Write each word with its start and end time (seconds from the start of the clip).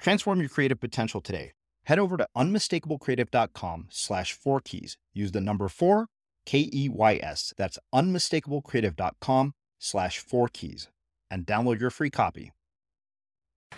Transform 0.00 0.40
your 0.40 0.48
creative 0.48 0.80
potential 0.80 1.20
today. 1.20 1.52
Head 1.84 1.98
over 1.98 2.16
to 2.16 2.26
unmistakablecreative.com 2.36 3.88
slash 3.90 4.32
four 4.32 4.60
keys. 4.60 4.96
Use 5.12 5.32
the 5.32 5.40
number 5.40 5.68
four, 5.68 6.06
K 6.46 6.70
E 6.72 6.88
Y 6.88 7.20
S. 7.22 7.52
That's 7.56 7.78
unmistakablecreative.com 7.94 9.54
slash 9.78 10.18
four 10.18 10.48
keys 10.48 10.88
and 11.30 11.46
download 11.46 11.80
your 11.80 11.90
free 11.90 12.10
copy. 12.10 12.52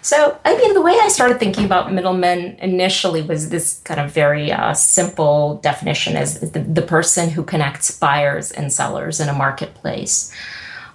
So, 0.00 0.38
I 0.44 0.56
mean, 0.56 0.74
the 0.74 0.80
way 0.80 0.98
I 1.00 1.08
started 1.08 1.38
thinking 1.38 1.64
about 1.64 1.92
middlemen 1.92 2.56
initially 2.60 3.22
was 3.22 3.50
this 3.50 3.80
kind 3.84 4.00
of 4.00 4.10
very 4.10 4.50
uh, 4.50 4.72
simple 4.74 5.56
definition 5.56 6.16
as 6.16 6.40
the, 6.40 6.60
the, 6.60 6.82
person 6.82 7.28
who 7.30 7.44
connects 7.44 7.96
buyers 7.96 8.50
and 8.50 8.72
sellers 8.72 9.20
in 9.20 9.28
a 9.28 9.34
marketplace. 9.34 10.34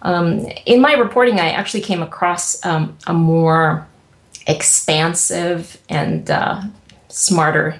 Um, 0.01 0.45
in 0.65 0.81
my 0.81 0.93
reporting, 0.93 1.39
I 1.39 1.51
actually 1.51 1.81
came 1.81 2.01
across 2.01 2.65
um, 2.65 2.97
a 3.05 3.13
more 3.13 3.86
expansive 4.47 5.77
and 5.89 6.31
uh, 6.31 6.61
smarter 7.09 7.77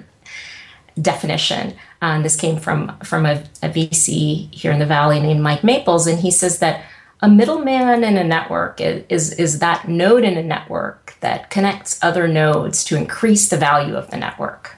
definition. 1.01 1.75
And 2.01 2.23
this 2.23 2.35
came 2.35 2.57
from 2.57 2.97
from 2.99 3.25
a, 3.25 3.43
a, 3.63 3.69
VC 3.69 4.53
here 4.53 4.71
in 4.71 4.79
the 4.79 4.85
Valley 4.85 5.19
named 5.19 5.41
Mike 5.41 5.63
Maples, 5.63 6.05
and 6.05 6.19
he 6.19 6.29
says 6.29 6.59
that 6.59 6.83
a 7.21 7.29
middleman 7.29 8.03
in 8.03 8.17
a 8.17 8.23
network 8.23 8.79
is 8.79 9.33
is 9.33 9.59
that 9.59 9.87
node 9.87 10.23
in 10.23 10.37
a 10.37 10.43
network 10.43 11.15
that 11.21 11.49
connects 11.49 11.97
other 12.03 12.27
nodes 12.27 12.83
to 12.83 12.95
increase 12.95 13.49
the 13.49 13.57
value 13.57 13.95
of 13.95 14.11
the 14.11 14.17
network. 14.17 14.75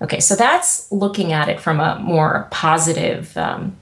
Okay, 0.00 0.20
so 0.20 0.36
that's 0.36 0.90
looking 0.92 1.32
at 1.32 1.48
it 1.48 1.60
from 1.60 1.80
a 1.80 1.98
more 1.98 2.46
positive 2.52 3.36
um, 3.36 3.76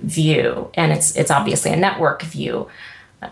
view, 0.00 0.70
and 0.72 0.90
it's 0.90 1.14
it's 1.16 1.30
obviously 1.30 1.70
a 1.70 1.76
network 1.76 2.22
view, 2.22 2.68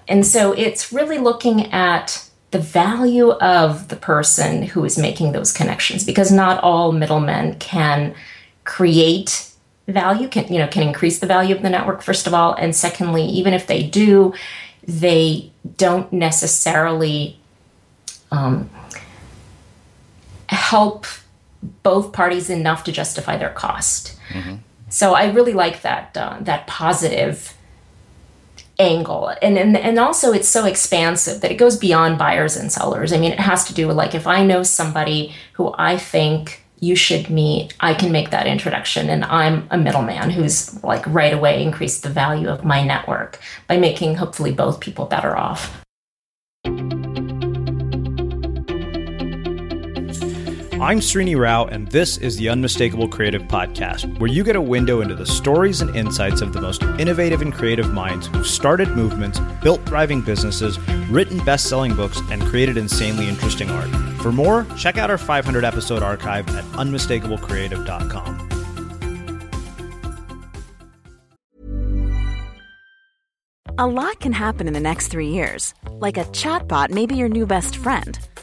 and 0.07 0.27
so 0.27 0.53
it's 0.53 0.93
really 0.93 1.17
looking 1.17 1.73
at 1.73 2.26
the 2.51 2.59
value 2.59 3.31
of 3.33 3.89
the 3.89 3.97
person 3.97 4.63
who 4.63 4.85
is 4.85 4.97
making 4.97 5.33
those 5.33 5.53
connections 5.53 6.05
because 6.05 6.31
not 6.31 6.63
all 6.63 6.93
middlemen 6.93 7.57
can 7.59 8.15
create 8.65 9.51
value 9.89 10.29
can 10.29 10.53
you 10.53 10.59
know 10.59 10.67
can 10.67 10.83
increase 10.83 11.19
the 11.19 11.27
value 11.27 11.55
of 11.55 11.63
the 11.63 11.71
network 11.71 12.03
first 12.03 12.27
of 12.27 12.35
all 12.35 12.55
and 12.55 12.75
secondly 12.75 13.25
even 13.25 13.53
if 13.55 13.67
they 13.67 13.83
do 13.83 14.35
they 14.87 15.51
don't 15.77 16.13
necessarily 16.13 17.39
um, 18.31 18.69
help 20.49 21.07
both 21.83 22.13
parties 22.13 22.51
enough 22.51 22.85
to 22.85 22.93
justify 22.93 23.37
their 23.37 23.51
cost 23.51 24.19
mm-hmm. 24.31 24.57
so 24.89 25.15
i 25.15 25.31
really 25.31 25.53
like 25.53 25.83
that 25.83 26.17
uh, 26.17 26.37
that 26.41 26.67
positive 26.67 27.56
angle. 28.79 29.33
And, 29.41 29.59
and 29.59 29.77
and 29.77 29.99
also 29.99 30.33
it's 30.33 30.49
so 30.49 30.65
expansive 30.65 31.41
that 31.41 31.51
it 31.51 31.57
goes 31.57 31.77
beyond 31.77 32.19
buyers 32.19 32.57
and 32.57 32.71
sellers. 32.71 33.13
I 33.13 33.19
mean 33.19 33.33
it 33.33 33.41
has 33.41 33.65
to 33.67 33.75
do 33.75 33.87
with 33.87 33.97
like 33.97 34.15
if 34.15 34.27
i 34.27 34.45
know 34.45 34.63
somebody 34.63 35.35
who 35.55 35.75
i 35.79 35.97
think 35.97 36.63
you 36.79 36.95
should 36.95 37.31
meet 37.31 37.75
i 37.81 37.95
can 37.95 38.13
make 38.13 38.31
that 38.31 38.47
introduction. 38.47 39.09
And 39.09 39.25
i'm 39.25 39.67
a 39.71 39.79
middleman 39.79 40.31
who's 40.31 40.83
like 40.85 41.07
right 41.07 41.33
away 41.33 41.63
increased 41.63 42.03
the 42.03 42.11
value 42.11 42.49
of 42.49 42.65
my 42.65 42.85
network 42.85 43.41
by 43.67 43.79
making 43.79 44.17
hopefully 44.17 44.53
both 44.53 44.81
people 44.81 45.07
better 45.07 45.37
off 45.37 45.83
I'm 50.79 51.01
Srini 51.01 51.39
Rao, 51.41 51.65
and 51.65 51.89
this 51.89 52.19
is 52.19 52.37
the 52.37 52.51
Unmistakable 52.51 53.09
Creative 53.09 53.41
Podcast, 53.41 54.19
where 54.19 54.31
you 54.31 54.45
get 54.45 54.57
a 54.57 54.61
window 54.61 55.01
into 55.01 55.15
the 55.15 55.25
stories 55.25 55.81
and 55.81 55.97
insights 55.97 56.43
of 56.43 56.53
the 56.53 56.61
most 56.61 56.83
innovative 57.01 57.41
and 57.41 57.51
creative 57.51 57.95
minds 57.95 58.27
who've 58.27 58.47
started 58.47 58.91
movements, 58.91 59.41
built 59.63 59.81
thriving 59.87 60.21
businesses, 60.21 60.79
written 61.09 61.43
best 61.47 61.71
selling 61.71 61.95
books, 61.97 62.21
and 62.31 62.43
created 62.43 62.77
insanely 62.77 63.27
interesting 63.27 63.71
art. 63.71 63.89
For 64.21 64.31
more, 64.31 64.67
check 64.77 64.99
out 64.99 65.09
our 65.09 65.17
500 65.17 65.65
episode 65.65 66.03
archive 66.03 66.47
at 66.55 66.65
unmistakablecreative.com. 66.65 68.49
A 73.79 73.87
lot 73.87 74.21
can 74.21 74.33
happen 74.33 74.67
in 74.67 74.75
the 74.75 74.81
next 74.81 75.09
three 75.09 75.29
years. 75.29 75.73
Like 75.93 76.19
a 76.19 76.25
chatbot 76.25 76.91
may 76.91 77.07
be 77.07 77.17
your 77.17 77.31
new 77.31 77.47
best 77.47 77.79
friend 77.79 78.19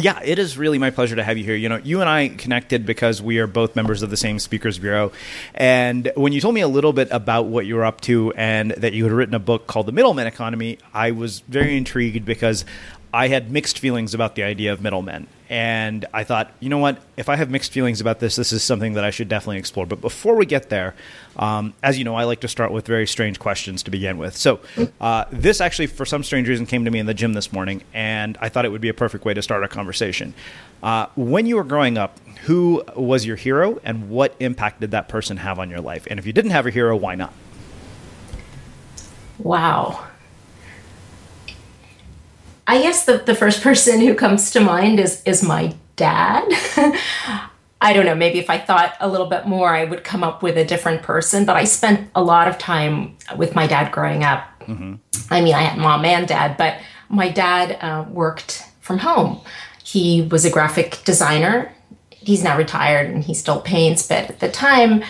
Yeah, 0.00 0.20
it 0.22 0.38
is 0.38 0.56
really 0.56 0.78
my 0.78 0.90
pleasure 0.90 1.16
to 1.16 1.24
have 1.24 1.38
you 1.38 1.44
here. 1.44 1.54
You 1.54 1.68
know, 1.68 1.76
you 1.76 2.00
and 2.00 2.08
I 2.08 2.28
connected 2.28 2.86
because 2.86 3.20
we 3.20 3.38
are 3.38 3.46
both 3.46 3.74
members 3.74 4.02
of 4.02 4.10
the 4.10 4.16
same 4.16 4.38
Speakers 4.38 4.78
Bureau. 4.78 5.12
And 5.54 6.12
when 6.14 6.32
you 6.32 6.40
told 6.40 6.54
me 6.54 6.60
a 6.60 6.68
little 6.68 6.92
bit 6.92 7.08
about 7.10 7.46
what 7.46 7.66
you 7.66 7.74
were 7.74 7.84
up 7.84 8.00
to 8.02 8.32
and 8.36 8.70
that 8.72 8.92
you 8.92 9.04
had 9.04 9.12
written 9.12 9.34
a 9.34 9.40
book 9.40 9.66
called 9.66 9.86
The 9.86 9.92
Middleman 9.92 10.26
Economy, 10.26 10.78
I 10.94 11.10
was 11.10 11.40
very 11.40 11.76
intrigued 11.76 12.24
because 12.24 12.64
I 13.12 13.28
had 13.28 13.50
mixed 13.50 13.78
feelings 13.78 14.14
about 14.14 14.34
the 14.34 14.42
idea 14.42 14.72
of 14.72 14.82
middlemen. 14.82 15.26
And 15.50 16.04
I 16.12 16.24
thought, 16.24 16.52
you 16.60 16.68
know 16.68 16.76
what? 16.76 16.98
If 17.16 17.30
I 17.30 17.36
have 17.36 17.50
mixed 17.50 17.72
feelings 17.72 18.02
about 18.02 18.20
this, 18.20 18.36
this 18.36 18.52
is 18.52 18.62
something 18.62 18.92
that 18.94 19.04
I 19.04 19.10
should 19.10 19.28
definitely 19.28 19.56
explore. 19.56 19.86
But 19.86 20.02
before 20.02 20.36
we 20.36 20.44
get 20.44 20.68
there, 20.68 20.94
um, 21.36 21.72
as 21.82 21.96
you 21.96 22.04
know, 22.04 22.14
I 22.14 22.24
like 22.24 22.40
to 22.40 22.48
start 22.48 22.70
with 22.70 22.86
very 22.86 23.06
strange 23.06 23.38
questions 23.38 23.82
to 23.84 23.90
begin 23.90 24.18
with. 24.18 24.36
So, 24.36 24.60
uh, 25.00 25.24
this 25.30 25.62
actually, 25.62 25.86
for 25.86 26.04
some 26.04 26.22
strange 26.22 26.48
reason, 26.48 26.66
came 26.66 26.84
to 26.84 26.90
me 26.90 26.98
in 26.98 27.06
the 27.06 27.14
gym 27.14 27.32
this 27.32 27.50
morning, 27.50 27.82
and 27.94 28.36
I 28.42 28.50
thought 28.50 28.66
it 28.66 28.68
would 28.68 28.82
be 28.82 28.90
a 28.90 28.94
perfect 28.94 29.24
way 29.24 29.32
to 29.32 29.40
start 29.40 29.64
a 29.64 29.68
conversation. 29.68 30.34
Uh, 30.82 31.06
when 31.16 31.46
you 31.46 31.56
were 31.56 31.64
growing 31.64 31.96
up, 31.96 32.18
who 32.42 32.84
was 32.94 33.24
your 33.24 33.36
hero, 33.36 33.80
and 33.84 34.10
what 34.10 34.34
impact 34.40 34.80
did 34.80 34.90
that 34.90 35.08
person 35.08 35.38
have 35.38 35.58
on 35.58 35.70
your 35.70 35.80
life? 35.80 36.06
And 36.10 36.18
if 36.18 36.26
you 36.26 36.34
didn't 36.34 36.50
have 36.50 36.66
a 36.66 36.70
hero, 36.70 36.94
why 36.94 37.14
not? 37.14 37.32
Wow. 39.38 40.07
I 42.68 42.82
guess 42.82 43.06
the, 43.06 43.18
the 43.18 43.34
first 43.34 43.62
person 43.68 44.00
who 44.00 44.14
comes 44.14 44.52
to 44.52 44.60
mind 44.60 45.00
is 45.00 45.22
is 45.24 45.42
my 45.42 45.74
dad. 45.96 46.46
I 47.80 47.92
don't 47.92 48.06
know, 48.06 48.14
maybe 48.14 48.40
if 48.40 48.50
I 48.50 48.58
thought 48.58 48.96
a 48.98 49.08
little 49.08 49.26
bit 49.26 49.46
more, 49.46 49.68
I 49.68 49.84
would 49.84 50.02
come 50.02 50.24
up 50.24 50.42
with 50.42 50.58
a 50.58 50.64
different 50.64 51.02
person. 51.02 51.44
But 51.44 51.56
I 51.56 51.62
spent 51.64 52.10
a 52.14 52.22
lot 52.22 52.48
of 52.48 52.58
time 52.58 53.16
with 53.36 53.54
my 53.54 53.68
dad 53.68 53.92
growing 53.92 54.24
up. 54.24 54.48
Mm-hmm. 54.62 54.94
I 55.30 55.40
mean, 55.40 55.54
I 55.54 55.62
had 55.62 55.78
mom 55.78 56.04
and 56.04 56.26
dad, 56.26 56.56
but 56.56 56.80
my 57.08 57.28
dad 57.30 57.78
uh, 57.80 58.04
worked 58.10 58.64
from 58.80 58.98
home. 58.98 59.40
He 59.84 60.22
was 60.22 60.44
a 60.44 60.50
graphic 60.50 61.02
designer. 61.04 61.72
He's 62.10 62.42
now 62.42 62.58
retired 62.58 63.08
and 63.10 63.22
he 63.22 63.32
still 63.32 63.60
paints, 63.60 64.06
but 64.06 64.28
at 64.28 64.40
the 64.40 64.48
time, 64.48 65.04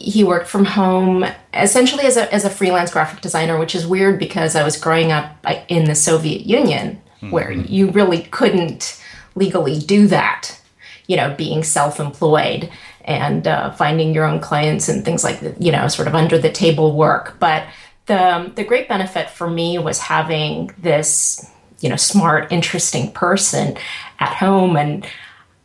he 0.00 0.24
worked 0.24 0.48
from 0.48 0.64
home 0.64 1.26
essentially 1.52 2.04
as 2.04 2.16
a, 2.16 2.32
as 2.32 2.44
a 2.44 2.50
freelance 2.50 2.90
graphic 2.90 3.20
designer, 3.20 3.58
which 3.58 3.74
is 3.74 3.86
weird 3.86 4.18
because 4.18 4.56
I 4.56 4.64
was 4.64 4.78
growing 4.78 5.12
up 5.12 5.36
in 5.68 5.84
the 5.84 5.94
Soviet 5.94 6.46
Union 6.46 7.00
mm-hmm. 7.16 7.30
where 7.30 7.52
you 7.52 7.90
really 7.90 8.22
couldn't 8.22 9.00
legally 9.34 9.78
do 9.78 10.06
that, 10.06 10.58
you 11.06 11.16
know, 11.16 11.34
being 11.34 11.62
self 11.62 12.00
employed 12.00 12.70
and 13.04 13.46
uh, 13.46 13.72
finding 13.72 14.14
your 14.14 14.24
own 14.24 14.40
clients 14.40 14.88
and 14.88 15.04
things 15.04 15.22
like 15.22 15.40
that, 15.40 15.60
you 15.60 15.70
know, 15.70 15.86
sort 15.88 16.08
of 16.08 16.14
under 16.14 16.38
the 16.38 16.50
table 16.50 16.96
work. 16.96 17.36
But 17.38 17.66
the, 18.06 18.50
the 18.54 18.64
great 18.64 18.88
benefit 18.88 19.28
for 19.28 19.48
me 19.48 19.78
was 19.78 19.98
having 19.98 20.72
this, 20.78 21.50
you 21.80 21.88
know, 21.88 21.96
smart, 21.96 22.50
interesting 22.50 23.12
person 23.12 23.76
at 24.18 24.34
home 24.34 24.76
and 24.76 25.06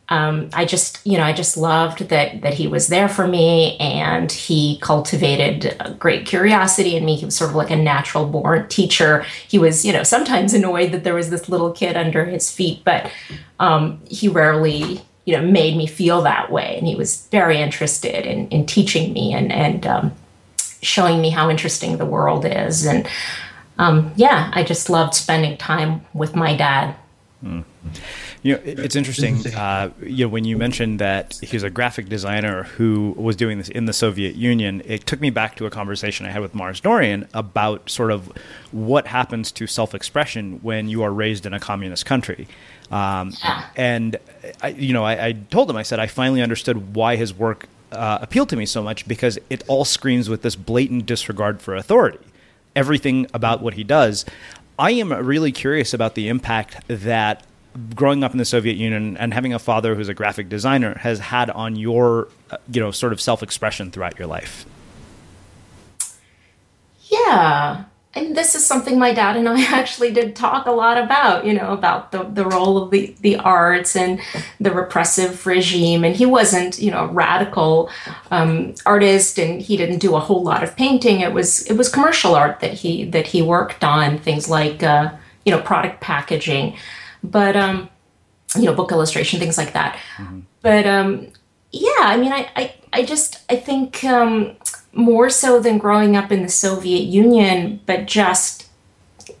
um, 0.08 0.50
I 0.52 0.64
just, 0.64 1.04
you 1.04 1.18
know, 1.18 1.24
I 1.24 1.32
just 1.32 1.56
loved 1.56 2.08
that 2.10 2.42
that 2.42 2.54
he 2.54 2.68
was 2.68 2.86
there 2.86 3.08
for 3.08 3.26
me, 3.26 3.76
and 3.78 4.30
he 4.30 4.78
cultivated 4.80 5.76
great 5.98 6.26
curiosity 6.26 6.94
in 6.96 7.04
me. 7.04 7.16
He 7.16 7.24
was 7.24 7.36
sort 7.36 7.50
of 7.50 7.56
like 7.56 7.70
a 7.70 7.76
natural 7.76 8.26
born 8.26 8.68
teacher. 8.68 9.24
He 9.48 9.58
was, 9.58 9.84
you 9.84 9.92
know, 9.92 10.04
sometimes 10.04 10.54
annoyed 10.54 10.92
that 10.92 11.02
there 11.02 11.14
was 11.14 11.30
this 11.30 11.48
little 11.48 11.72
kid 11.72 11.96
under 11.96 12.24
his 12.24 12.50
feet, 12.50 12.82
but 12.84 13.10
um, 13.58 14.00
he 14.08 14.28
rarely, 14.28 15.00
you 15.24 15.36
know, 15.36 15.42
made 15.42 15.76
me 15.76 15.88
feel 15.88 16.22
that 16.22 16.52
way. 16.52 16.76
And 16.78 16.86
he 16.86 16.94
was 16.94 17.26
very 17.32 17.58
interested 17.58 18.26
in 18.26 18.48
in 18.48 18.64
teaching 18.64 19.12
me 19.12 19.32
and 19.32 19.50
and 19.50 19.86
um, 19.86 20.12
showing 20.82 21.20
me 21.20 21.30
how 21.30 21.50
interesting 21.50 21.96
the 21.96 22.06
world 22.06 22.44
is. 22.44 22.86
And 22.86 23.08
um, 23.78 24.12
yeah, 24.14 24.52
I 24.54 24.62
just 24.62 24.88
loved 24.88 25.14
spending 25.14 25.56
time 25.56 26.02
with 26.14 26.36
my 26.36 26.56
dad. 26.56 26.94
Mm. 27.44 27.64
You 28.46 28.54
know, 28.54 28.60
it's 28.64 28.94
interesting. 28.94 29.42
Uh, 29.56 29.90
you 30.02 30.26
know, 30.26 30.28
when 30.28 30.44
you 30.44 30.56
mentioned 30.56 30.98
that 30.98 31.38
he 31.42 31.56
was 31.56 31.62
a 31.62 31.70
graphic 31.70 32.08
designer 32.08 32.64
who 32.64 33.14
was 33.16 33.36
doing 33.36 33.56
this 33.58 33.68
in 33.70 33.86
the 33.86 33.92
Soviet 33.92 34.34
Union, 34.34 34.82
it 34.84 35.06
took 35.06 35.20
me 35.20 35.30
back 35.30 35.56
to 35.56 35.66
a 35.66 35.70
conversation 35.70 36.26
I 36.26 36.30
had 36.30 36.42
with 36.42 36.54
Mars 36.54 36.78
Dorian 36.78 37.26
about 37.32 37.88
sort 37.88 38.10
of 38.12 38.30
what 38.70 39.06
happens 39.06 39.50
to 39.52 39.66
self-expression 39.66 40.60
when 40.62 40.88
you 40.88 41.02
are 41.02 41.10
raised 41.10 41.46
in 41.46 41.54
a 41.54 41.60
communist 41.60 42.04
country. 42.04 42.46
Um, 42.90 43.32
and 43.76 44.16
I, 44.60 44.68
you 44.68 44.92
know, 44.92 45.04
I, 45.04 45.26
I, 45.26 45.32
told 45.32 45.70
him, 45.70 45.76
I 45.76 45.82
said, 45.82 45.98
I 45.98 46.06
finally 46.06 46.42
understood 46.42 46.94
why 46.94 47.16
his 47.16 47.32
work 47.32 47.66
uh, 47.92 48.18
appealed 48.20 48.50
to 48.50 48.56
me 48.56 48.66
so 48.66 48.82
much 48.82 49.08
because 49.08 49.38
it 49.48 49.64
all 49.68 49.86
screams 49.86 50.28
with 50.28 50.42
this 50.42 50.54
blatant 50.54 51.06
disregard 51.06 51.62
for 51.62 51.74
authority. 51.74 52.18
Everything 52.74 53.26
about 53.32 53.62
what 53.62 53.74
he 53.74 53.84
does. 53.84 54.26
I 54.78 54.90
am 54.92 55.12
really 55.12 55.50
curious 55.50 55.94
about 55.94 56.14
the 56.14 56.28
impact 56.28 56.86
that 56.88 57.42
growing 57.94 58.24
up 58.24 58.32
in 58.32 58.38
the 58.38 58.44
Soviet 58.44 58.76
Union 58.76 59.16
and 59.16 59.32
having 59.32 59.52
a 59.52 59.58
father 59.58 59.94
who's 59.94 60.08
a 60.08 60.14
graphic 60.14 60.48
designer 60.48 60.94
has 60.98 61.18
had 61.18 61.50
on 61.50 61.76
your, 61.76 62.28
uh, 62.50 62.56
you 62.72 62.80
know, 62.80 62.90
sort 62.90 63.12
of 63.12 63.20
self 63.20 63.42
expression 63.42 63.90
throughout 63.90 64.18
your 64.18 64.28
life? 64.28 64.66
Yeah. 67.04 67.84
And 68.14 68.34
this 68.34 68.54
is 68.54 68.64
something 68.64 68.98
my 68.98 69.12
dad 69.12 69.36
and 69.36 69.46
I 69.46 69.62
actually 69.78 70.10
did 70.10 70.34
talk 70.34 70.66
a 70.66 70.70
lot 70.70 70.96
about, 70.96 71.44
you 71.44 71.52
know, 71.52 71.72
about 71.72 72.12
the, 72.12 72.22
the 72.22 72.46
role 72.46 72.78
of 72.78 72.90
the, 72.90 73.14
the 73.20 73.36
arts 73.36 73.94
and 73.94 74.20
the 74.58 74.70
repressive 74.70 75.46
regime. 75.46 76.02
And 76.02 76.16
he 76.16 76.24
wasn't, 76.24 76.78
you 76.78 76.90
know, 76.90 77.04
a 77.04 77.08
radical 77.08 77.90
um, 78.30 78.74
artist 78.86 79.38
and 79.38 79.60
he 79.60 79.76
didn't 79.76 79.98
do 79.98 80.16
a 80.16 80.20
whole 80.20 80.42
lot 80.42 80.64
of 80.64 80.74
painting. 80.76 81.20
It 81.20 81.34
was 81.34 81.66
it 81.66 81.74
was 81.74 81.90
commercial 81.90 82.34
art 82.34 82.60
that 82.60 82.72
he 82.72 83.04
that 83.04 83.26
he 83.26 83.42
worked 83.42 83.84
on, 83.84 84.18
things 84.18 84.48
like 84.48 84.82
uh, 84.82 85.12
you 85.44 85.52
know, 85.52 85.60
product 85.60 86.00
packaging 86.00 86.76
but 87.30 87.56
um, 87.56 87.88
you 88.54 88.64
know, 88.64 88.74
book 88.74 88.92
illustration, 88.92 89.38
things 89.38 89.58
like 89.58 89.72
that. 89.72 89.98
Mm-hmm. 90.16 90.40
But 90.62 90.86
um, 90.86 91.28
yeah, 91.72 91.90
I 92.00 92.16
mean, 92.16 92.32
I, 92.32 92.48
I, 92.56 92.74
I 92.92 93.04
just 93.04 93.44
I 93.50 93.56
think 93.56 94.04
um, 94.04 94.56
more 94.92 95.30
so 95.30 95.60
than 95.60 95.78
growing 95.78 96.16
up 96.16 96.32
in 96.32 96.42
the 96.42 96.48
Soviet 96.48 97.02
Union, 97.02 97.80
but 97.86 98.06
just 98.06 98.68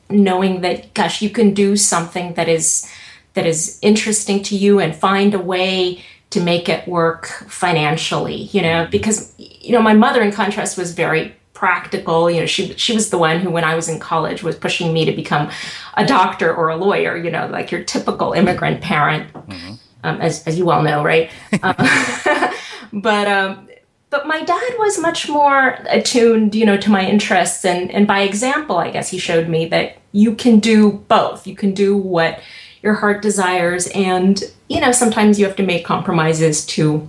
knowing 0.08 0.60
that, 0.60 0.94
gosh, 0.94 1.22
you 1.22 1.30
can 1.30 1.54
do 1.54 1.76
something 1.76 2.34
that 2.34 2.48
is 2.48 2.90
that 3.34 3.46
is 3.46 3.78
interesting 3.82 4.42
to 4.44 4.56
you 4.56 4.80
and 4.80 4.94
find 4.94 5.34
a 5.34 5.38
way 5.38 6.02
to 6.30 6.40
make 6.40 6.68
it 6.68 6.86
work 6.88 7.26
financially. 7.48 8.42
You 8.52 8.62
know, 8.62 8.82
mm-hmm. 8.82 8.90
because 8.90 9.34
you 9.38 9.72
know, 9.72 9.82
my 9.82 9.94
mother, 9.94 10.22
in 10.22 10.32
contrast, 10.32 10.76
was 10.76 10.94
very 10.94 11.34
practical. 11.56 12.30
You 12.30 12.40
know, 12.40 12.46
she 12.46 12.74
she 12.74 12.92
was 12.92 13.10
the 13.10 13.18
one 13.18 13.40
who, 13.40 13.50
when 13.50 13.64
I 13.64 13.74
was 13.74 13.88
in 13.88 13.98
college, 13.98 14.42
was 14.42 14.54
pushing 14.54 14.92
me 14.92 15.04
to 15.06 15.12
become 15.12 15.50
a 15.94 16.06
doctor 16.06 16.54
or 16.54 16.68
a 16.68 16.76
lawyer. 16.76 17.16
You 17.16 17.30
know, 17.30 17.46
like 17.48 17.72
your 17.72 17.82
typical 17.82 18.32
immigrant 18.32 18.82
parent, 18.82 19.32
mm-hmm. 19.32 19.74
um, 20.04 20.20
as 20.20 20.46
as 20.46 20.58
you 20.58 20.66
well 20.66 20.82
know, 20.82 21.02
right? 21.02 21.30
uh, 21.62 22.52
but 22.92 23.26
um, 23.26 23.68
but 24.10 24.26
my 24.26 24.42
dad 24.44 24.74
was 24.78 25.00
much 25.00 25.28
more 25.28 25.78
attuned, 25.88 26.54
you 26.54 26.66
know, 26.66 26.76
to 26.76 26.90
my 26.90 27.04
interests, 27.08 27.64
and 27.64 27.90
and 27.90 28.06
by 28.06 28.20
example, 28.20 28.76
I 28.76 28.90
guess 28.90 29.08
he 29.08 29.18
showed 29.18 29.48
me 29.48 29.66
that 29.66 29.96
you 30.12 30.34
can 30.34 30.60
do 30.60 30.92
both. 31.08 31.46
You 31.46 31.56
can 31.56 31.72
do 31.72 31.96
what 31.96 32.40
your 32.82 32.94
heart 32.94 33.22
desires, 33.22 33.88
and 33.88 34.44
you 34.68 34.80
know, 34.80 34.92
sometimes 34.92 35.38
you 35.38 35.46
have 35.46 35.56
to 35.56 35.64
make 35.64 35.84
compromises 35.84 36.66
to 36.66 37.08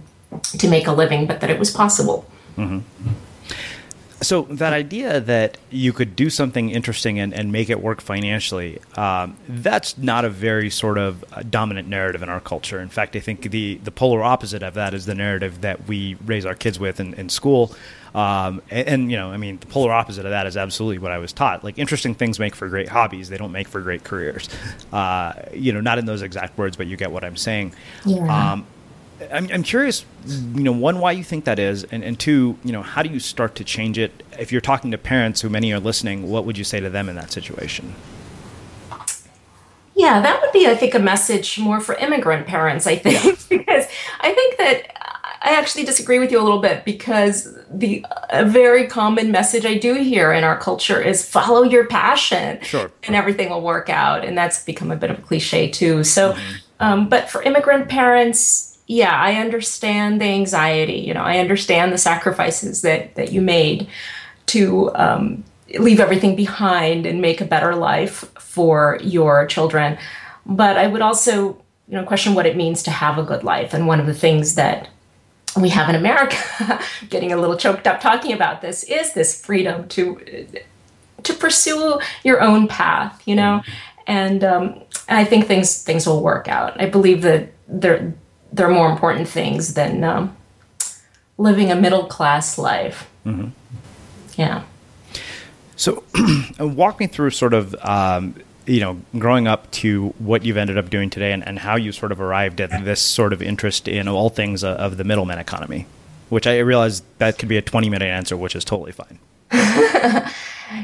to 0.58 0.68
make 0.70 0.88
a 0.88 0.94
living, 0.94 1.28
but 1.28 1.42
that 1.42 1.50
it 1.50 1.60
was 1.60 1.70
possible. 1.70 2.26
Mm-hmm. 2.58 2.80
So 4.20 4.44
that 4.44 4.74
idea 4.74 5.20
that 5.22 5.58
you 5.70 5.94
could 5.94 6.16
do 6.16 6.30
something 6.30 6.72
interesting 6.72 7.20
and, 7.20 7.34
and 7.34 7.52
make 7.52 7.70
it 7.70 7.82
work 7.82 8.02
financially, 8.02 8.80
um, 8.96 9.38
that's 9.48 9.96
not 9.98 10.26
a 10.26 10.30
very 10.30 10.72
sort 10.72 10.98
of 10.98 11.24
uh, 11.32 11.44
dominant 11.44 11.88
narrative 11.88 12.24
in 12.24 12.30
our 12.30 12.40
culture. 12.40 12.80
In 12.80 12.90
fact, 12.90 13.16
I 13.16 13.20
think 13.20 13.52
the, 13.52 13.76
the 13.76 13.92
polar 13.92 14.24
opposite 14.24 14.64
of 14.64 14.74
that 14.74 14.96
is 14.96 15.06
the 15.06 15.14
narrative 15.14 15.62
that 15.62 15.88
we 15.88 16.16
raise 16.26 16.48
our 16.48 16.56
kids 16.56 16.80
with 16.80 17.00
in, 17.00 17.14
in 17.14 17.30
school. 17.30 17.76
Um, 18.16 18.64
and, 18.72 18.88
and, 18.88 19.12
you 19.12 19.18
know, 19.18 19.32
I 19.32 19.38
mean, 19.38 19.60
the 19.60 19.68
polar 19.68 19.94
opposite 19.94 20.26
of 20.26 20.32
that 20.32 20.48
is 20.48 20.58
absolutely 20.58 20.98
what 20.98 21.12
I 21.12 21.20
was 21.20 21.32
taught. 21.32 21.64
Like, 21.64 21.78
interesting 21.78 22.16
things 22.16 22.40
make 22.40 22.56
for 22.56 22.68
great 22.68 22.90
hobbies; 22.90 23.30
they 23.30 23.38
don't 23.38 23.52
make 23.52 23.68
for 23.68 23.82
great 23.82 24.04
careers. 24.04 24.50
Uh, 24.92 25.34
you 25.54 25.72
know, 25.72 25.82
not 25.82 26.00
in 26.00 26.08
those 26.08 26.24
exact 26.24 26.58
words, 26.58 26.76
but 26.76 26.88
you 26.88 26.98
get 26.98 27.12
what 27.12 27.24
I'm 27.24 27.38
saying. 27.38 27.76
Yeah. 28.06 28.54
Um, 28.54 28.66
I'm, 29.32 29.50
I'm 29.52 29.64
curious, 29.64 30.06
you 30.26 30.64
know, 30.64 30.72
one, 30.72 31.00
why 31.00 31.12
you 31.12 31.24
think 31.24 31.46
that 31.46 31.60
is, 31.60 31.84
and, 31.86 32.04
and 32.04 32.20
two, 32.20 32.58
you 32.64 32.72
know, 32.72 32.84
how 32.84 33.02
do 33.02 33.10
you 33.10 33.20
start 33.20 33.56
to 33.56 33.64
change 33.64 33.98
it? 33.98 34.24
If 34.38 34.52
you're 34.52 34.62
talking 34.62 34.92
to 34.92 34.98
parents 34.98 35.42
who 35.42 35.50
many 35.50 35.72
are 35.74 35.80
listening, 35.80 36.30
what 36.30 36.46
would 36.46 36.58
you 36.58 36.64
say 36.64 36.80
to 36.80 36.90
them 36.90 37.10
in 37.10 37.16
that 37.16 37.32
situation? 37.32 37.96
Yeah, 39.96 40.22
that 40.22 40.40
would 40.42 40.52
be, 40.52 40.68
I 40.68 40.76
think, 40.76 40.94
a 40.94 41.00
message 41.00 41.58
more 41.58 41.80
for 41.80 41.96
immigrant 41.96 42.46
parents, 42.46 42.86
I 42.86 42.98
think, 42.98 43.24
yeah. 43.26 43.32
because 43.50 43.86
I 44.20 44.32
think 44.32 44.58
that 44.58 44.98
I 45.42 45.56
actually 45.56 45.86
disagree 45.86 46.20
with 46.20 46.32
you 46.32 46.40
a 46.40 46.44
little 46.44 46.62
bit 46.62 46.86
because 46.86 47.58
the 47.72 48.06
a 48.30 48.46
very 48.46 48.86
common 48.88 49.32
message 49.32 49.66
I 49.66 49.78
do 49.78 49.96
hear 49.96 50.32
in 50.32 50.44
our 50.44 50.58
culture 50.58 51.02
is 51.02 51.28
follow 51.28 51.64
your 51.64 51.88
passion 51.88 52.60
sure. 52.62 52.92
and 53.04 53.16
everything 53.16 53.50
will 53.50 53.62
work 53.62 53.90
out. 53.90 54.24
And 54.24 54.38
that's 54.38 54.64
become 54.66 54.92
a 54.92 54.96
bit 54.96 55.10
of 55.10 55.20
a 55.20 55.22
cliche 55.22 55.70
too. 55.70 56.04
So, 56.04 56.34
mm-hmm. 56.34 56.54
um, 56.80 57.10
but 57.10 57.30
for 57.30 57.42
immigrant 57.42 57.90
parents, 57.90 58.77
yeah, 58.88 59.14
I 59.20 59.36
understand 59.36 60.22
the 60.22 60.26
anxiety. 60.26 61.00
You 61.00 61.14
know, 61.14 61.24
I 61.24 61.40
understand 61.40 61.92
the 61.92 61.98
sacrifices 61.98 62.82
that 62.82 63.16
that 63.16 63.34
you 63.34 63.42
made 63.42 63.88
to 64.48 64.96
um, 64.96 65.44
leave 65.78 66.00
everything 66.00 66.36
behind 66.36 67.06
and 67.06 67.22
make 67.22 67.42
a 67.42 67.46
better 67.46 67.76
life 67.76 68.32
for 68.40 68.98
your 69.04 69.46
children. 69.46 69.98
But 70.46 70.78
I 70.78 70.88
would 70.88 71.02
also, 71.02 71.62
you 71.90 71.98
know, 71.98 72.06
question 72.06 72.34
what 72.34 72.46
it 72.46 72.56
means 72.56 72.82
to 72.84 72.92
have 72.92 73.18
a 73.18 73.24
good 73.24 73.44
life. 73.44 73.74
And 73.74 73.88
one 73.88 74.00
of 74.00 74.06
the 74.06 74.14
things 74.14 74.56
that 74.56 74.88
we 75.60 75.68
have 75.70 75.90
in 75.90 75.96
America, 75.96 76.80
getting 77.10 77.34
a 77.34 77.38
little 77.38 77.58
choked 77.58 77.88
up 77.88 78.00
talking 78.00 78.32
about 78.32 78.62
this, 78.62 78.84
is 78.86 79.14
this 79.14 79.44
freedom 79.46 79.88
to 79.90 80.48
to 81.24 81.34
pursue 81.34 82.00
your 82.24 82.42
own 82.42 82.70
path. 82.70 83.22
You 83.26 83.36
know, 83.36 83.64
and 84.08 84.46
um, 84.46 84.82
I 85.10 85.26
think 85.26 85.46
things 85.46 85.84
things 85.84 86.08
will 86.08 86.24
work 86.24 86.48
out. 86.48 86.80
I 86.80 86.86
believe 86.86 87.22
that 87.24 87.50
there 87.68 88.14
there 88.52 88.68
are 88.68 88.74
more 88.74 88.90
important 88.90 89.28
things 89.28 89.74
than 89.74 90.04
um, 90.04 90.36
living 91.38 91.72
a 91.72 91.76
middle 91.76 92.06
class 92.06 92.58
life. 92.58 93.10
Mm-hmm. 93.26 93.50
Yeah. 94.36 94.64
So, 95.76 96.04
walk 96.60 97.00
me 97.00 97.08
through 97.08 97.32
sort 97.32 97.54
of, 97.54 97.76
um, 97.84 98.36
you 98.66 98.80
know, 98.80 99.00
growing 99.18 99.48
up 99.48 99.70
to 99.72 100.10
what 100.18 100.44
you've 100.44 100.58
ended 100.58 100.78
up 100.78 100.90
doing 100.90 101.10
today 101.10 101.32
and, 101.32 101.46
and, 101.48 101.60
how 101.60 101.76
you 101.76 101.92
sort 101.92 102.12
of 102.12 102.20
arrived 102.20 102.60
at 102.60 102.84
this 102.84 103.02
sort 103.02 103.32
of 103.32 103.42
interest 103.42 103.88
in 103.88 104.08
all 104.08 104.30
things 104.30 104.64
uh, 104.64 104.74
of 104.74 104.98
the 104.98 105.04
middleman 105.04 105.38
economy, 105.38 105.86
which 106.30 106.48
I 106.48 106.58
realize 106.60 107.04
that 107.20 107.38
could 107.38 107.48
be 107.48 107.58
a 107.58 107.62
20 107.62 107.90
minute 107.90 108.08
answer, 108.08 108.36
which 108.36 108.56
is 108.56 108.66
totally 108.66 108.92
fine. 108.92 109.20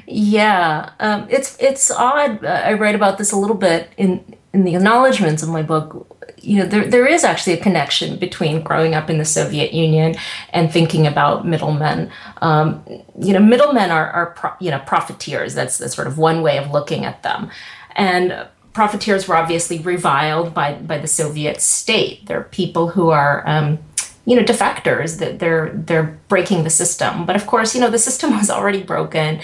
yeah, 0.08 0.92
um, 1.00 1.28
it's 1.30 1.58
it's 1.60 1.92
odd. 1.92 2.46
I 2.46 2.74
write 2.74 2.96
about 2.96 3.18
this 3.18 3.32
a 3.32 3.36
little 3.36 3.58
bit 3.58 3.90
in 3.98 4.24
in 4.54 4.64
the 4.64 4.76
acknowledgments 4.76 5.42
of 5.42 5.50
my 5.50 5.64
book 5.64 6.14
you 6.44 6.60
know, 6.60 6.66
there, 6.66 6.86
there 6.86 7.08
is 7.08 7.24
actually 7.24 7.54
a 7.54 7.58
connection 7.58 8.18
between 8.18 8.62
growing 8.62 8.94
up 8.94 9.10
in 9.10 9.18
the 9.18 9.26
Soviet 9.26 9.74
Union 9.74 10.16
and 10.52 10.72
thinking 10.72 11.08
about 11.08 11.48
middlemen. 11.48 12.12
Um, 12.42 12.84
you 13.20 13.34
know, 13.34 13.40
middlemen 13.40 13.92
are, 13.92 14.10
are 14.10 14.26
pro, 14.32 14.52
you 14.60 14.70
know, 14.70 14.80
profiteers. 14.80 15.54
That's, 15.54 15.78
that's 15.78 15.96
sort 15.96 16.08
of 16.08 16.18
one 16.18 16.42
way 16.42 16.58
of 16.58 16.70
looking 16.72 17.06
at 17.06 17.24
them. 17.24 17.50
And 17.96 18.46
profiteers 18.74 19.28
were 19.28 19.38
obviously 19.38 19.80
reviled 19.80 20.54
by, 20.54 20.74
by 20.74 20.98
the 20.98 21.08
Soviet 21.08 21.62
state. 21.62 22.26
They're 22.26 22.44
people 22.44 22.90
who 22.90 23.10
are, 23.10 23.48
um, 23.48 23.80
you 24.26 24.36
know, 24.36 24.44
defectors, 24.44 25.20
that 25.20 25.40
they're, 25.40 25.72
they're 25.74 26.20
breaking 26.28 26.66
the 26.66 26.70
system. 26.70 27.26
But 27.26 27.38
of 27.38 27.48
course, 27.48 27.74
you 27.74 27.80
know, 27.80 27.90
the 27.90 28.00
system 28.00 28.32
was 28.38 28.50
already 28.50 28.84
broken. 28.84 29.40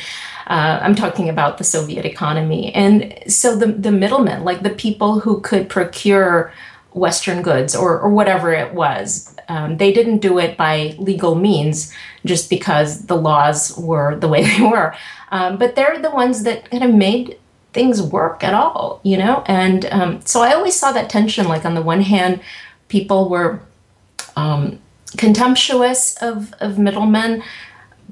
Uh, 0.50 0.80
I'm 0.82 0.96
talking 0.96 1.30
about 1.30 1.58
the 1.58 1.64
Soviet 1.64 2.06
economy. 2.06 2.74
And 2.74 3.18
so 3.28 3.56
the, 3.56 3.68
the 3.68 3.92
middlemen, 3.92 4.44
like 4.44 4.64
the 4.64 4.72
people 4.72 5.20
who 5.20 5.42
could 5.42 5.70
procure 5.70 6.52
Western 6.94 7.42
goods 7.42 7.76
or, 7.76 8.00
or 8.00 8.10
whatever 8.10 8.52
it 8.52 8.74
was. 8.74 9.36
Um, 9.48 9.78
they 9.78 9.92
didn't 9.92 10.20
do 10.20 10.40
it 10.40 10.58
by 10.58 10.96
legal 10.98 11.36
means 11.36 11.94
just 12.26 12.50
because 12.50 13.06
the 13.06 13.16
laws 13.16 13.78
were 13.78 14.16
the 14.16 14.28
way 14.28 14.44
they 14.58 14.64
were. 14.64 14.96
Um, 15.32 15.58
but 15.58 15.76
they're 15.76 16.00
the 16.00 16.12
ones 16.12 16.44
that 16.44 16.70
kind 16.70 16.84
of 16.84 16.94
made 16.94 17.40
things 17.72 18.02
work 18.02 18.44
at 18.44 18.54
all, 18.54 19.00
you 19.04 19.18
know? 19.18 19.44
And 19.46 19.86
um, 19.86 20.22
so 20.26 20.42
I 20.42 20.54
always 20.54 20.76
saw 20.76 20.92
that 20.92 21.10
tension. 21.10 21.48
Like, 21.48 21.66
on 21.66 21.76
the 21.76 21.82
one 21.82 22.02
hand, 22.02 22.42
people 22.88 23.30
were 23.30 23.62
um, 24.36 24.80
contemptuous 25.18 26.18
of, 26.18 26.54
of 26.60 26.80
middlemen, 26.80 27.44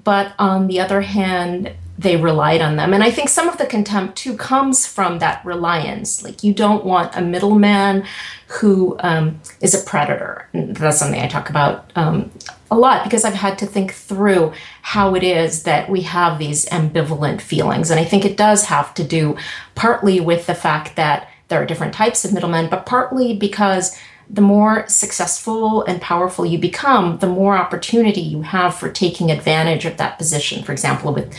but 0.03 0.33
on 0.37 0.67
the 0.67 0.79
other 0.79 1.01
hand, 1.01 1.73
they 1.97 2.15
relied 2.15 2.61
on 2.61 2.75
them. 2.75 2.93
And 2.93 3.03
I 3.03 3.09
think 3.09 3.29
some 3.29 3.49
of 3.49 3.57
the 3.57 3.65
contempt 3.65 4.17
too 4.17 4.37
comes 4.37 4.85
from 4.85 5.19
that 5.19 5.43
reliance. 5.43 6.23
Like 6.23 6.43
you 6.43 6.53
don't 6.53 6.85
want 6.85 7.15
a 7.15 7.21
middleman 7.21 8.05
who 8.47 8.97
um, 8.99 9.41
is 9.61 9.73
a 9.73 9.83
predator. 9.83 10.47
And 10.53 10.75
that's 10.75 10.99
something 10.99 11.19
I 11.19 11.27
talk 11.27 11.49
about 11.49 11.91
um, 11.95 12.31
a 12.69 12.77
lot 12.77 13.03
because 13.03 13.25
I've 13.25 13.33
had 13.33 13.57
to 13.59 13.65
think 13.65 13.93
through 13.93 14.53
how 14.83 15.15
it 15.15 15.23
is 15.23 15.63
that 15.63 15.89
we 15.89 16.01
have 16.01 16.37
these 16.37 16.65
ambivalent 16.67 17.41
feelings. 17.41 17.89
And 17.89 17.99
I 17.99 18.03
think 18.03 18.25
it 18.25 18.37
does 18.37 18.65
have 18.65 18.93
to 18.95 19.03
do 19.03 19.35
partly 19.73 20.19
with 20.19 20.45
the 20.45 20.55
fact 20.55 20.95
that 20.97 21.29
there 21.47 21.61
are 21.61 21.65
different 21.65 21.93
types 21.93 22.25
of 22.25 22.33
middlemen, 22.33 22.69
but 22.69 22.85
partly 22.85 23.35
because 23.35 23.97
the 24.29 24.41
more 24.41 24.85
successful 24.87 25.83
and 25.83 26.01
powerful 26.01 26.45
you 26.45 26.59
become, 26.59 27.17
the 27.19 27.27
more 27.27 27.55
opportunity 27.55 28.19
you 28.19 28.41
have 28.41 28.75
for 28.75 28.89
taking 28.89 29.31
advantage 29.31 29.85
of 29.85 29.97
that 29.97 30.17
position. 30.17 30.63
For 30.63 30.73
example, 30.73 31.13
with 31.13 31.33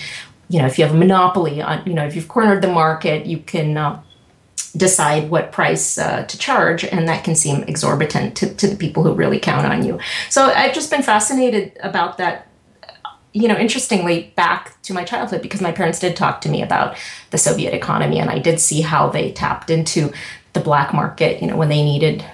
you 0.48 0.58
know, 0.60 0.66
if 0.66 0.78
you 0.78 0.84
have 0.84 0.94
a 0.94 0.98
monopoly 0.98 1.60
on, 1.60 1.82
you 1.86 1.94
know, 1.94 2.04
if 2.04 2.16
you've 2.16 2.28
cornered 2.28 2.62
the 2.62 2.68
market, 2.68 3.26
you 3.26 3.38
can 3.38 3.76
uh, 3.76 4.00
decide 4.76 5.30
what 5.30 5.52
price 5.52 5.98
uh, 5.98 6.24
to 6.24 6.38
charge, 6.38 6.84
and 6.84 7.08
that 7.08 7.24
can 7.24 7.34
seem 7.34 7.62
exorbitant 7.64 8.36
to, 8.36 8.54
to 8.54 8.66
the 8.66 8.76
people 8.76 9.02
who 9.02 9.12
really 9.12 9.38
count 9.38 9.66
on 9.66 9.84
you. 9.84 9.98
So 10.30 10.44
I've 10.44 10.74
just 10.74 10.90
been 10.90 11.02
fascinated 11.02 11.76
about 11.82 12.18
that. 12.18 12.46
You 13.34 13.46
know, 13.46 13.56
interestingly, 13.56 14.32
back 14.36 14.80
to 14.82 14.94
my 14.94 15.04
childhood, 15.04 15.42
because 15.42 15.60
my 15.60 15.70
parents 15.70 15.98
did 15.98 16.16
talk 16.16 16.40
to 16.40 16.48
me 16.48 16.62
about 16.62 16.96
the 17.30 17.38
Soviet 17.38 17.74
economy, 17.74 18.18
and 18.18 18.30
I 18.30 18.38
did 18.38 18.58
see 18.58 18.80
how 18.80 19.10
they 19.10 19.32
tapped 19.32 19.70
into 19.70 20.12
the 20.54 20.60
black 20.60 20.94
market, 20.94 21.42
you 21.42 21.48
know, 21.48 21.56
when 21.56 21.68
they 21.68 21.82
needed 21.82 22.24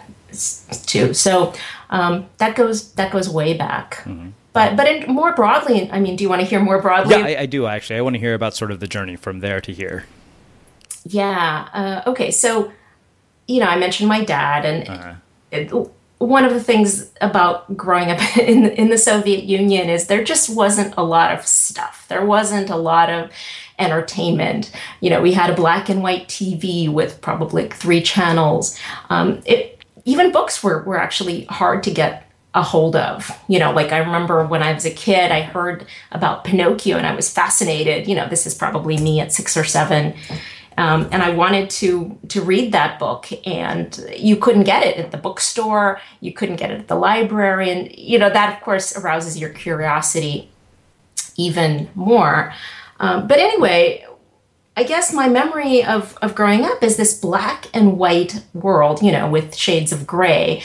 to. 0.87 1.12
So 1.14 1.52
um, 1.90 2.26
that 2.38 2.56
goes 2.56 2.92
that 2.94 3.12
goes 3.12 3.28
way 3.28 3.54
back. 3.54 3.97
Mm-hmm. 4.04 4.30
But 4.54 4.76
but 4.76 4.87
in, 4.87 5.12
more 5.12 5.34
broadly, 5.34 5.90
I 5.90 5.99
mean, 5.99 6.16
do 6.16 6.23
you 6.23 6.30
want 6.30 6.40
to 6.40 6.46
hear 6.46 6.61
more 6.61 6.80
broadly? 6.80 7.16
Yeah, 7.16 7.26
I, 7.26 7.40
I 7.40 7.46
do 7.46 7.66
actually. 7.66 7.96
I 7.96 8.00
want 8.00 8.14
to 8.14 8.20
hear 8.20 8.34
about 8.34 8.54
sort 8.54 8.70
of 8.70 8.80
the 8.80 8.87
journey 8.87 9.16
from 9.16 9.40
there 9.40 9.61
to 9.61 9.73
here. 9.73 10.06
Yeah. 11.04 11.68
Uh, 11.75 12.11
okay. 12.11 12.30
So, 12.30 12.73
you 13.46 13.61
know, 13.61 13.66
I 13.66 13.76
mentioned 13.76 14.08
my 14.08 14.25
dad, 14.25 14.64
and 14.64 14.88
uh-huh. 14.88 15.14
it, 15.50 15.90
one 16.18 16.44
of 16.44 16.54
the 16.54 16.62
things 16.62 17.11
about 17.20 17.76
growing 17.76 18.12
up 18.12 18.37
in 18.38 18.66
in 18.66 18.90
the 18.90 18.96
Soviet 18.96 19.42
Union 19.42 19.90
is 19.90 20.06
there 20.06 20.23
just 20.23 20.49
wasn't 20.49 20.94
a 20.96 21.02
lot 21.02 21.37
of 21.37 21.44
stuff. 21.44 22.06
There 22.08 22.25
wasn't 22.25 22.70
a 22.70 22.76
lot 22.76 23.11
of 23.11 23.32
entertainment. 23.80 24.70
You 25.00 25.11
know, 25.11 25.20
we 25.20 25.32
had 25.32 25.50
a 25.50 25.54
black 25.54 25.88
and 25.88 26.00
white 26.00 26.28
TV 26.28 26.88
with 26.88 27.20
probably 27.20 27.68
three 27.70 28.02
channels. 28.02 28.78
Um, 29.11 29.42
it, 29.44 29.84
even 30.04 30.30
books 30.30 30.62
were, 30.62 30.82
were 30.82 30.99
actually 30.99 31.44
hard 31.46 31.82
to 31.84 31.90
get 31.90 32.24
a 32.54 32.62
hold 32.62 32.96
of. 32.96 33.30
You 33.49 33.58
know, 33.58 33.73
like 33.73 33.92
I 33.92 33.99
remember 33.99 34.46
when 34.46 34.62
I 34.62 34.73
was 34.73 34.84
a 34.87 34.90
kid, 34.90 35.32
I 35.32 35.42
heard 35.42 35.87
about 36.12 36.44
Pinocchio 36.44 36.96
and 36.96 37.06
I 37.06 37.14
was 37.14 37.28
fascinated. 37.28 38.06
You 38.06 38.14
know, 38.14 38.28
this 38.28 38.46
is 38.46 38.54
probably 38.54 38.96
me 38.96 39.20
at 39.20 39.32
six 39.32 39.56
or 39.56 39.64
seven. 39.64 40.14
Um, 40.76 41.08
and 41.12 41.23
I 41.23 41.30
wanted 41.30 41.70
to 41.70 42.18
to 42.28 42.42
read 42.42 42.73
that 42.73 42.99
book, 42.99 43.28
and 43.46 43.96
you 44.16 44.37
couldn't 44.37 44.64
get 44.64 44.82
it 44.84 44.96
at 44.96 45.11
the 45.12 45.16
bookstore. 45.18 46.00
You 46.20 46.32
couldn't 46.32 46.56
get 46.56 46.70
it 46.73 46.80
at 46.80 46.88
the 46.88 46.96
library, 46.96 47.70
and 47.70 47.96
you 47.96 48.18
know 48.18 48.30
that, 48.30 48.56
of 48.56 48.61
course, 48.62 48.96
arouses 48.96 49.38
your 49.38 49.50
curiosity. 49.50 50.50
even 51.37 51.88
more. 51.94 52.52
Um, 53.00 53.26
but 53.26 53.38
anyway, 53.38 54.06
I 54.76 54.84
guess 54.84 55.12
my 55.12 55.28
memory 55.28 55.84
of, 55.84 56.16
of 56.23 56.34
growing 56.34 56.64
up 56.64 56.82
is 56.82 56.96
this 56.96 57.18
black 57.18 57.66
and 57.75 57.99
white 57.99 58.44
world, 58.52 59.02
you 59.02 59.12
know, 59.12 59.28
with 59.28 59.54
shades 59.54 59.92
of 59.92 60.06
gray, 60.06 60.62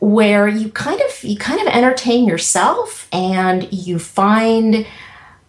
where 0.00 0.48
you 0.48 0.70
kind 0.70 1.00
of 1.00 1.22
you 1.22 1.36
kind 1.36 1.60
of 1.60 1.66
entertain 1.68 2.26
yourself 2.26 3.06
and 3.12 3.70
you 3.72 3.98
find 3.98 4.86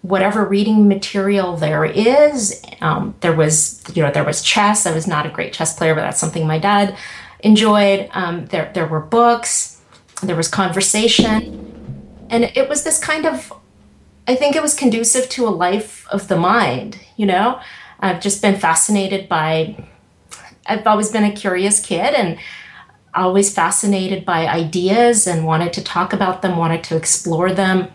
whatever 0.02 0.46
reading 0.46 0.88
material 0.88 1.56
there 1.58 1.86
is. 1.86 2.62
Um, 2.82 3.16
there 3.22 3.34
was, 3.34 3.84
you 3.96 4.04
know, 4.04 4.12
there 4.12 4.24
was 4.24 4.42
chess. 4.42 4.86
I 4.86 4.94
was 4.94 5.08
not 5.08 5.26
a 5.26 5.30
great 5.30 5.54
chess 5.54 5.76
player, 5.78 5.94
but 5.96 6.02
that's 6.02 6.20
something 6.20 6.46
my 6.48 6.60
dad 6.60 6.98
enjoyed. 7.40 8.10
Um, 8.14 8.46
there, 8.48 8.72
there 8.74 8.88
were 8.88 9.00
books. 9.00 9.80
There 10.22 10.36
was 10.36 10.48
conversation, 10.48 12.28
and 12.30 12.44
it 12.56 12.70
was 12.70 12.84
this 12.84 13.00
kind 13.00 13.26
of. 13.26 13.52
I 14.28 14.36
think 14.36 14.56
it 14.56 14.62
was 14.62 14.76
conducive 14.76 15.28
to 15.30 15.48
a 15.48 15.50
life 15.50 16.08
of 16.10 16.28
the 16.28 16.38
mind. 16.38 17.00
You 17.18 17.26
know, 17.26 17.60
I've 18.00 18.22
just 18.22 18.42
been 18.42 18.60
fascinated 18.60 19.28
by. 19.28 19.88
I've 20.68 20.86
always 20.86 21.12
been 21.12 21.24
a 21.24 21.32
curious 21.32 21.80
kid, 21.80 22.14
and 22.14 22.38
always 23.14 23.54
fascinated 23.54 24.26
by 24.26 24.48
ideas 24.48 25.28
and 25.28 25.46
wanted 25.46 25.74
to 25.74 25.84
talk 25.84 26.14
about 26.14 26.42
them, 26.42 26.58
wanted 26.58 26.84
to 26.86 26.96
explore 26.96 27.52
them 27.52 27.90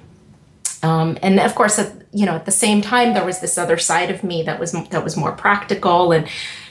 um, 0.82 1.18
and 1.22 1.40
of 1.40 1.54
course, 1.54 1.78
at, 1.78 1.92
you 2.12 2.26
know, 2.26 2.32
at 2.34 2.44
the 2.44 2.52
same 2.52 2.80
time, 2.80 3.14
there 3.14 3.24
was 3.24 3.40
this 3.40 3.58
other 3.58 3.78
side 3.78 4.10
of 4.10 4.22
me 4.22 4.42
that 4.44 4.60
was 4.60 4.72
that 4.72 5.02
was 5.02 5.16
more 5.16 5.32
practical 5.32 6.12
and 6.12 6.28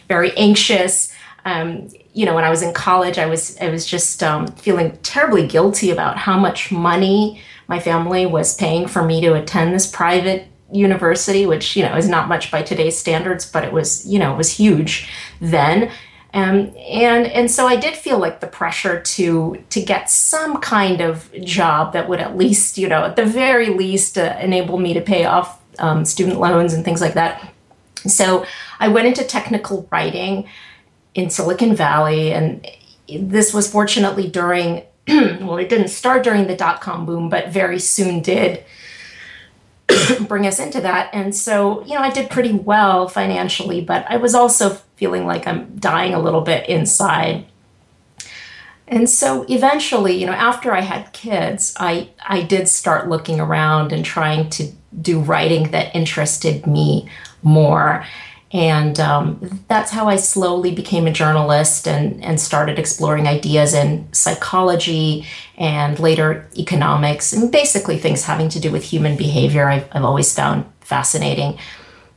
very 0.07 0.31
anxious. 0.37 1.13
Um, 1.43 1.89
you 2.13 2.25
know, 2.25 2.33
when 2.33 2.43
I 2.43 2.49
was 2.49 2.61
in 2.61 2.73
college, 2.73 3.17
I 3.17 3.25
was 3.25 3.57
I 3.59 3.69
was 3.69 3.85
just 3.85 4.23
um, 4.23 4.47
feeling 4.47 4.97
terribly 5.03 5.47
guilty 5.47 5.91
about 5.91 6.17
how 6.17 6.39
much 6.39 6.71
money 6.71 7.41
my 7.67 7.79
family 7.79 8.25
was 8.25 8.55
paying 8.55 8.87
for 8.87 9.03
me 9.03 9.21
to 9.21 9.33
attend 9.33 9.73
this 9.73 9.87
private 9.87 10.47
university, 10.71 11.45
which 11.45 11.75
you 11.75 11.83
know 11.83 11.95
is 11.95 12.07
not 12.07 12.27
much 12.27 12.51
by 12.51 12.61
today's 12.61 12.97
standards, 12.97 13.49
but 13.49 13.63
it 13.63 13.73
was 13.73 14.05
you 14.05 14.19
know 14.19 14.33
it 14.33 14.37
was 14.37 14.51
huge 14.51 15.09
then. 15.41 15.91
Um, 16.35 16.73
and 16.77 17.27
and 17.27 17.49
so 17.49 17.65
I 17.65 17.77
did 17.77 17.95
feel 17.95 18.19
like 18.19 18.41
the 18.41 18.47
pressure 18.47 18.99
to 18.99 19.63
to 19.69 19.81
get 19.81 20.09
some 20.09 20.59
kind 20.59 20.99
of 20.99 21.31
job 21.41 21.93
that 21.93 22.09
would 22.09 22.19
at 22.19 22.35
least 22.35 22.77
you 22.77 22.89
know 22.89 23.05
at 23.05 23.15
the 23.15 23.25
very 23.25 23.69
least 23.69 24.17
uh, 24.17 24.37
enable 24.41 24.77
me 24.77 24.93
to 24.93 25.01
pay 25.01 25.23
off 25.23 25.61
um, 25.79 26.03
student 26.03 26.37
loans 26.41 26.73
and 26.73 26.83
things 26.83 26.99
like 26.99 27.13
that. 27.13 27.53
So 28.05 28.45
I 28.81 28.89
went 28.89 29.07
into 29.07 29.23
technical 29.23 29.87
writing 29.89 30.49
in 31.13 31.29
Silicon 31.29 31.73
Valley, 31.73 32.33
and 32.33 32.67
this 33.07 33.53
was 33.53 33.71
fortunately 33.71 34.29
during 34.29 34.83
well, 35.07 35.55
it 35.55 35.69
didn't 35.69 35.87
start 35.87 36.23
during 36.23 36.47
the 36.47 36.55
dot 36.55 36.81
com 36.81 37.05
boom, 37.05 37.29
but 37.29 37.47
very 37.47 37.79
soon 37.79 38.19
did. 38.21 38.61
bring 40.27 40.47
us 40.47 40.59
into 40.59 40.81
that. 40.81 41.09
And 41.13 41.35
so, 41.35 41.85
you 41.85 41.93
know, 41.93 42.01
I 42.01 42.09
did 42.09 42.29
pretty 42.29 42.53
well 42.53 43.07
financially, 43.07 43.81
but 43.81 44.03
I 44.09 44.17
was 44.17 44.33
also 44.33 44.79
feeling 44.95 45.25
like 45.25 45.47
I'm 45.47 45.75
dying 45.77 46.13
a 46.13 46.19
little 46.19 46.41
bit 46.41 46.67
inside. 46.69 47.45
And 48.87 49.09
so 49.09 49.45
eventually, 49.49 50.15
you 50.15 50.27
know, 50.27 50.33
after 50.33 50.71
I 50.71 50.81
had 50.81 51.11
kids, 51.11 51.73
I 51.77 52.09
I 52.25 52.43
did 52.43 52.67
start 52.67 53.09
looking 53.09 53.39
around 53.39 53.91
and 53.91 54.05
trying 54.05 54.49
to 54.51 54.71
do 55.01 55.19
writing 55.19 55.71
that 55.71 55.95
interested 55.95 56.67
me 56.67 57.09
more. 57.41 58.05
And 58.51 58.99
um, 58.99 59.63
that's 59.67 59.91
how 59.91 60.07
I 60.07 60.15
slowly 60.15 60.73
became 60.73 61.07
a 61.07 61.11
journalist 61.11 61.87
and, 61.87 62.23
and 62.23 62.39
started 62.39 62.79
exploring 62.79 63.27
ideas 63.27 63.73
in 63.73 64.07
psychology 64.13 65.25
and 65.57 65.99
later 65.99 66.47
economics 66.57 67.33
and 67.33 67.51
basically 67.51 67.97
things 67.97 68.23
having 68.23 68.47
to 68.49 68.59
do 68.59 68.71
with 68.71 68.83
human 68.83 69.17
behavior 69.17 69.67
I've, 69.67 69.89
I've 69.91 70.05
always 70.05 70.33
found 70.33 70.65
fascinating. 70.79 71.57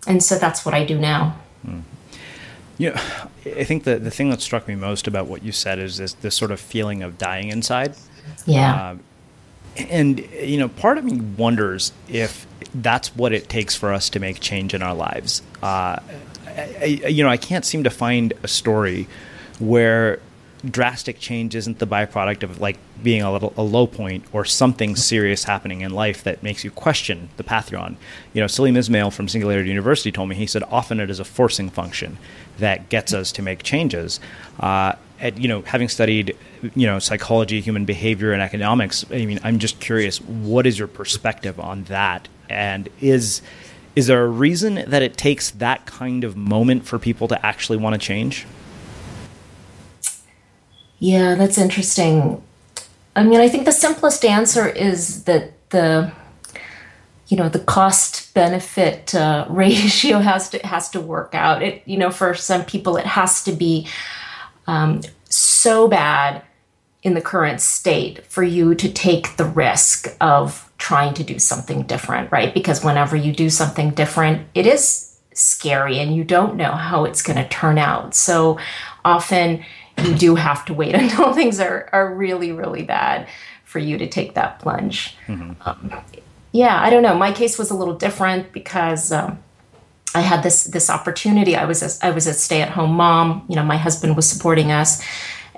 And 0.07 0.23
so 0.23 0.39
that's 0.39 0.65
what 0.65 0.75
I 0.75 0.85
do 0.85 0.97
now. 0.99 1.35
Mm. 2.79 2.81
You 2.81 2.91
know, 2.91 3.61
I 3.61 3.65
think 3.65 3.85
the, 3.85 3.99
the 3.99 4.11
thing 4.11 4.31
that 4.31 4.41
struck 4.41 4.69
me 4.69 4.75
most 4.75 5.07
about 5.07 5.27
what 5.27 5.43
you 5.43 5.53
said 5.53 5.79
is 5.79 5.99
this, 5.99 6.13
this 6.15 6.35
sort 6.35 6.51
of 6.51 6.61
feeling 6.61 7.03
of 7.03 7.19
dying 7.19 7.49
inside. 7.49 7.95
Yeah. 8.47 8.75
Uh, 8.75 8.97
and, 9.91 10.19
you 10.43 10.59
know, 10.59 10.69
part 10.69 10.99
of 10.99 11.05
me 11.05 11.21
wonders 11.37 11.93
if 12.09 12.47
that's 12.75 13.15
what 13.15 13.33
it 13.33 13.49
takes 13.49 13.75
for 13.75 13.93
us 13.93 14.11
to 14.11 14.21
make 14.21 14.41
change 14.41 14.75
in 14.75 14.83
our 14.83 14.95
lives. 14.95 15.43
Uh, 15.63 16.01
I, 16.47 16.85
you 17.09 17.23
know, 17.23 17.31
I 17.31 17.37
can't 17.37 17.65
seem 17.65 17.85
to 17.85 17.91
find 17.91 18.33
a 18.43 18.49
story 18.49 19.07
where 19.59 20.21
drastic 20.69 21.21
change 21.21 21.55
isn't 21.55 21.79
the 21.79 21.87
byproduct 21.87 22.43
of 22.43 22.61
like 22.61 22.77
being 23.03 23.23
a 23.23 23.31
little 23.31 23.53
a 23.57 23.63
low 23.63 23.87
point 23.87 24.25
or 24.33 24.45
something 24.45 24.97
serious 24.97 25.45
happening 25.45 25.83
in 25.83 25.93
life 25.93 26.25
that 26.25 26.43
makes 26.43 26.65
you 26.65 26.71
question 26.71 27.29
the 27.37 27.45
path 27.45 27.71
you're 27.71 27.81
on. 27.81 27.97
You 28.33 28.41
know, 28.41 28.49
Salim 28.49 28.77
Ismail 28.77 29.13
from 29.13 29.29
Singularity 29.29 29.69
University 29.69 30.11
told 30.11 30.29
me 30.29 30.35
he 30.35 30.47
said 30.47 30.65
often 30.65 30.99
it 30.99 31.11
is 31.11 31.21
a 31.21 31.25
forcing 31.25 31.71
function 31.71 32.19
that 32.59 32.89
gets 32.89 33.13
us 33.13 33.33
to 33.33 33.43
make 33.43 33.63
changes. 33.63 34.21
Uh, 34.61 34.95
at, 35.21 35.39
you 35.39 35.49
know, 35.49 35.63
having 35.63 35.89
studied 35.89 36.37
you 36.75 36.87
know 36.87 36.99
psychology, 36.99 37.61
human 37.61 37.85
behavior, 37.85 38.33
and 38.33 38.43
economics, 38.43 39.05
I 39.11 39.27
mean, 39.27 39.41
I'm 39.43 39.59
just 39.59 39.81
curious, 39.81 40.21
what 40.21 40.67
is 40.67 40.79
your 40.79 40.89
perspective 40.89 41.59
on 41.59 41.85
that, 41.85 42.29
and 42.49 42.89
is 43.01 43.43
is 43.97 44.07
there 44.07 44.25
a 44.25 44.29
reason 44.29 44.85
that 44.87 45.03
it 45.03 45.17
takes 45.17 45.51
that 45.51 45.87
kind 45.87 46.23
of 46.23 46.37
moment 46.37 46.87
for 46.87 46.99
people 46.99 47.27
to 47.29 47.47
actually 47.47 47.79
want 47.79 47.95
to 47.95 47.99
change? 47.99 48.47
Yeah, 51.01 51.35
that's 51.35 51.59
interesting. 51.59 52.43
I 53.17 53.25
mean, 53.25 53.41
I 53.41 53.49
think 53.49 53.65
the 53.65 53.73
simplest 53.73 54.25
answer 54.25 54.69
is 54.69 55.25
that 55.25 55.53
the 55.71 56.13
you 57.29 57.37
know 57.37 57.49
the 57.49 57.61
cost 57.61 58.33
benefit 58.35 59.15
uh, 59.15 59.47
ratio 59.51 60.19
has 60.19 60.51
to 60.51 60.59
has 60.67 60.89
to 60.91 61.01
work 61.01 61.35
out. 61.35 61.63
It 61.63 61.83
you 61.87 61.99
know 61.99 62.11
for 62.11 62.35
some 62.35 62.65
people 62.65 62.97
it 62.97 63.07
has 63.07 63.45
to 63.45 63.53
be 63.53 63.87
um, 64.67 65.03
so 65.29 65.89
bad 65.89 66.43
in 67.03 67.15
the 67.15 67.21
current 67.21 67.61
state 67.61 68.27
for 68.27 68.43
you 68.43 68.75
to 68.75 68.93
take 68.93 69.37
the 69.37 69.45
risk 69.45 70.15
of 70.21 70.71
trying 70.79 71.15
to 71.15 71.25
do 71.25 71.39
something 71.39 71.83
different, 71.83 72.31
right? 72.33 72.53
Because 72.53 72.85
whenever 72.85 73.17
you 73.17 73.33
do 73.33 73.51
something 73.51 73.91
different, 73.91 74.47
it 74.55 74.67
is 74.67 75.17
scary 75.33 75.99
and 75.99 76.15
you 76.15 76.25
don't 76.25 76.57
know 76.57 76.73
how 76.73 77.05
it's 77.05 77.23
going 77.23 77.37
to 77.37 77.49
turn 77.49 77.79
out. 77.79 78.15
So 78.15 78.59
often 79.05 79.65
you 80.05 80.15
do 80.15 80.35
have 80.35 80.65
to 80.67 80.75
wait 80.75 80.95
until 81.03 81.33
things 81.33 81.61
are, 81.61 81.89
are 81.93 82.15
really, 82.15 82.53
really 82.53 82.83
bad 82.83 83.29
for 83.65 83.79
you 83.79 83.99
to 83.99 84.09
take 84.09 84.35
that 84.35 84.59
plunge. 84.61 85.17
Mm-hmm. 85.27 85.53
Um, 85.69 86.03
yeah, 86.53 86.81
I 86.81 86.91
don't 86.91 87.03
know. 87.03 87.15
My 87.15 87.33
case 87.33 87.59
was 87.59 87.71
a 87.71 87.75
little 87.75 87.95
different 87.95 88.53
because 88.53 89.13
um, 89.13 89.39
I 90.15 90.21
had 90.21 90.43
this 90.43 90.65
this 90.65 90.91
opportunity. 90.91 91.57
I 91.57 91.65
was 91.65 91.83
a, 91.83 92.07
I 92.07 92.11
was 92.11 92.27
a 92.27 92.33
stay 92.33 92.63
at 92.63 92.71
home 92.71 92.93
mom. 92.93 93.45
You 93.49 93.57
know, 93.57 93.65
my 93.65 93.77
husband 93.77 94.17
was 94.17 94.29
supporting 94.29 94.73
us, 94.73 95.03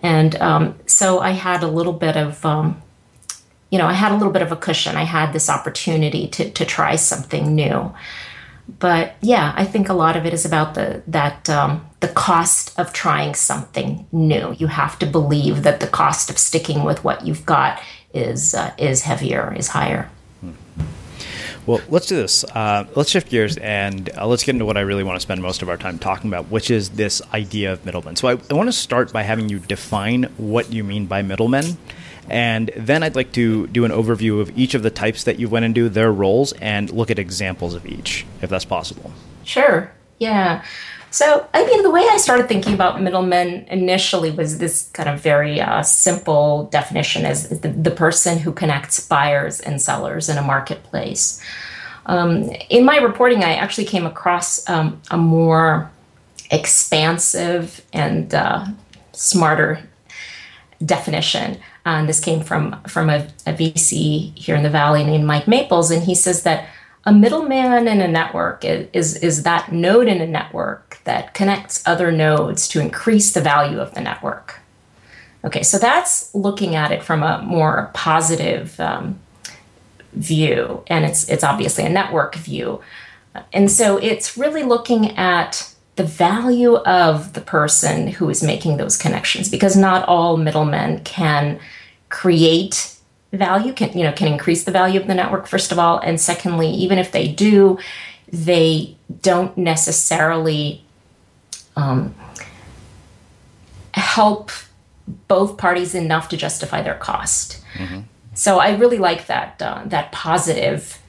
and 0.02 0.34
um, 0.36 0.78
so 0.86 1.20
I 1.20 1.30
had 1.30 1.62
a 1.62 1.68
little 1.68 1.92
bit 1.92 2.16
of 2.16 2.44
um, 2.44 2.82
you 3.70 3.78
know, 3.78 3.86
I 3.86 3.92
had 3.92 4.12
a 4.12 4.16
little 4.16 4.32
bit 4.32 4.42
of 4.42 4.52
a 4.52 4.56
cushion. 4.56 4.96
I 4.96 5.04
had 5.04 5.32
this 5.32 5.48
opportunity 5.48 6.26
to 6.28 6.50
to 6.50 6.64
try 6.64 6.96
something 6.96 7.54
new. 7.54 7.94
But 8.78 9.14
yeah, 9.20 9.52
I 9.56 9.64
think 9.64 9.88
a 9.88 9.94
lot 9.94 10.16
of 10.16 10.26
it 10.26 10.32
is 10.32 10.44
about 10.44 10.74
the 10.74 11.02
that 11.06 11.48
um, 11.48 11.88
the 12.00 12.08
cost 12.08 12.78
of 12.78 12.92
trying 12.92 13.34
something 13.34 14.06
new. 14.12 14.54
You 14.58 14.66
have 14.66 14.98
to 15.00 15.06
believe 15.06 15.62
that 15.62 15.80
the 15.80 15.86
cost 15.86 16.30
of 16.30 16.38
sticking 16.38 16.84
with 16.84 17.04
what 17.04 17.26
you've 17.26 17.46
got 17.46 17.80
is 18.12 18.54
uh, 18.54 18.72
is 18.78 19.02
heavier, 19.02 19.54
is 19.56 19.68
higher. 19.68 20.10
Well, 21.70 21.80
let's 21.88 22.06
do 22.06 22.16
this. 22.16 22.42
Uh, 22.42 22.84
let's 22.96 23.10
shift 23.10 23.30
gears 23.30 23.56
and 23.56 24.10
uh, 24.18 24.26
let's 24.26 24.42
get 24.42 24.56
into 24.56 24.64
what 24.64 24.76
I 24.76 24.80
really 24.80 25.04
want 25.04 25.14
to 25.14 25.20
spend 25.20 25.40
most 25.40 25.62
of 25.62 25.68
our 25.68 25.76
time 25.76 26.00
talking 26.00 26.28
about, 26.28 26.46
which 26.50 26.68
is 26.68 26.90
this 26.90 27.22
idea 27.32 27.72
of 27.72 27.84
middlemen. 27.84 28.16
So 28.16 28.26
I, 28.26 28.32
I 28.50 28.54
want 28.54 28.66
to 28.66 28.72
start 28.72 29.12
by 29.12 29.22
having 29.22 29.48
you 29.48 29.60
define 29.60 30.24
what 30.36 30.72
you 30.72 30.82
mean 30.82 31.06
by 31.06 31.22
middlemen 31.22 31.78
and 32.28 32.72
then 32.76 33.04
I'd 33.04 33.14
like 33.14 33.30
to 33.34 33.68
do 33.68 33.84
an 33.84 33.92
overview 33.92 34.40
of 34.40 34.56
each 34.58 34.74
of 34.74 34.82
the 34.82 34.90
types 34.90 35.22
that 35.24 35.38
you 35.38 35.48
went 35.48 35.64
into, 35.64 35.88
their 35.88 36.12
roles, 36.12 36.52
and 36.54 36.90
look 36.90 37.10
at 37.10 37.20
examples 37.20 37.74
of 37.74 37.86
each, 37.86 38.26
if 38.42 38.50
that's 38.50 38.64
possible. 38.64 39.12
Sure. 39.44 39.92
Yeah. 40.18 40.64
So, 41.10 41.48
I 41.52 41.66
mean, 41.66 41.82
the 41.82 41.90
way 41.90 42.06
I 42.08 42.18
started 42.18 42.46
thinking 42.46 42.72
about 42.72 43.02
middlemen 43.02 43.66
initially 43.68 44.30
was 44.30 44.58
this 44.58 44.88
kind 44.92 45.08
of 45.08 45.20
very 45.20 45.60
uh, 45.60 45.82
simple 45.82 46.64
definition 46.66 47.26
as 47.26 47.48
the, 47.48 47.68
the, 47.68 47.90
person 47.90 48.38
who 48.38 48.52
connects 48.52 49.04
buyers 49.06 49.58
and 49.58 49.82
sellers 49.82 50.28
in 50.28 50.38
a 50.38 50.42
marketplace. 50.42 51.42
Um, 52.06 52.44
in 52.68 52.84
my 52.84 52.98
reporting, 52.98 53.42
I 53.42 53.54
actually 53.54 53.86
came 53.86 54.06
across 54.06 54.68
um, 54.70 55.02
a 55.10 55.16
more 55.16 55.90
expansive 56.52 57.84
and 57.92 58.32
uh, 58.32 58.66
smarter 59.12 59.80
definition. 60.84 61.58
And 61.84 62.08
this 62.08 62.20
came 62.20 62.42
from 62.42 62.80
from 62.84 63.10
a, 63.10 63.26
a 63.46 63.52
VC 63.52 64.36
here 64.36 64.54
in 64.54 64.62
the 64.62 64.70
Valley 64.70 65.02
named 65.02 65.26
Mike 65.26 65.48
Maples, 65.48 65.90
and 65.90 66.04
he 66.04 66.14
says 66.14 66.44
that 66.44 66.68
a 67.04 67.12
middleman 67.12 67.88
in 67.88 68.00
a 68.00 68.08
network 68.08 68.64
is, 68.64 69.16
is 69.16 69.42
that 69.44 69.72
node 69.72 70.06
in 70.06 70.20
a 70.20 70.26
network 70.26 70.98
that 71.04 71.32
connects 71.32 71.86
other 71.86 72.12
nodes 72.12 72.68
to 72.68 72.80
increase 72.80 73.32
the 73.32 73.40
value 73.40 73.80
of 73.80 73.94
the 73.94 74.00
network. 74.00 74.60
Okay, 75.44 75.62
so 75.62 75.78
that's 75.78 76.34
looking 76.34 76.74
at 76.74 76.92
it 76.92 77.02
from 77.02 77.22
a 77.22 77.40
more 77.42 77.90
positive 77.94 78.78
um, 78.78 79.18
view, 80.12 80.82
and 80.88 81.06
it's 81.06 81.28
it's 81.30 81.42
obviously 81.42 81.84
a 81.84 81.88
network 81.88 82.34
view. 82.34 82.82
And 83.52 83.70
so 83.70 83.96
it's 83.96 84.36
really 84.36 84.62
looking 84.62 85.16
at 85.16 85.72
the 85.96 86.04
value 86.04 86.76
of 86.76 87.32
the 87.32 87.40
person 87.40 88.08
who 88.08 88.28
is 88.28 88.42
making 88.42 88.76
those 88.76 88.98
connections 88.98 89.48
because 89.48 89.76
not 89.76 90.06
all 90.08 90.36
middlemen 90.36 91.00
can 91.04 91.58
create 92.08 92.94
value 93.32 93.72
can 93.72 93.96
you 93.96 94.04
know 94.04 94.12
can 94.12 94.28
increase 94.28 94.64
the 94.64 94.72
value 94.72 95.00
of 95.00 95.06
the 95.06 95.14
network 95.14 95.46
first 95.46 95.72
of 95.72 95.78
all. 95.78 95.98
And 95.98 96.20
secondly 96.20 96.68
even 96.68 96.98
if 96.98 97.12
they 97.12 97.28
do 97.28 97.78
they 98.32 98.96
don't 99.22 99.56
necessarily 99.58 100.84
um, 101.76 102.14
help 103.94 104.50
both 105.26 105.56
parties 105.56 105.94
enough 105.94 106.28
to 106.28 106.36
justify 106.36 106.82
their 106.82 106.94
cost. 106.94 107.64
Mm-hmm. 107.74 108.00
so 108.34 108.58
i 108.58 108.76
really 108.76 108.98
like 108.98 109.26
that 109.26 109.62
uh, 109.62 109.82
that 109.86 110.10
positive 110.10 111.00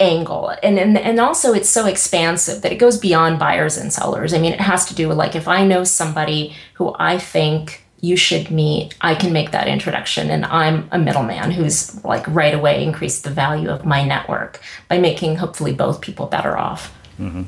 angle. 0.00 0.52
And, 0.62 0.78
and 0.78 0.98
and 0.98 1.18
also 1.18 1.52
it's 1.52 1.68
so 1.68 1.86
expansive 1.86 2.62
that 2.62 2.72
it 2.72 2.76
goes 2.76 2.98
beyond 2.98 3.38
buyers 3.38 3.76
and 3.76 3.92
sellers. 3.92 4.34
I 4.34 4.38
mean 4.38 4.52
it 4.52 4.60
has 4.60 4.84
to 4.86 4.94
do 4.94 5.08
with 5.08 5.16
like 5.16 5.34
if 5.34 5.48
i 5.48 5.64
know 5.64 5.84
somebody 5.84 6.54
who 6.74 6.94
i 6.98 7.18
think 7.18 7.85
you 8.00 8.16
should 8.16 8.50
meet 8.50 8.94
i 9.00 9.14
can 9.14 9.32
make 9.32 9.50
that 9.50 9.68
introduction 9.68 10.30
and 10.30 10.44
i'm 10.46 10.88
a 10.92 10.98
middleman 10.98 11.50
who's 11.50 12.04
like 12.04 12.26
right 12.28 12.54
away 12.54 12.82
increased 12.82 13.24
the 13.24 13.30
value 13.30 13.68
of 13.68 13.84
my 13.84 14.04
network 14.04 14.60
by 14.88 14.98
making 14.98 15.36
hopefully 15.36 15.72
both 15.72 16.00
people 16.00 16.26
better 16.26 16.56
off 16.56 16.92
mm-hmm. 17.18 17.42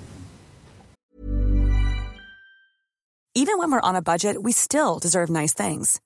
even 3.35 3.59
when 3.59 3.71
we're 3.71 3.81
on 3.81 3.97
a 3.97 4.03
budget 4.03 4.43
we 4.43 4.53
still 4.53 4.99
deserve 4.99 5.29
nice 5.31 5.55
things 5.55 6.01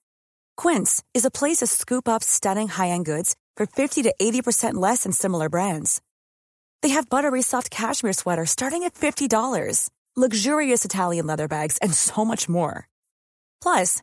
quince 0.56 1.02
is 1.14 1.24
a 1.24 1.30
place 1.30 1.58
to 1.58 1.66
scoop 1.66 2.08
up 2.08 2.22
stunning 2.22 2.68
high-end 2.68 3.04
goods 3.04 3.36
for 3.56 3.66
50 3.66 4.02
to 4.02 4.14
80% 4.20 4.74
less 4.74 5.04
than 5.04 5.12
similar 5.12 5.48
brands 5.48 6.00
they 6.82 6.90
have 6.90 7.08
buttery 7.08 7.42
soft 7.42 7.70
cashmere 7.70 8.12
sweaters 8.12 8.50
starting 8.50 8.82
at 8.82 8.94
$50, 8.94 9.88
luxurious 10.16 10.84
Italian 10.84 11.26
leather 11.26 11.48
bags, 11.48 11.78
and 11.78 11.94
so 11.94 12.24
much 12.24 12.48
more. 12.48 12.88
Plus, 13.62 14.02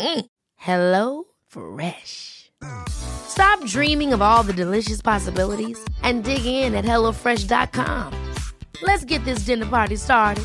Mm. 0.00 0.26
Hello 0.56 1.24
Fresh. 1.46 2.50
Stop 2.88 3.64
dreaming 3.66 4.12
of 4.12 4.22
all 4.22 4.42
the 4.42 4.52
delicious 4.52 5.02
possibilities 5.02 5.78
and 6.02 6.24
dig 6.24 6.44
in 6.44 6.74
at 6.74 6.84
HelloFresh.com. 6.84 8.14
Let's 8.82 9.04
get 9.04 9.24
this 9.24 9.40
dinner 9.40 9.66
party 9.66 9.96
started. 9.96 10.44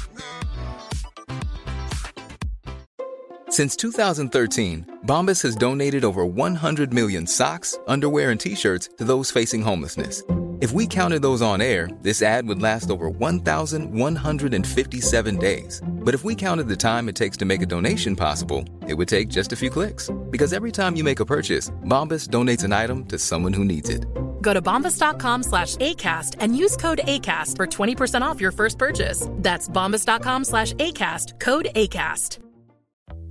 Since 3.50 3.78
2013, 3.78 5.00
Bombas 5.06 5.42
has 5.44 5.56
donated 5.56 6.04
over 6.04 6.26
100 6.26 6.94
million 6.94 7.26
socks, 7.26 7.78
underwear, 7.88 8.32
and 8.32 8.40
t 8.40 8.56
shirts 8.56 8.90
to 8.98 9.06
those 9.06 9.32
facing 9.32 9.62
homelessness 9.62 10.22
if 10.62 10.72
we 10.72 10.88
counted 10.88 11.22
those 11.22 11.42
on 11.42 11.60
air, 11.62 11.90
this 12.02 12.22
ad 12.22 12.48
would 12.48 12.62
last 12.62 12.90
over 12.90 13.10
1,157 13.10 15.38
days. 15.38 15.82
But 16.06 16.14
if 16.14 16.24
we 16.24 16.36
counted 16.36 16.68
the 16.68 16.78
time 16.78 17.10
it 17.10 17.16
takes 17.16 17.36
to 17.38 17.46
make 17.46 17.62
a 17.64 17.66
donation 17.66 18.16
possible, 18.16 18.64
it 18.88 18.94
would 18.94 19.10
take 19.10 19.28
just 19.28 19.52
a 19.52 19.56
few 19.56 19.70
clicks. 19.70 20.10
Because 20.30 20.54
every 20.54 20.72
time 20.72 20.96
you 20.96 21.04
make 21.04 21.20
a 21.20 21.26
purchase, 21.26 21.72
Bombas 21.84 22.30
donates 22.30 22.64
an 22.64 22.72
item 22.72 23.06
to 23.06 23.18
someone 23.18 23.52
who 23.52 23.66
needs 23.66 23.90
it. 23.90 24.06
Go 24.42 24.54
to 24.54 24.62
bombas.com 24.62 25.44
slash 25.44 25.76
ACAST 25.78 26.36
and 26.40 26.56
use 26.56 26.78
code 26.78 27.02
ACAST 27.04 27.58
for 27.58 27.68
20% 27.68 28.22
off 28.22 28.40
your 28.40 28.52
first 28.52 28.78
purchase. 28.78 29.28
That's 29.32 29.68
bombas.com 29.68 30.44
slash 30.46 30.74
ACAST, 30.74 31.40
code 31.40 31.70
ACAST. 31.76 32.38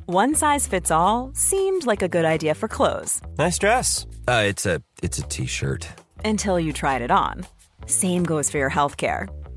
One 0.07 0.35
size 0.35 0.67
fits 0.67 0.91
all 0.91 1.31
seemed 1.35 1.87
like 1.87 2.03
a 2.03 2.09
good 2.09 2.25
idea 2.27 2.55
for 2.55 2.69
clothes. 2.69 3.23
Nice 3.39 3.59
dress. 3.59 4.07
Uh, 4.29 4.43
it's 4.47 4.67
a 4.67 4.83
it's 5.03 5.19
a 5.19 5.23
t-shirt 5.23 5.89
until 6.25 6.61
you 6.61 6.73
tried 6.75 7.01
it 7.01 7.11
on. 7.11 7.47
Same 7.87 8.25
goes 8.25 8.51
for 8.51 8.59
your 8.59 8.71
healthcare. 8.71 9.29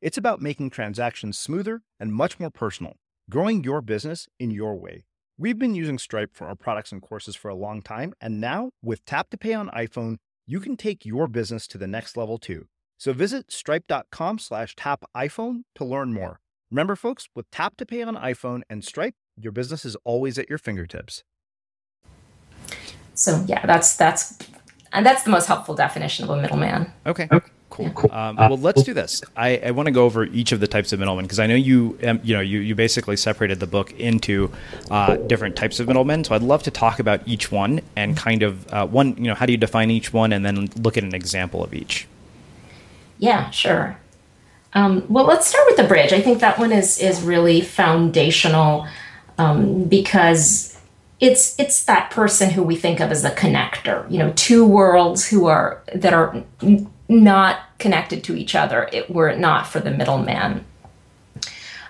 It's 0.00 0.16
about 0.16 0.40
making 0.40 0.70
transactions 0.70 1.36
smoother 1.36 1.82
and 1.98 2.14
much 2.14 2.38
more 2.38 2.50
personal, 2.50 2.94
growing 3.28 3.64
your 3.64 3.80
business 3.80 4.28
in 4.38 4.52
your 4.52 4.76
way. 4.76 5.06
We've 5.36 5.58
been 5.58 5.74
using 5.74 5.98
Stripe 5.98 6.30
for 6.34 6.46
our 6.46 6.54
products 6.54 6.92
and 6.92 7.02
courses 7.02 7.34
for 7.34 7.48
a 7.48 7.56
long 7.56 7.82
time, 7.82 8.14
and 8.20 8.40
now 8.40 8.70
with 8.80 9.04
Tap 9.04 9.28
to 9.30 9.36
Pay 9.36 9.54
on 9.54 9.68
iPhone, 9.70 10.18
you 10.46 10.60
can 10.60 10.76
take 10.76 11.04
your 11.04 11.26
business 11.26 11.66
to 11.68 11.78
the 11.78 11.88
next 11.88 12.16
level 12.16 12.38
too. 12.38 12.66
So 12.96 13.12
visit 13.12 13.50
stripe.com 13.50 14.38
slash 14.38 14.76
tap 14.76 15.04
iPhone 15.16 15.62
to 15.74 15.84
learn 15.84 16.12
more. 16.12 16.38
Remember, 16.70 16.94
folks, 16.94 17.28
with 17.34 17.50
Tap 17.50 17.76
to 17.78 17.86
Pay 17.86 18.02
on 18.02 18.14
iPhone 18.14 18.62
and 18.70 18.84
Stripe, 18.84 19.14
your 19.36 19.50
business 19.50 19.84
is 19.84 19.96
always 20.04 20.38
at 20.38 20.48
your 20.48 20.58
fingertips. 20.58 21.24
So 23.14 23.44
yeah, 23.48 23.66
that's 23.66 23.96
that's 23.96 24.38
and 24.92 25.04
that's 25.04 25.24
the 25.24 25.30
most 25.30 25.46
helpful 25.46 25.74
definition 25.74 26.24
of 26.24 26.30
a 26.30 26.40
middleman. 26.40 26.92
Okay. 27.04 27.26
okay. 27.32 27.50
Cool. 27.70 27.90
cool. 27.90 28.10
Um, 28.12 28.36
well, 28.36 28.56
let's 28.56 28.82
do 28.82 28.94
this. 28.94 29.22
I, 29.36 29.58
I 29.58 29.70
want 29.72 29.86
to 29.86 29.92
go 29.92 30.04
over 30.04 30.24
each 30.24 30.52
of 30.52 30.60
the 30.60 30.66
types 30.66 30.92
of 30.92 30.98
middlemen 30.98 31.26
because 31.26 31.38
I 31.38 31.46
know 31.46 31.54
you, 31.54 31.98
um, 32.02 32.20
you 32.22 32.34
know, 32.34 32.40
you, 32.40 32.60
you 32.60 32.74
basically 32.74 33.16
separated 33.16 33.60
the 33.60 33.66
book 33.66 33.92
into 33.92 34.50
uh, 34.90 35.16
different 35.16 35.54
types 35.54 35.78
of 35.78 35.86
middlemen. 35.86 36.24
So 36.24 36.34
I'd 36.34 36.42
love 36.42 36.62
to 36.64 36.70
talk 36.70 36.98
about 36.98 37.26
each 37.26 37.52
one 37.52 37.80
and 37.94 38.16
kind 38.16 38.42
of 38.42 38.72
uh, 38.72 38.86
one, 38.86 39.16
you 39.16 39.24
know, 39.24 39.34
how 39.34 39.46
do 39.46 39.52
you 39.52 39.58
define 39.58 39.90
each 39.90 40.12
one, 40.12 40.32
and 40.32 40.44
then 40.44 40.68
look 40.80 40.96
at 40.96 41.04
an 41.04 41.14
example 41.14 41.62
of 41.62 41.74
each. 41.74 42.06
Yeah, 43.18 43.50
sure. 43.50 43.98
Um, 44.74 45.04
well, 45.08 45.24
let's 45.24 45.46
start 45.46 45.64
with 45.66 45.76
the 45.76 45.84
bridge. 45.84 46.12
I 46.12 46.20
think 46.20 46.40
that 46.40 46.58
one 46.58 46.72
is 46.72 46.98
is 46.98 47.22
really 47.22 47.60
foundational 47.60 48.86
um, 49.38 49.84
because 49.84 50.78
it's 51.20 51.58
it's 51.58 51.84
that 51.84 52.10
person 52.10 52.50
who 52.50 52.62
we 52.62 52.76
think 52.76 53.00
of 53.00 53.10
as 53.10 53.24
a 53.24 53.30
connector. 53.30 54.08
You 54.10 54.18
know, 54.18 54.32
two 54.36 54.64
worlds 54.64 55.26
who 55.26 55.46
are 55.46 55.82
that 55.94 56.12
are 56.12 56.44
not 57.08 57.60
connected 57.78 58.22
to 58.24 58.36
each 58.36 58.54
other 58.54 58.88
it, 58.92 59.10
were 59.10 59.28
it 59.28 59.38
not 59.38 59.66
for 59.66 59.80
the 59.80 59.90
middleman. 59.90 60.64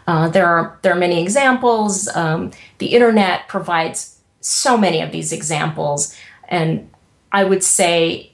Uh, 0.07 0.29
there 0.29 0.47
are 0.47 0.79
there 0.83 0.93
are 0.93 0.99
many 0.99 1.21
examples. 1.21 2.09
Um, 2.17 2.51
the 2.79 2.87
internet 2.87 3.47
provides 3.49 4.19
so 4.41 4.79
many 4.79 5.03
of 5.03 5.13
these 5.13 5.33
examples, 5.33 6.17
and 6.49 6.89
I 7.31 7.45
would 7.45 7.63
say, 7.63 8.33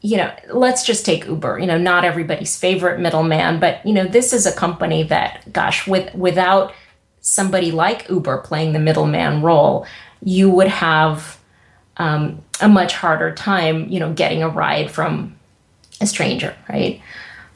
you 0.00 0.16
know, 0.16 0.34
let's 0.52 0.84
just 0.84 1.06
take 1.06 1.26
Uber. 1.26 1.60
You 1.60 1.66
know, 1.66 1.78
not 1.78 2.04
everybody's 2.04 2.58
favorite 2.58 2.98
middleman, 2.98 3.60
but 3.60 3.86
you 3.86 3.92
know, 3.92 4.04
this 4.04 4.32
is 4.32 4.46
a 4.46 4.52
company 4.52 5.04
that, 5.04 5.52
gosh, 5.52 5.86
with 5.86 6.12
without 6.14 6.72
somebody 7.20 7.70
like 7.70 8.08
Uber 8.08 8.38
playing 8.38 8.72
the 8.72 8.78
middleman 8.80 9.42
role, 9.42 9.86
you 10.22 10.50
would 10.50 10.68
have 10.68 11.38
um, 11.98 12.42
a 12.60 12.68
much 12.68 12.94
harder 12.94 13.32
time, 13.32 13.88
you 13.88 14.00
know, 14.00 14.12
getting 14.12 14.42
a 14.42 14.48
ride 14.48 14.90
from 14.90 15.36
a 16.00 16.06
stranger, 16.06 16.54
right? 16.68 17.00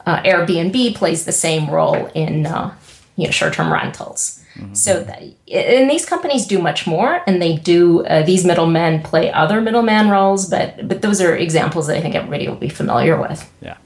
Uh, 0.05 0.21
Airbnb 0.23 0.95
plays 0.95 1.25
the 1.25 1.31
same 1.31 1.69
role 1.69 2.07
in 2.15 2.45
uh, 2.45 2.73
you 3.15 3.25
know 3.25 3.31
short-term 3.31 3.71
rentals. 3.71 4.43
Mm-hmm. 4.55 4.73
So, 4.73 5.03
that, 5.03 5.21
and 5.51 5.89
these 5.89 6.05
companies 6.05 6.45
do 6.47 6.59
much 6.59 6.87
more, 6.87 7.21
and 7.27 7.41
they 7.41 7.57
do. 7.57 8.05
Uh, 8.05 8.23
these 8.23 8.43
middlemen 8.43 9.01
play 9.03 9.31
other 9.31 9.61
middleman 9.61 10.09
roles, 10.09 10.49
but 10.49 10.87
but 10.87 11.01
those 11.01 11.21
are 11.21 11.35
examples 11.35 11.87
that 11.87 11.97
I 11.97 12.01
think 12.01 12.15
everybody 12.15 12.47
will 12.47 12.55
be 12.55 12.69
familiar 12.69 13.19
with. 13.19 13.49
Yeah. 13.61 13.77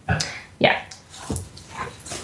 Yeah. 0.60 0.82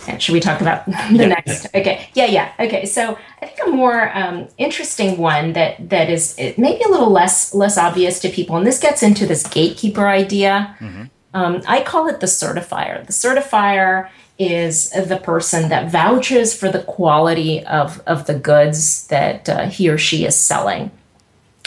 And 0.08 0.22
should 0.22 0.34
we 0.34 0.39
talk 0.39 0.62
about 0.62 0.86
the 0.86 0.92
yeah. 1.12 1.28
next? 1.28 1.68
Okay. 1.76 2.10
Yeah. 2.15 2.26
Yeah. 2.26 2.52
Okay. 2.60 2.86
So 2.86 3.18
I 3.42 3.46
think 3.46 3.60
a 3.68 3.70
more 3.70 4.15
um, 4.18 4.48
interesting 4.58 5.18
one 5.18 5.54
that 5.54 5.89
that 5.89 6.10
is 6.10 6.36
maybe 6.58 6.82
a 6.84 6.89
little 6.89 7.12
less 7.12 7.54
less 7.54 7.78
obvious 7.78 8.20
to 8.22 8.30
people, 8.30 8.56
and 8.56 8.65
this 8.65 8.80
gets 8.80 9.04
into 9.04 9.28
this 9.28 9.46
gatekeeper 9.46 10.08
idea. 10.08 10.76
Mm-hmm. 10.80 11.04
Um, 11.34 11.62
I 11.68 11.84
call 11.84 12.08
it 12.08 12.20
the 12.20 12.28
certifier. 12.28 13.06
The 13.06 13.13
certifier 13.13 14.10
is 14.39 14.89
the 14.92 15.18
person 15.18 15.70
that 15.70 15.92
vouches 15.92 16.58
for 16.58 16.72
the 16.72 16.84
quality 16.84 17.63
of, 17.65 18.02
of 18.08 18.26
the 18.26 18.34
goods 18.34 19.06
that 19.08 19.50
uh, 19.50 19.68
he 19.68 19.89
or 19.89 19.98
she 19.98 20.26
is 20.26 20.36
selling. 20.36 20.92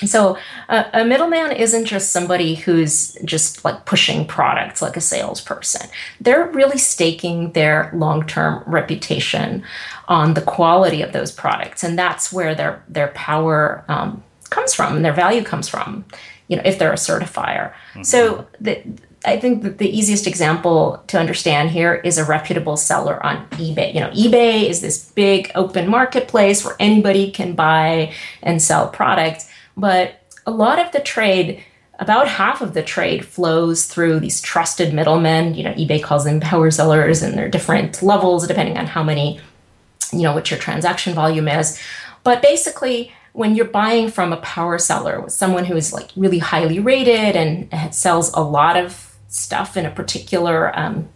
So 0.07 0.37
uh, 0.69 0.85
a 0.93 1.05
middleman 1.05 1.53
isn't 1.53 1.85
just 1.85 2.11
somebody 2.11 2.55
who's 2.55 3.17
just 3.25 3.65
like 3.65 3.85
pushing 3.85 4.27
products 4.27 4.83
like 4.83 4.97
a 4.97 5.01
salesperson. 5.01 5.89
They're 6.21 6.49
really 6.49 6.79
staking 6.79 7.53
their 7.53 7.91
long-term 7.95 8.65
reputation 8.67 9.63
on 10.09 10.35
the 10.35 10.43
quality 10.43 11.03
of 11.03 11.13
those 11.13 11.31
products, 11.31 11.85
and 11.85 11.97
that's 11.97 12.33
where 12.33 12.55
their 12.55 12.83
their 12.89 13.09
power 13.09 13.85
um, 13.89 14.23
comes 14.51 14.75
from 14.75 14.97
and 14.97 15.05
their 15.05 15.13
value 15.13 15.45
comes 15.45 15.69
from. 15.69 16.05
You 16.49 16.57
know, 16.57 16.63
if 16.65 16.79
they're 16.79 16.93
a 16.93 16.97
certifier. 16.97 17.73
Mm-hmm. 17.93 18.03
So 18.03 18.47
the 18.61 18.83
I 19.25 19.39
think 19.39 19.63
that 19.63 19.79
the 19.79 19.89
easiest 19.89 20.27
example 20.27 21.03
to 21.09 21.19
understand 21.19 21.71
here 21.71 21.95
is 21.95 22.19
a 22.19 22.25
reputable 22.25 22.77
seller 22.77 23.25
on 23.25 23.47
eBay. 23.51 23.95
You 23.95 24.01
know, 24.01 24.11
eBay 24.11 24.69
is 24.69 24.81
this 24.81 25.11
big 25.13 25.51
open 25.55 25.89
marketplace 25.89 26.65
where 26.65 26.77
anybody 26.81 27.31
can 27.31 27.55
buy 27.55 28.13
and 28.43 28.61
sell 28.61 28.89
products, 28.89 29.49
but 29.77 30.21
a 30.47 30.51
lot 30.51 30.79
of 30.79 30.91
the 30.93 31.01
trade, 31.01 31.63
about 31.99 32.27
half 32.27 32.61
of 32.61 32.75
the 32.75 32.83
trade 32.83 33.25
flows 33.25 33.87
through 33.87 34.19
these 34.19 34.41
trusted 34.41 34.93
middlemen. 34.93 35.55
You 35.55 35.65
know, 35.65 35.73
eBay 35.75 36.03
calls 36.03 36.25
them 36.25 36.41
power 36.41 36.71
sellers 36.71 37.23
and 37.23 37.39
they're 37.39 37.49
different 37.49 38.03
levels 38.03 38.47
depending 38.49 38.77
on 38.77 38.87
how 38.87 39.05
many, 39.05 39.41
you 40.13 40.23
know, 40.23 40.35
what 40.35 40.51
your 40.51 40.59
transaction 40.59 41.15
volume 41.15 41.47
is. 41.47 41.81
But 42.25 42.43
basically, 42.43 43.13
when 43.35 43.55
you're 43.55 43.67
buying 43.67 44.11
from 44.11 44.33
a 44.33 44.37
power 44.39 44.79
seller, 44.79 45.25
someone 45.29 45.65
who 45.65 45.77
is 45.77 45.93
like 45.93 46.11
really 46.17 46.39
highly 46.39 46.81
rated 46.81 47.37
and 47.37 47.95
sells 47.95 48.33
a 48.35 48.41
lot 48.41 48.77
of 48.77 49.12
stuff 49.33 49.77
in 49.77 49.87
a 49.87 49.91
particular 49.91 50.79
um, 50.79 51.09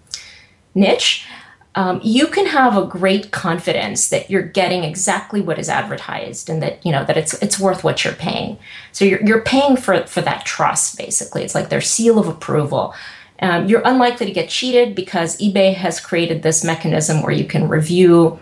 niche, 0.74 1.26
um, 1.74 2.00
you 2.02 2.26
can 2.26 2.46
have 2.46 2.76
a 2.76 2.87
great 2.87 3.31
confidence 3.33 4.09
that 4.09 4.31
you're 4.31 4.42
getting 4.42 4.83
exactly 4.83 5.42
what 5.42 5.59
is 5.59 5.68
advertised 5.68 6.48
and 6.48 6.62
that 6.62 6.85
you 6.85 6.90
know 6.90 7.05
that 7.05 7.18
it's 7.18 7.35
it's 7.42 7.61
worth 7.61 7.85
what 7.85 8.02
you're 8.02 8.14
paying. 8.14 8.59
So 8.92 9.05
you're 9.05 9.22
you're 9.22 9.42
paying 9.42 9.76
for 9.76 10.07
for 10.07 10.22
that 10.22 10.46
trust 10.46 10.96
basically. 10.96 11.44
It's 11.44 11.55
like 11.55 11.68
their 11.68 11.83
seal 11.83 12.18
of 12.18 12.26
approval. 12.26 12.94
Um, 13.40 13.68
you're 13.68 13.83
unlikely 13.85 14.24
to 14.24 14.33
get 14.33 14.48
cheated 14.48 14.94
because 14.94 15.37
eBay 15.37 15.74
has 15.74 16.00
created 16.00 16.42
this 16.42 16.64
mechanism 16.64 17.22
where 17.22 17.33
you 17.33 17.44
can 17.44 17.68
review 17.68 18.40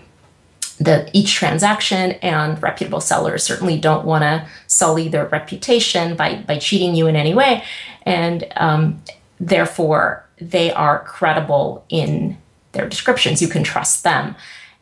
the 0.79 1.11
each 1.13 1.35
transaction 1.35 2.13
and 2.23 2.61
reputable 2.63 3.01
sellers 3.01 3.45
certainly 3.45 3.79
don't 3.79 4.05
want 4.05 4.23
to 4.23 4.47
sully 4.67 5.09
their 5.09 5.27
reputation 5.27 6.17
by 6.17 6.37
by 6.43 6.59
cheating 6.59 6.97
you 6.97 7.07
in 7.07 7.15
any 7.15 7.33
way 7.33 7.63
and 8.03 8.45
um, 8.57 9.01
Therefore, 9.40 10.25
they 10.40 10.73
are 10.73 11.01
credible 11.05 11.85
in 11.88 12.37
their 12.73 12.88
descriptions. 12.88 13.40
You 13.40 13.49
can 13.49 13.64
trust 13.64 14.05
them. 14.05 14.35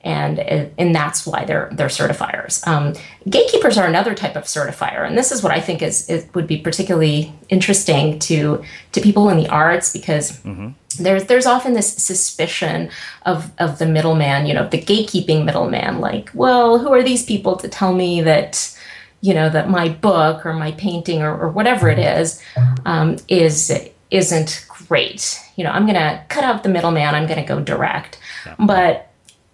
And, 0.05 0.41
and 0.79 0.93
that's 0.93 1.25
why 1.25 1.45
they're 1.45 1.71
they're 1.73 1.87
certifiers. 1.87 2.67
Um, 2.67 2.95
gatekeepers 3.31 3.79
are 3.79 3.87
another 3.87 4.17
type 4.17 4.35
of 4.35 4.43
certifier, 4.45 5.07
and 5.07 5.17
this 5.17 5.31
is 5.31 5.45
what 5.45 5.53
I 5.53 5.61
think 5.61 5.81
is, 5.81 6.11
is 6.11 6.27
would 6.35 6.49
be 6.49 6.59
particularly 6.59 7.33
interesting 7.51 8.19
to 8.19 8.65
to 8.91 9.01
people 9.01 9.29
in 9.29 9.37
the 9.37 9.49
arts 9.49 9.93
because 9.93 10.33
mm-hmm. 10.41 10.71
there's 11.01 11.27
there's 11.27 11.47
often 11.47 11.75
this 11.75 11.95
suspicion 11.95 12.91
of 13.27 13.53
of 13.59 13.79
the 13.79 13.87
middleman, 13.87 14.47
you 14.47 14.55
know, 14.55 14.69
the 14.69 14.83
gatekeeping 14.83 15.45
middleman. 15.45 16.01
Like, 16.01 16.33
well, 16.35 16.81
who 16.81 16.93
are 16.93 17.05
these 17.05 17.25
people 17.25 17.55
to 17.59 17.69
tell 17.69 17.95
me 17.95 18.23
that 18.23 18.77
you 19.21 19.33
know 19.33 19.49
that 19.51 19.71
my 19.71 19.89
book 19.89 20.45
or 20.45 20.53
my 20.53 20.73
painting 20.73 21.23
or, 21.23 21.33
or 21.39 21.49
whatever 21.49 21.89
it 21.89 22.01
is 22.01 22.43
um, 22.87 23.19
is 23.29 23.71
isn't 24.13 24.67
great. 24.69 25.41
You 25.57 25.65
know, 25.65 25.71
I'm 25.71 25.87
going 25.87 25.95
to 25.95 26.23
cut 26.29 26.45
out 26.45 26.63
the 26.63 26.69
middleman, 26.69 27.15
I'm 27.15 27.27
going 27.27 27.41
to 27.41 27.47
go 27.47 27.61
direct. 27.61 28.19
Yeah. 28.47 28.55
But 28.59 29.09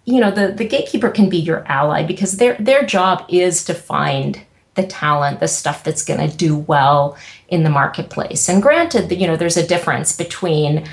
you 0.05 0.19
know, 0.19 0.31
the 0.31 0.51
the 0.51 0.65
gatekeeper 0.65 1.09
can 1.09 1.29
be 1.29 1.37
your 1.37 1.63
ally 1.67 2.03
because 2.03 2.37
their 2.37 2.55
their 2.59 2.83
job 2.83 3.25
is 3.29 3.63
to 3.65 3.73
find 3.73 4.41
the 4.75 4.85
talent, 4.87 5.39
the 5.39 5.47
stuff 5.47 5.83
that's 5.83 6.03
going 6.03 6.19
to 6.27 6.35
do 6.35 6.57
well 6.57 7.17
in 7.47 7.63
the 7.63 7.69
marketplace. 7.69 8.49
And 8.49 8.61
granted, 8.61 9.11
you 9.11 9.27
know, 9.27 9.35
there's 9.35 9.57
a 9.57 9.67
difference 9.67 10.15
between 10.15 10.87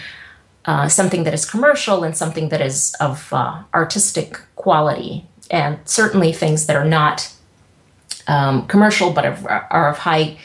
uh, 0.67 0.89
something 0.89 1.25
that 1.25 1.33
is 1.33 1.49
commercial 1.49 2.03
and 2.05 2.17
something 2.17 2.49
that 2.51 2.61
is 2.61 2.95
of 3.01 3.33
uh, 3.33 3.63
artistic 3.73 4.41
quality, 4.57 5.25
and 5.51 5.79
certainly 5.85 6.33
things 6.33 6.67
that 6.67 6.77
are 6.77 6.85
not 6.85 7.33
um, 8.27 8.67
commercial 8.67 9.13
but 9.13 9.25
are, 9.25 9.67
are 9.71 9.89
of 9.91 9.99
high 9.99 10.37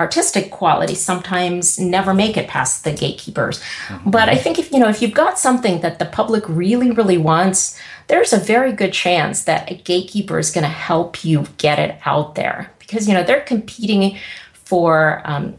artistic 0.00 0.50
quality 0.50 0.94
sometimes 0.94 1.78
never 1.78 2.14
make 2.14 2.36
it 2.36 2.48
past 2.48 2.84
the 2.84 2.92
gatekeepers. 2.92 3.60
Mm-hmm. 3.60 4.10
But 4.10 4.28
I 4.30 4.34
think 4.34 4.58
if 4.58 4.72
you 4.72 4.78
know 4.78 4.88
if 4.88 5.02
you've 5.02 5.14
got 5.14 5.38
something 5.38 5.82
that 5.82 5.98
the 5.98 6.06
public 6.06 6.44
really 6.48 6.90
really 6.90 7.18
wants, 7.18 7.78
there's 8.08 8.32
a 8.32 8.38
very 8.38 8.72
good 8.72 8.92
chance 8.92 9.44
that 9.44 9.70
a 9.70 9.74
gatekeeper 9.74 10.38
is 10.38 10.50
going 10.50 10.64
to 10.64 10.68
help 10.70 11.24
you 11.24 11.46
get 11.58 11.78
it 11.78 12.00
out 12.06 12.34
there 12.34 12.72
because 12.78 13.06
you 13.06 13.14
know 13.14 13.22
they're 13.22 13.42
competing 13.42 14.18
for 14.52 15.20
um, 15.24 15.54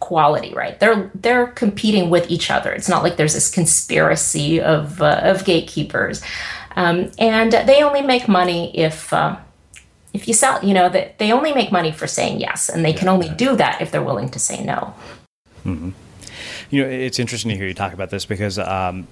quality, 0.00 0.54
right? 0.54 0.80
They're 0.80 1.10
they're 1.14 1.48
competing 1.48 2.10
with 2.10 2.30
each 2.30 2.50
other. 2.50 2.72
It's 2.72 2.88
not 2.88 3.02
like 3.02 3.16
there's 3.16 3.34
this 3.34 3.50
conspiracy 3.50 4.60
of 4.60 5.02
uh, 5.02 5.20
of 5.22 5.44
gatekeepers, 5.44 6.22
um, 6.76 7.10
and 7.18 7.52
they 7.52 7.82
only 7.82 8.02
make 8.02 8.26
money 8.26 8.76
if. 8.76 9.12
Uh, 9.12 9.36
if 10.14 10.28
you 10.28 10.32
sell, 10.32 10.64
you 10.64 10.72
know, 10.72 10.88
that 10.88 11.18
they 11.18 11.32
only 11.32 11.52
make 11.52 11.72
money 11.72 11.90
for 11.90 12.06
saying 12.06 12.40
yes, 12.40 12.68
and 12.68 12.84
they 12.84 12.92
can 12.92 13.08
only 13.08 13.28
do 13.28 13.56
that 13.56 13.82
if 13.82 13.90
they're 13.90 14.02
willing 14.02 14.30
to 14.30 14.38
say 14.38 14.64
no. 14.64 14.94
Mm-hmm. 15.66 15.90
You 16.70 16.82
know, 16.82 16.88
it's 16.88 17.18
interesting 17.18 17.50
to 17.50 17.56
hear 17.56 17.66
you 17.66 17.74
talk 17.74 17.92
about 17.92 18.10
this 18.10 18.24
because, 18.24 18.58
um, 18.58 19.08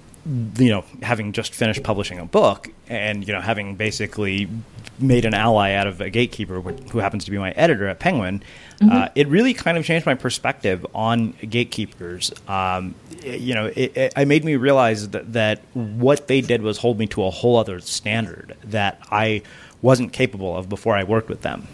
you 0.57 0.69
know, 0.69 0.85
having 1.01 1.33
just 1.33 1.53
finished 1.53 1.83
publishing 1.83 2.19
a 2.19 2.25
book 2.25 2.69
and, 2.87 3.27
you 3.27 3.33
know, 3.33 3.41
having 3.41 3.75
basically 3.75 4.49
made 4.97 5.25
an 5.25 5.33
ally 5.33 5.73
out 5.73 5.87
of 5.87 5.99
a 5.99 6.09
gatekeeper 6.09 6.61
who 6.61 6.99
happens 6.99 7.25
to 7.25 7.31
be 7.31 7.37
my 7.37 7.51
editor 7.51 7.87
at 7.87 7.99
Penguin, 7.99 8.41
mm-hmm. 8.79 8.89
uh, 8.89 9.09
it 9.15 9.27
really 9.27 9.53
kind 9.53 9.77
of 9.77 9.83
changed 9.83 10.05
my 10.05 10.15
perspective 10.15 10.85
on 10.95 11.31
gatekeepers. 11.31 12.31
Um, 12.47 12.95
you 13.23 13.53
know, 13.53 13.67
it, 13.67 13.97
it, 13.97 14.13
it, 14.15 14.27
made 14.27 14.45
me 14.45 14.55
realize 14.55 15.09
that, 15.09 15.33
that 15.33 15.61
what 15.73 16.27
they 16.27 16.39
did 16.41 16.61
was 16.61 16.77
hold 16.77 16.97
me 16.97 17.07
to 17.07 17.23
a 17.23 17.29
whole 17.29 17.57
other 17.57 17.79
standard 17.79 18.55
that 18.63 18.99
I 19.11 19.41
wasn't 19.83 20.13
capable 20.13 20.57
of 20.57 20.67
before 20.69 20.95
I 20.95 21.03
worked 21.03 21.29
with 21.29 21.41
them. 21.41 21.67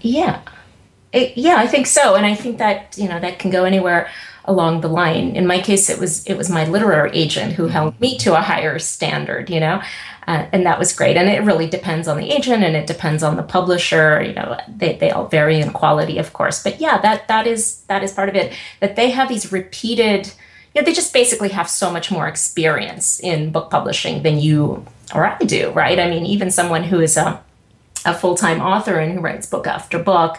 Yeah. 0.00 0.40
It, 1.12 1.36
yeah, 1.36 1.56
I 1.58 1.68
think 1.68 1.86
so. 1.86 2.16
And 2.16 2.26
I 2.26 2.34
think 2.34 2.58
that, 2.58 2.96
you 2.98 3.08
know, 3.08 3.20
that 3.20 3.38
can 3.38 3.50
go 3.50 3.64
anywhere 3.64 4.10
along 4.46 4.80
the 4.80 4.88
line. 4.88 5.36
In 5.36 5.46
my 5.46 5.60
case, 5.60 5.90
it 5.90 5.98
was 5.98 6.24
it 6.26 6.36
was 6.36 6.48
my 6.48 6.64
literary 6.66 7.10
agent 7.12 7.52
who 7.52 7.66
held 7.66 8.00
me 8.00 8.16
to 8.18 8.34
a 8.36 8.40
higher 8.40 8.78
standard, 8.78 9.50
you 9.50 9.60
know, 9.60 9.82
uh, 10.26 10.46
and 10.52 10.64
that 10.66 10.78
was 10.78 10.92
great. 10.92 11.16
And 11.16 11.28
it 11.28 11.42
really 11.42 11.68
depends 11.68 12.08
on 12.08 12.16
the 12.16 12.30
agent 12.30 12.62
and 12.62 12.76
it 12.76 12.86
depends 12.86 13.22
on 13.22 13.36
the 13.36 13.42
publisher. 13.42 14.22
You 14.22 14.34
know, 14.34 14.56
they, 14.68 14.96
they 14.96 15.10
all 15.10 15.26
vary 15.26 15.60
in 15.60 15.72
quality, 15.72 16.18
of 16.18 16.32
course. 16.32 16.62
But 16.62 16.80
yeah, 16.80 16.98
that 16.98 17.28
that 17.28 17.46
is 17.46 17.82
that 17.82 18.02
is 18.02 18.12
part 18.12 18.28
of 18.28 18.34
it. 18.34 18.52
That 18.80 18.96
they 18.96 19.10
have 19.10 19.28
these 19.28 19.52
repeated, 19.52 20.32
you 20.74 20.80
know, 20.80 20.84
they 20.84 20.92
just 20.92 21.12
basically 21.12 21.50
have 21.50 21.68
so 21.68 21.90
much 21.90 22.10
more 22.10 22.28
experience 22.28 23.20
in 23.20 23.50
book 23.50 23.70
publishing 23.70 24.22
than 24.22 24.38
you 24.38 24.86
or 25.14 25.26
I 25.26 25.38
do, 25.38 25.70
right? 25.70 25.98
I 25.98 26.08
mean, 26.08 26.26
even 26.26 26.50
someone 26.50 26.84
who 26.84 27.00
is 27.00 27.16
a, 27.16 27.42
a 28.04 28.14
full 28.14 28.34
time 28.34 28.60
author 28.60 28.98
and 28.98 29.12
who 29.12 29.20
writes 29.20 29.46
book 29.46 29.66
after 29.66 29.98
book, 29.98 30.38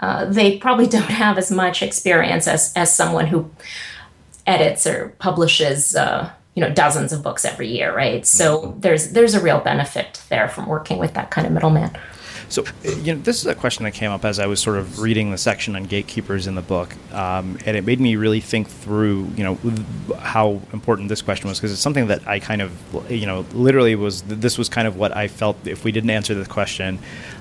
uh, 0.00 0.26
they 0.26 0.58
probably 0.58 0.86
don't 0.96 1.02
have 1.04 1.38
as 1.38 1.50
much 1.50 1.82
experience 1.82 2.46
as, 2.46 2.72
as 2.76 2.94
someone 2.94 3.26
who 3.26 3.50
edits 4.46 4.86
or 4.86 5.14
publishes 5.18 5.94
uh, 5.94 6.28
you 6.54 6.60
know 6.60 6.72
dozens 6.72 7.12
of 7.12 7.22
books 7.22 7.44
every 7.44 7.68
year, 7.68 7.94
right? 7.94 8.26
So 8.26 8.76
there's 8.78 9.10
there's 9.10 9.34
a 9.34 9.40
real 9.40 9.60
benefit 9.60 10.22
there 10.28 10.48
from 10.48 10.66
working 10.66 10.98
with 10.98 11.14
that 11.14 11.30
kind 11.30 11.46
of 11.46 11.52
middleman. 11.52 11.96
So, 12.52 12.64
you 12.84 13.14
know, 13.14 13.20
this 13.22 13.40
is 13.40 13.46
a 13.46 13.54
question 13.54 13.84
that 13.84 13.92
came 13.92 14.10
up 14.10 14.26
as 14.26 14.38
I 14.38 14.44
was 14.44 14.60
sort 14.60 14.76
of 14.76 15.00
reading 15.00 15.30
the 15.30 15.38
section 15.38 15.74
on 15.74 15.84
gatekeepers 15.84 16.46
in 16.46 16.54
the 16.54 16.60
book, 16.60 16.94
um, 17.10 17.56
and 17.64 17.78
it 17.78 17.86
made 17.86 17.98
me 17.98 18.16
really 18.16 18.40
think 18.40 18.68
through, 18.68 19.30
you 19.38 19.42
know, 19.42 19.58
how 20.18 20.60
important 20.70 21.08
this 21.08 21.22
question 21.22 21.48
was 21.48 21.58
because 21.58 21.72
it's 21.72 21.80
something 21.80 22.08
that 22.08 22.28
I 22.28 22.40
kind 22.40 22.60
of, 22.60 23.10
you 23.10 23.24
know, 23.24 23.46
literally 23.54 23.94
was. 23.94 24.20
This 24.20 24.58
was 24.58 24.68
kind 24.68 24.86
of 24.86 24.98
what 24.98 25.16
I 25.16 25.28
felt 25.28 25.66
if 25.66 25.82
we 25.82 25.92
didn't 25.92 26.10
answer 26.10 26.34
this 26.34 26.46
question, 26.46 26.98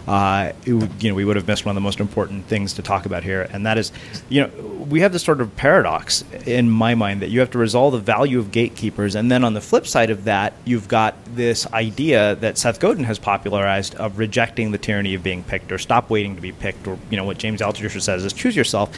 uh, 0.08 0.54
it, 0.66 1.04
you 1.04 1.10
know, 1.10 1.16
we 1.16 1.26
would 1.26 1.36
have 1.36 1.46
missed 1.46 1.66
one 1.66 1.72
of 1.72 1.76
the 1.76 1.82
most 1.82 2.00
important 2.00 2.46
things 2.46 2.72
to 2.76 2.82
talk 2.82 3.06
about 3.06 3.24
here, 3.24 3.50
and 3.52 3.66
that 3.66 3.78
is, 3.78 3.92
you 4.30 4.42
know, 4.42 4.50
we 4.90 5.02
have 5.02 5.12
this 5.12 5.24
sort 5.24 5.42
of 5.42 5.54
paradox 5.58 6.24
in 6.46 6.70
my 6.70 6.96
mind 6.96 7.22
that 7.22 7.30
you 7.30 7.42
have 7.42 7.52
to 7.52 7.58
resolve 7.58 7.92
the 7.92 8.00
value 8.00 8.40
of 8.40 8.50
gatekeepers, 8.52 9.16
and 9.16 9.30
then 9.30 9.44
on 9.44 9.56
the 9.56 9.62
flip 9.62 9.86
side 9.86 10.10
of 10.10 10.24
that, 10.24 10.54
you've 10.64 10.88
got 10.88 11.16
this 11.36 11.68
idea 11.74 12.36
that 12.36 12.58
Seth 12.58 12.80
Godin 12.80 13.04
has 13.04 13.20
popularized 13.20 13.94
of 13.96 14.18
rejecting 14.18 14.72
the 14.72 14.78
tyranny 14.78 15.01
of 15.16 15.24
being 15.24 15.44
picked 15.44 15.72
or 15.72 15.78
stop 15.78 16.10
waiting 16.10 16.36
to 16.36 16.42
be 16.42 16.52
picked, 16.52 16.88
or 16.88 16.98
you 17.10 17.18
know 17.18 17.26
what 17.26 17.38
James 17.38 17.62
Altucher 17.62 18.02
says 18.02 18.24
is 18.24 18.34
choose 18.34 18.56
yourself. 18.56 18.96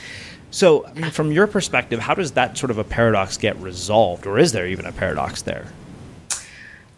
So, 0.51 0.85
I 0.85 0.93
mean, 0.93 1.09
from 1.09 1.31
your 1.31 1.47
perspective, 1.47 1.99
how 1.99 2.13
does 2.13 2.33
that 2.33 2.57
sort 2.57 2.69
of 2.69 2.77
a 2.77 2.83
paradox 2.83 3.37
get 3.37 3.57
resolved, 3.57 4.27
or 4.27 4.37
is 4.37 4.51
there 4.51 4.67
even 4.67 4.85
a 4.85 4.91
paradox 4.91 5.41
there? 5.41 5.65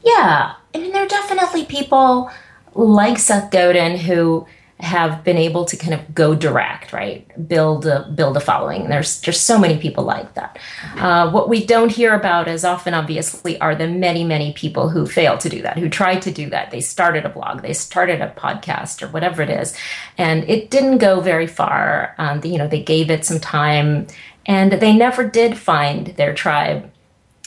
Yeah, 0.04 0.56
I 0.74 0.78
mean, 0.78 0.92
there 0.92 1.06
are 1.06 1.08
definitely 1.08 1.66
people 1.66 2.30
like 2.74 3.18
Seth 3.18 3.52
Godin 3.52 3.98
who 3.98 4.46
have 4.82 5.24
been 5.24 5.38
able 5.38 5.64
to 5.64 5.78
kind 5.78 5.94
of 5.94 6.14
go 6.14 6.36
direct, 6.36 6.92
right? 6.92 7.26
Build 7.48 7.86
a 7.86 8.12
build 8.14 8.36
a 8.36 8.42
following. 8.42 8.90
There's 8.90 9.22
just 9.22 9.46
so 9.46 9.58
many 9.58 9.78
people 9.78 10.04
like 10.04 10.34
that. 10.34 10.60
Uh, 10.98 11.32
what 11.32 11.48
we 11.48 11.66
don't 11.66 11.92
hear 11.92 12.14
about 12.14 12.50
as 12.50 12.66
often, 12.66 12.94
obviously, 12.94 13.60
are 13.62 13.74
the 13.74 13.88
many, 13.88 14.26
many 14.26 14.52
people 14.52 14.90
who 14.90 15.06
fail 15.06 15.38
to 15.38 15.48
do 15.48 15.62
that, 15.62 15.78
who 15.78 15.88
tried 15.88 16.22
to 16.24 16.32
do 16.32 16.50
that. 16.50 16.72
They 16.72 16.82
started 16.82 17.26
a 17.26 17.30
blog, 17.30 17.62
they 17.62 17.72
started 17.72 18.20
a 18.20 18.34
podcast, 18.38 19.02
or 19.02 19.08
whatever 19.08 19.42
it 19.42 19.50
is, 19.50 19.78
and 20.18 20.44
it 20.50 20.70
didn't 20.70 20.98
go 20.98 21.22
very 21.22 21.48
far. 21.48 22.14
Um, 22.18 22.42
you 22.44 22.58
know, 22.58 22.68
they 22.68 22.84
gave 22.84 23.10
it 23.10 23.24
some 23.24 23.40
time, 23.40 24.08
and 24.46 24.74
they 24.74 24.94
never 24.94 25.24
did 25.28 25.58
find 25.58 26.08
their 26.08 26.34
tribe, 26.34 26.92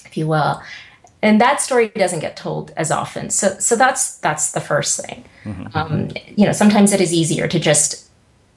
if 0.07 0.17
you 0.17 0.27
will 0.27 0.63
and 1.23 1.41
that 1.41 1.61
story 1.61 1.89
doesn't 1.89 2.21
get 2.21 2.37
told 2.37 2.73
as 2.77 2.91
often. 2.91 3.31
So, 3.31 3.49
so 3.59 3.77
that's 3.77 4.19
that's 4.19 4.53
the 4.53 4.61
first 4.61 5.05
thing. 5.05 5.25
Mm-hmm. 5.45 5.77
Um, 5.77 6.11
you 6.37 6.47
know, 6.47 6.53
sometimes 6.53 6.93
it 6.93 7.01
is 7.01 7.13
easier 7.13 7.49
to 7.49 7.59
just 7.59 8.09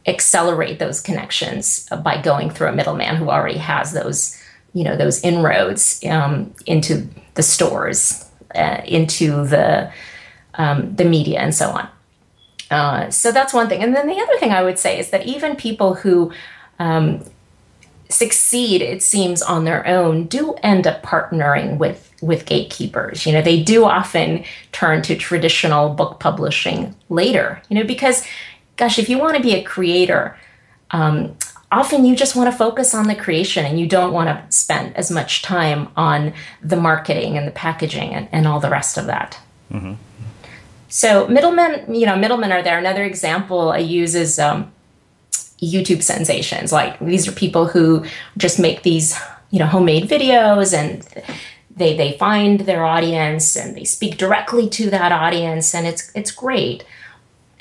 accelerate 0.08 0.80
those 0.80 1.00
connections 1.00 1.88
by 2.04 2.22
going 2.22 2.50
through 2.50 2.68
a 2.68 2.72
middleman 2.72 3.16
who 3.16 3.30
already 3.30 3.58
has 3.58 3.94
those, 3.94 4.40
you 4.74 4.84
know, 4.84 4.96
those 4.96 5.24
inroads 5.24 6.04
um, 6.06 6.54
into 6.66 7.08
the 7.36 7.44
stores, 7.44 8.30
uh, 8.56 8.82
into 8.86 9.46
the 9.46 9.92
um, 10.56 10.96
the 10.96 11.06
media, 11.06 11.40
and 11.40 11.56
so 11.56 11.70
on. 11.70 11.88
Uh, 12.70 13.10
so 13.10 13.32
that's 13.32 13.54
one 13.54 13.68
thing. 13.68 13.84
And 13.84 13.96
then 13.96 14.08
the 14.08 14.20
other 14.20 14.38
thing 14.38 14.52
I 14.52 14.64
would 14.64 14.80
say 14.80 15.00
is 15.00 15.10
that 15.10 15.26
even 15.26 15.56
people 15.56 15.96
who 15.96 16.32
um, 16.80 17.24
succeed, 18.12 18.82
it 18.82 19.02
seems, 19.02 19.42
on 19.42 19.66
their 19.66 19.86
own, 19.88 20.26
do 20.26 20.54
end 20.64 20.88
up 20.88 21.04
partnering 21.04 21.78
with 21.78 22.08
with 22.22 22.46
gatekeepers. 22.46 23.26
You 23.26 23.34
know, 23.34 23.42
they 23.42 23.64
do 23.64 23.84
often 23.86 24.44
turn 24.72 25.02
to 25.04 25.16
traditional 25.16 25.90
book 25.90 26.20
publishing 26.20 26.96
later. 27.10 27.62
You 27.68 27.78
know, 27.78 27.84
because, 27.84 28.24
gosh, 28.78 29.00
if 29.00 29.10
you 29.10 29.18
want 29.18 29.38
to 29.38 29.42
be 29.42 29.56
a 29.56 29.64
creator, 29.64 30.38
um, 30.92 31.36
often 31.72 32.06
you 32.06 32.16
just 32.16 32.36
want 32.36 32.52
to 32.52 32.56
focus 32.56 32.94
on 32.94 33.08
the 33.08 33.16
creation 33.16 33.66
and 33.66 33.80
you 33.80 33.88
don't 33.88 34.14
want 34.14 34.28
to 34.28 34.56
spend 34.56 34.96
as 34.96 35.10
much 35.10 35.42
time 35.42 35.88
on 35.96 36.34
the 36.62 36.76
marketing 36.76 37.38
and 37.38 37.48
the 37.48 37.52
packaging 37.52 38.14
and, 38.14 38.28
and 38.32 38.48
all 38.48 38.60
the 38.60 38.70
rest 38.70 38.98
of 38.98 39.08
that. 39.08 39.40
Mm-hmm. 39.72 39.94
So 40.90 41.28
middlemen, 41.28 41.96
you 41.96 42.06
know, 42.06 42.18
middlemen 42.18 42.52
are 42.52 42.62
there. 42.62 42.78
Another 42.78 43.04
example 43.04 43.72
I 43.72 43.78
use 43.78 44.14
is 44.14 44.38
um, 44.38 44.72
YouTube 45.62 46.02
sensations. 46.02 46.72
Like 46.72 47.00
these 47.00 47.28
are 47.28 47.32
people 47.32 47.68
who 47.68 48.04
just 48.38 48.60
make 48.60 48.84
these, 48.84 49.18
you 49.52 49.60
know, 49.60 49.68
homemade 49.68 50.10
videos 50.10 50.74
and 50.74 51.08
they 51.76 51.96
they 51.96 52.18
find 52.18 52.62
their 52.62 52.84
audience 52.84 53.56
and 53.56 53.76
they 53.76 53.84
speak 53.84 54.18
directly 54.18 54.70
to 54.70 54.90
that 54.90 55.12
audience 55.12 55.76
and 55.76 55.88
it's 55.88 56.12
it's 56.16 56.32
great. 56.32 56.84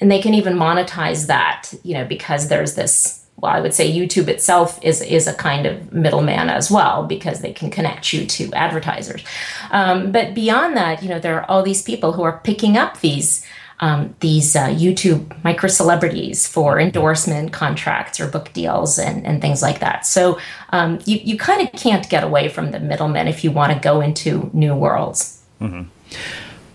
And 0.00 0.10
they 0.10 0.20
can 0.22 0.32
even 0.32 0.54
monetize 0.54 1.26
that, 1.26 1.72
you 1.82 1.92
know, 1.92 2.06
because 2.06 2.48
there's 2.48 2.74
this 2.74 3.20
well, 3.36 3.52
I 3.52 3.60
would 3.60 3.72
say 3.74 3.90
YouTube 3.90 4.28
itself 4.28 4.78
is 4.82 5.02
is 5.02 5.26
a 5.26 5.34
kind 5.34 5.66
of 5.66 5.92
middleman 5.92 6.48
as 6.48 6.70
well 6.70 7.06
because 7.06 7.40
they 7.40 7.52
can 7.52 7.70
connect 7.70 8.12
you 8.12 8.26
to 8.26 8.52
advertisers. 8.52 9.24
Um, 9.70 10.12
but 10.12 10.34
beyond 10.34 10.76
that, 10.76 11.02
you 11.02 11.08
know, 11.08 11.18
there 11.18 11.38
are 11.40 11.50
all 11.50 11.62
these 11.62 11.82
people 11.82 12.12
who 12.12 12.22
are 12.22 12.40
picking 12.44 12.76
up 12.76 13.00
these 13.00 13.46
um, 13.80 14.14
these 14.20 14.54
uh, 14.54 14.68
YouTube 14.68 15.32
micro 15.42 15.68
celebrities 15.68 16.46
for 16.46 16.78
endorsement 16.78 17.52
contracts 17.52 18.20
or 18.20 18.28
book 18.28 18.52
deals 18.52 18.98
and, 18.98 19.26
and 19.26 19.40
things 19.40 19.62
like 19.62 19.80
that. 19.80 20.06
So 20.06 20.38
um, 20.70 21.00
you, 21.06 21.18
you 21.22 21.38
kind 21.38 21.66
of 21.66 21.72
can't 21.72 22.08
get 22.08 22.22
away 22.22 22.48
from 22.48 22.70
the 22.70 22.80
middlemen 22.80 23.26
if 23.26 23.42
you 23.42 23.50
want 23.50 23.72
to 23.72 23.78
go 23.78 24.00
into 24.00 24.50
new 24.52 24.74
worlds. 24.74 25.42
Mm-hmm. 25.60 25.88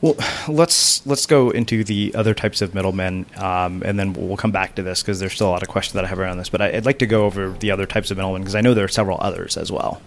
Well, 0.02 0.16
let's 0.48 1.06
let's 1.08 1.26
go 1.26 1.50
into 1.50 1.84
the 1.84 2.14
other 2.14 2.34
types 2.36 2.62
of 2.62 2.76
middlemen, 2.76 3.26
um, 3.38 3.82
and 3.84 3.98
then 3.98 4.14
we'll 4.14 4.38
come 4.38 4.52
back 4.52 4.76
to 4.76 4.84
this 4.84 5.02
because 5.02 5.20
there's 5.20 5.34
still 5.34 5.48
a 5.48 5.50
lot 5.50 5.64
of 5.64 5.70
questions 5.70 5.94
that 5.94 6.06
I 6.06 6.08
have 6.08 6.20
around 6.20 6.38
this. 6.38 6.50
But 6.50 6.62
I, 6.62 6.72
would 6.72 6.86
like 6.86 7.00
to 7.00 7.08
go 7.08 7.26
over 7.26 7.50
the 7.50 7.72
other 7.72 7.88
types 7.88 8.12
of 8.12 8.18
middlemen 8.18 8.42
because 8.42 8.56
I 8.56 8.62
know 8.62 8.74
there 8.74 8.86
are 8.86 8.90
several 8.90 9.18
others 9.22 9.58
as 9.58 9.72
well. 9.72 10.02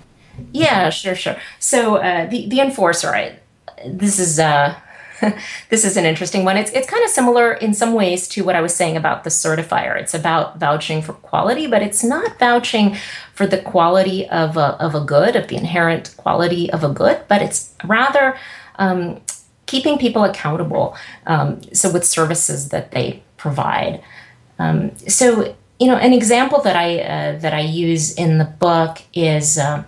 Yeah, 0.52 0.90
sure, 0.90 1.16
sure. 1.16 1.36
So 1.58 1.96
uh, 1.96 2.26
the 2.26 2.48
the 2.48 2.60
enforcer, 2.60 3.10
right? 3.10 3.40
This 3.86 4.20
is 4.20 4.38
uh, 4.38 4.78
this 5.68 5.84
is 5.84 5.96
an 5.96 6.04
interesting 6.04 6.44
one. 6.44 6.56
It's 6.56 6.70
it's 6.72 6.88
kind 6.88 7.04
of 7.04 7.10
similar 7.10 7.52
in 7.52 7.74
some 7.74 7.94
ways 7.94 8.28
to 8.28 8.44
what 8.44 8.56
I 8.56 8.60
was 8.60 8.74
saying 8.74 8.96
about 8.96 9.24
the 9.24 9.30
certifier. 9.30 9.98
It's 9.98 10.14
about 10.14 10.58
vouching 10.58 11.02
for 11.02 11.12
quality, 11.14 11.66
but 11.66 11.82
it's 11.82 12.04
not 12.04 12.38
vouching 12.38 12.96
for 13.34 13.46
the 13.46 13.58
quality 13.58 14.28
of 14.28 14.56
a, 14.56 14.76
of 14.80 14.94
a 14.94 15.00
good, 15.00 15.36
of 15.36 15.48
the 15.48 15.56
inherent 15.56 16.14
quality 16.16 16.70
of 16.70 16.84
a 16.84 16.88
good, 16.88 17.20
but 17.28 17.42
it's 17.42 17.74
rather 17.84 18.36
um, 18.76 19.20
keeping 19.66 19.98
people 19.98 20.24
accountable. 20.24 20.96
Um, 21.26 21.62
so 21.72 21.92
with 21.92 22.06
services 22.06 22.70
that 22.70 22.92
they 22.92 23.22
provide. 23.36 24.02
Um, 24.58 24.96
so 24.98 25.54
you 25.78 25.86
know, 25.86 25.96
an 25.96 26.12
example 26.12 26.60
that 26.62 26.76
I 26.76 27.00
uh, 27.00 27.38
that 27.38 27.54
I 27.54 27.60
use 27.60 28.14
in 28.14 28.38
the 28.38 28.44
book 28.44 29.02
is. 29.12 29.58
Uh, 29.58 29.84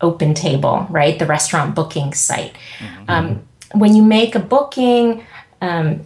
OpenTable, 0.00 0.90
right? 0.90 1.18
The 1.18 1.24
restaurant 1.24 1.74
booking 1.74 2.12
site. 2.12 2.54
Mm-hmm. 2.78 3.04
Um, 3.08 3.42
when 3.72 3.94
you 3.94 4.02
make 4.02 4.34
a 4.34 4.40
booking, 4.40 5.24
um, 5.60 6.00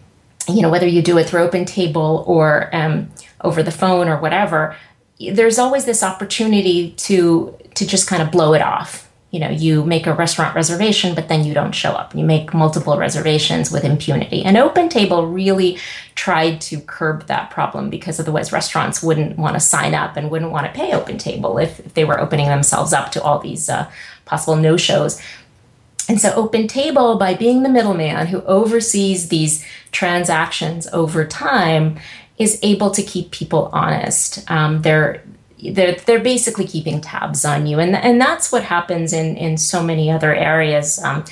you 0.49 0.63
know, 0.63 0.71
whether 0.71 0.87
you 0.87 1.03
do 1.03 1.19
it 1.19 1.29
through 1.29 1.49
OpenTable 1.49 2.27
or 2.27 2.75
um, 2.75 3.11
over 3.43 3.63
the 3.63 3.71
phone 3.71 4.09
or 4.09 4.19
whatever, 4.19 4.77
there's 5.21 5.59
always 5.59 5.85
this 5.85 6.03
opportunity 6.03 6.93
to 6.93 7.55
to 7.75 7.87
just 7.87 8.09
kind 8.09 8.23
of 8.23 8.31
blow 8.31 8.55
it 8.55 8.63
off. 8.63 9.09
You 9.31 9.41
know, 9.41 9.51
you 9.51 9.85
make 9.85 10.07
a 10.07 10.15
restaurant 10.15 10.55
reservation, 10.55 11.15
but 11.15 11.29
then 11.29 11.45
you 11.45 11.53
don't 11.53 11.73
show 11.73 11.91
up. 11.91 12.15
You 12.15 12.25
make 12.25 12.55
multiple 12.55 12.97
reservations 12.97 13.71
with 13.71 13.85
impunity. 13.85 14.43
And 14.43 14.57
OpenTable 14.57 15.33
really 15.33 15.79
tried 16.15 16.63
to 16.63 16.81
curb 16.81 17.27
that 17.27 17.51
problem 17.51 17.91
because 17.91 18.19
otherwise 18.19 18.53
restaurants 18.53 19.03
wouldn't 19.03 19.37
want 19.39 19.55
to 19.55 19.61
sign 19.61 19.95
up 19.95 20.17
and 20.17 20.31
wouldn't 20.31 20.51
want 20.51 20.67
to 20.67 20.73
pay 20.73 20.93
OpenTable 20.93 21.63
if, 21.63 21.79
if 21.81 21.93
they 21.93 22.07
were 22.07 22.19
opening 22.19 22.47
themselves 22.47 22.95
up 22.95 23.13
to 23.13 23.23
all 23.23 23.39
these 23.39 23.69
uh, 23.69 23.91
possible 24.25 24.57
no 24.57 24.79
shows. 24.79 25.21
And 26.09 26.21
so 26.21 26.31
OpenTable, 26.33 27.19
by 27.19 27.35
being 27.35 27.63
the 27.63 27.69
middleman 27.69 28.29
who 28.29 28.43
oversees 28.43 29.29
these 29.29 29.65
transactions 29.93 30.87
over 30.89 31.27
time, 31.27 31.99
is 32.39 32.59
able 32.63 32.91
to 32.93 33.03
keep 33.03 33.31
people 33.31 33.69
honest. 33.73 34.49
Um, 34.51 34.83
they're 34.83 35.23
they're 35.73 35.97
they're 35.97 36.21
basically 36.21 36.67
keeping 36.67 37.01
tabs 37.01 37.45
on 37.45 37.67
you, 37.67 37.79
and 37.79 37.95
and 37.97 38.21
that's 38.21 38.53
what 38.53 38.63
happens 38.63 39.13
in 39.13 39.37
in 39.37 39.59
so 39.59 39.83
many 39.83 40.11
other 40.11 40.35
areas. 40.35 41.03
Um, 41.03 41.25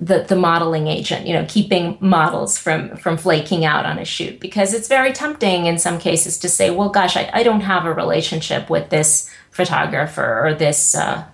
the 0.00 0.24
the 0.28 0.36
modeling 0.36 0.88
agent, 0.88 1.26
you 1.26 1.32
know, 1.32 1.46
keeping 1.48 1.96
models 2.00 2.58
from 2.58 2.96
from 2.96 3.16
flaking 3.16 3.64
out 3.64 3.86
on 3.86 3.98
a 3.98 4.04
shoot 4.04 4.40
because 4.40 4.74
it's 4.74 4.88
very 4.88 5.12
tempting 5.12 5.66
in 5.66 5.78
some 5.78 5.98
cases 5.98 6.38
to 6.38 6.48
say, 6.48 6.70
well, 6.70 6.88
gosh, 6.88 7.16
I, 7.16 7.30
I 7.32 7.42
don't 7.44 7.60
have 7.60 7.86
a 7.86 7.94
relationship 7.94 8.68
with 8.68 8.90
this 8.90 9.30
photographer 9.52 10.44
or 10.44 10.54
this 10.54 10.96
uh, 10.96 11.24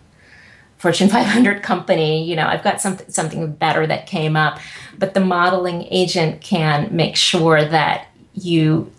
Fortune 0.81 1.11
500 1.11 1.63
company, 1.63 2.25
you 2.25 2.35
know, 2.35 2.47
I've 2.47 2.65
got 2.65 2.81
something 2.81 3.11
something 3.11 3.53
better 3.53 3.87
that 3.87 4.07
came 4.07 4.35
up, 4.35 4.59
but 4.99 5.13
the 5.13 5.21
modeling 5.21 5.83
agent 5.91 6.41
can 6.41 6.89
make 6.91 7.17
sure 7.17 7.63
that 7.63 8.09
you 8.33 8.91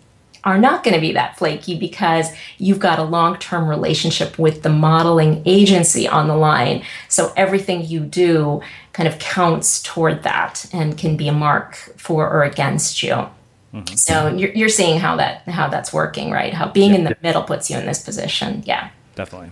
are 0.44 0.58
not 0.58 0.84
going 0.84 0.94
to 0.94 1.00
be 1.00 1.12
that 1.12 1.36
flaky 1.36 1.76
because 1.76 2.28
you've 2.58 2.78
got 2.78 3.00
a 3.00 3.02
long-term 3.02 3.66
relationship 3.68 4.38
with 4.38 4.62
the 4.62 4.68
modeling 4.68 5.42
agency 5.44 6.06
on 6.06 6.28
the 6.28 6.36
line. 6.36 6.84
So 7.08 7.32
everything 7.36 7.84
you 7.84 7.98
do 8.00 8.62
kind 8.92 9.08
of 9.08 9.18
counts 9.18 9.82
toward 9.82 10.22
that 10.22 10.64
and 10.72 10.96
can 10.96 11.16
be 11.16 11.26
a 11.26 11.32
mark 11.32 11.74
for 11.96 12.30
or 12.30 12.44
against 12.44 13.02
you. 13.02 13.26
Mm-hmm. 13.74 13.94
So 13.96 14.28
you're, 14.28 14.52
you're 14.52 14.68
seeing 14.68 15.00
how 15.00 15.16
that 15.16 15.48
how 15.48 15.68
that's 15.68 15.92
working, 15.92 16.30
right? 16.30 16.54
How 16.54 16.68
being 16.68 16.90
yeah. 16.90 16.98
in 16.98 17.04
the 17.04 17.16
middle 17.22 17.42
puts 17.42 17.70
you 17.70 17.76
in 17.76 17.86
this 17.86 18.00
position. 18.04 18.62
Yeah, 18.66 18.90
definitely. 19.16 19.50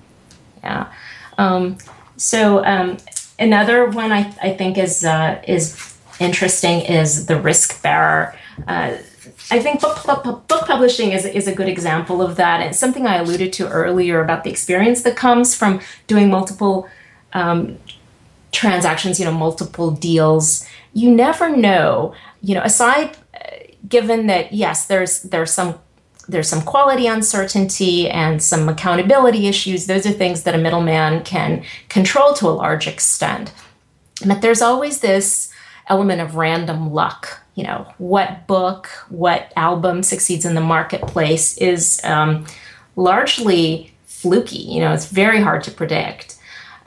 Yeah. 0.63 0.93
Um, 1.39 1.79
so, 2.21 2.63
um, 2.67 2.99
another 3.39 3.87
one 3.87 4.13
I, 4.13 4.31
I 4.43 4.53
think 4.53 4.77
is 4.77 5.05
uh, 5.07 5.43
is 5.49 5.97
interesting 6.19 6.83
is 6.83 7.25
the 7.25 7.41
risk 7.41 7.83
bearer. 7.83 8.37
Uh, 8.69 8.99
I 9.51 9.59
think 9.59 9.81
book, 9.81 10.05
book, 10.05 10.47
book 10.47 10.67
publishing 10.67 11.13
is, 11.13 11.25
is 11.25 11.49
a 11.49 11.55
good 11.55 11.69
example 11.69 12.21
of 12.21 12.37
that. 12.37 12.61
And 12.61 12.77
something 12.77 13.07
I 13.07 13.17
alluded 13.17 13.55
to 13.55 13.69
earlier 13.69 14.23
about 14.23 14.45
the 14.45 14.51
experience 14.51 15.03
that 15.03 15.17
comes 15.17 15.55
from 15.55 15.81
doing 16.07 16.31
multiple 16.31 16.89
um, 17.33 17.79
transactions, 18.53 19.19
you 19.19 19.25
know, 19.25 19.33
multiple 19.33 19.91
deals. 19.91 20.67
You 20.93 21.11
never 21.11 21.57
know, 21.57 22.15
you 22.43 22.55
know, 22.55 22.63
aside, 22.63 23.17
uh, 23.35 23.39
given 23.89 24.27
that, 24.27 24.53
yes, 24.53 24.87
there's, 24.87 25.23
there's 25.23 25.53
some 25.53 25.81
there's 26.31 26.49
some 26.49 26.63
quality 26.63 27.07
uncertainty 27.07 28.09
and 28.09 28.43
some 28.43 28.69
accountability 28.69 29.47
issues. 29.47 29.87
Those 29.87 30.07
are 30.07 30.13
things 30.13 30.45
that 30.45 30.55
a 30.55 30.59
middleman 30.59 31.23
can 31.25 31.65
control 31.89 32.35
to 32.35 32.49
a 32.49 32.51
large 32.51 32.87
extent. 32.87 33.53
But 34.25 34.41
there's 34.41 34.63
always 34.63 35.01
this 35.01 35.53
element 35.89 36.21
of 36.21 36.37
random 36.37 36.93
luck. 36.93 37.43
You 37.55 37.65
know, 37.65 37.93
what 37.99 38.47
book, 38.47 38.89
what 39.09 39.53
album 39.57 40.03
succeeds 40.03 40.45
in 40.45 40.55
the 40.55 40.61
marketplace 40.61 41.59
is 41.59 42.01
um, 42.05 42.47
largely 42.97 43.93
fluky. 44.07 44.59
You 44.59 44.81
know, 44.81 44.93
it's 44.93 45.07
very 45.07 45.41
hard 45.41 45.65
to 45.65 45.71
predict. 45.71 46.37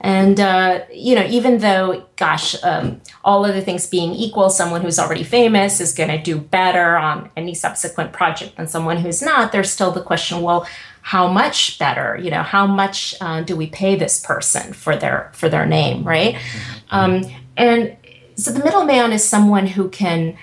And, 0.04 0.38
uh, 0.38 0.82
you 0.92 1.16
know, 1.16 1.26
even 1.26 1.60
though, 1.60 2.06
gosh, 2.18 2.62
um, 2.62 3.00
all 3.24 3.46
other 3.46 3.62
things 3.62 3.88
being 3.88 4.14
equal, 4.14 4.50
someone 4.50 4.82
who's 4.82 5.00
already 5.00 5.24
famous 5.24 5.80
is 5.80 5.94
going 5.94 6.10
to 6.10 6.22
do 6.22 6.38
better 6.38 6.98
on 6.98 7.32
any 7.38 7.54
subsequent 7.54 8.12
project 8.12 8.58
than 8.58 8.68
someone 8.68 8.98
who's 8.98 9.22
not, 9.22 9.54
there's 9.54 9.70
still 9.70 9.92
the 9.92 10.02
question 10.02 10.42
well, 10.42 10.68
how 11.04 11.28
much 11.28 11.78
better? 11.80 12.18
You 12.18 12.32
know 12.32 12.44
how 12.44 12.66
much 12.66 13.14
uh, 13.20 13.42
do 13.42 13.56
we 13.56 13.68
pay 13.68 13.96
this 13.96 14.22
person 14.22 14.72
for 14.72 14.96
their 14.96 15.32
for 15.34 15.50
their 15.50 15.66
name 15.66 16.06
right? 16.06 16.36
Mm-hmm. 16.36 16.96
um, 16.96 17.24
and 17.58 17.98
so 18.36 18.52
the 18.52 18.64
middleman 18.64 19.12
is 19.12 19.24
someone 19.24 19.68
who 19.68 19.90
can 19.90 20.38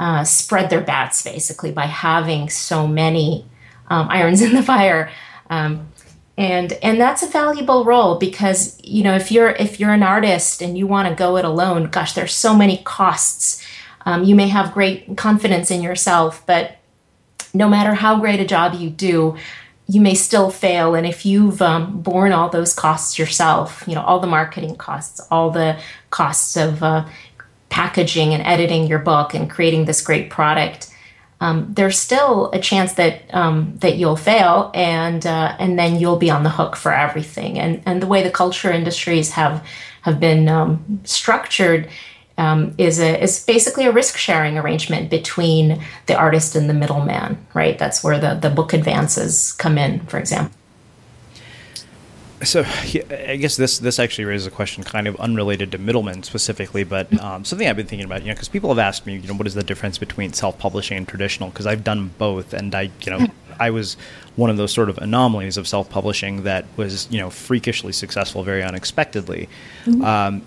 uh, 0.00 0.24
spread 0.24 0.70
their 0.70 0.80
bats 0.80 1.22
basically 1.22 1.70
by 1.70 1.86
having 1.86 2.48
so 2.48 2.86
many 2.88 3.44
um, 3.88 4.08
irons 4.08 4.40
in 4.42 4.54
the 4.54 4.62
fire. 4.62 5.10
Um, 5.48 5.88
and 6.38 6.74
and 6.82 7.00
that's 7.00 7.22
a 7.22 7.26
valuable 7.26 7.84
role 7.84 8.18
because 8.18 8.78
you 8.84 9.02
know 9.02 9.14
if 9.14 9.32
you're 9.32 9.50
if 9.50 9.80
you're 9.80 9.92
an 9.92 10.02
artist 10.02 10.60
and 10.60 10.76
you 10.76 10.86
want 10.86 11.08
to 11.08 11.14
go 11.14 11.36
it 11.36 11.44
alone 11.44 11.84
gosh 11.84 12.12
there's 12.12 12.34
so 12.34 12.54
many 12.54 12.78
costs. 12.78 13.62
Um, 14.04 14.22
you 14.22 14.36
may 14.36 14.46
have 14.46 14.72
great 14.72 15.16
confidence 15.16 15.70
in 15.70 15.82
yourself 15.82 16.44
but 16.46 16.76
no 17.52 17.68
matter 17.68 17.94
how 17.94 18.20
great 18.20 18.38
a 18.38 18.44
job 18.44 18.74
you 18.74 18.90
do 18.90 19.36
you 19.88 20.00
may 20.00 20.14
still 20.14 20.50
fail. 20.50 20.96
And 20.96 21.06
if 21.06 21.24
you've 21.24 21.62
um, 21.62 22.02
borne 22.02 22.32
all 22.32 22.48
those 22.48 22.74
costs 22.74 23.18
yourself 23.18 23.82
you 23.86 23.94
know 23.94 24.02
all 24.02 24.20
the 24.20 24.26
marketing 24.26 24.76
costs 24.76 25.20
all 25.30 25.50
the 25.50 25.78
costs 26.10 26.56
of 26.56 26.82
uh, 26.82 27.06
packaging 27.70 28.34
and 28.34 28.42
editing 28.42 28.86
your 28.86 28.98
book 28.98 29.34
and 29.34 29.50
creating 29.50 29.86
this 29.86 30.02
great 30.02 30.30
product 30.30 30.92
um, 31.40 31.72
there's 31.74 31.98
still 31.98 32.50
a 32.52 32.58
chance 32.58 32.94
that 32.94 33.22
um, 33.34 33.76
that 33.78 33.96
you'll 33.96 34.16
fail, 34.16 34.70
and 34.74 35.26
uh, 35.26 35.54
and 35.58 35.78
then 35.78 35.98
you'll 35.98 36.16
be 36.16 36.30
on 36.30 36.42
the 36.44 36.50
hook 36.50 36.76
for 36.76 36.92
everything. 36.92 37.58
And 37.58 37.82
and 37.84 38.00
the 38.00 38.06
way 38.06 38.22
the 38.22 38.30
culture 38.30 38.72
industries 38.72 39.32
have 39.32 39.66
have 40.02 40.18
been 40.18 40.48
um, 40.48 41.00
structured 41.04 41.88
um, 42.38 42.74
is 42.78 43.00
a 43.00 43.22
is 43.22 43.44
basically 43.44 43.84
a 43.84 43.92
risk 43.92 44.16
sharing 44.16 44.56
arrangement 44.56 45.10
between 45.10 45.82
the 46.06 46.16
artist 46.16 46.56
and 46.56 46.70
the 46.70 46.74
middleman. 46.74 47.46
Right, 47.52 47.78
that's 47.78 48.02
where 48.02 48.18
the 48.18 48.34
the 48.34 48.50
book 48.50 48.72
advances 48.72 49.52
come 49.52 49.76
in, 49.76 50.00
for 50.06 50.18
example 50.18 50.56
so 52.46 52.64
I 52.64 53.36
guess 53.36 53.56
this 53.56 53.78
this 53.78 53.98
actually 53.98 54.24
raises 54.24 54.46
a 54.46 54.50
question 54.50 54.82
kind 54.84 55.06
of 55.06 55.16
unrelated 55.16 55.72
to 55.72 55.78
middlemen 55.78 56.22
specifically, 56.22 56.84
but 56.84 57.12
um, 57.20 57.44
something 57.44 57.68
I've 57.68 57.76
been 57.76 57.86
thinking 57.86 58.06
about. 58.06 58.22
You 58.22 58.28
know, 58.28 58.34
because 58.34 58.48
people 58.48 58.70
have 58.70 58.78
asked 58.78 59.06
me, 59.06 59.16
you 59.16 59.28
know, 59.28 59.34
what 59.34 59.46
is 59.46 59.54
the 59.54 59.62
difference 59.62 59.98
between 59.98 60.32
self-publishing 60.32 60.96
and 60.96 61.06
traditional? 61.06 61.50
Because 61.50 61.66
I've 61.66 61.84
done 61.84 62.12
both, 62.18 62.54
and 62.54 62.74
I, 62.74 62.90
you 63.02 63.10
know, 63.10 63.26
I 63.60 63.70
was 63.70 63.96
one 64.36 64.50
of 64.50 64.56
those 64.56 64.72
sort 64.72 64.88
of 64.88 64.98
anomalies 64.98 65.56
of 65.56 65.66
self-publishing 65.66 66.44
that 66.44 66.64
was, 66.76 67.10
you 67.10 67.18
know, 67.18 67.30
freakishly 67.30 67.92
successful 67.92 68.42
very 68.42 68.62
unexpectedly. 68.62 69.48
Mm-hmm. 69.84 70.04
Um, 70.04 70.42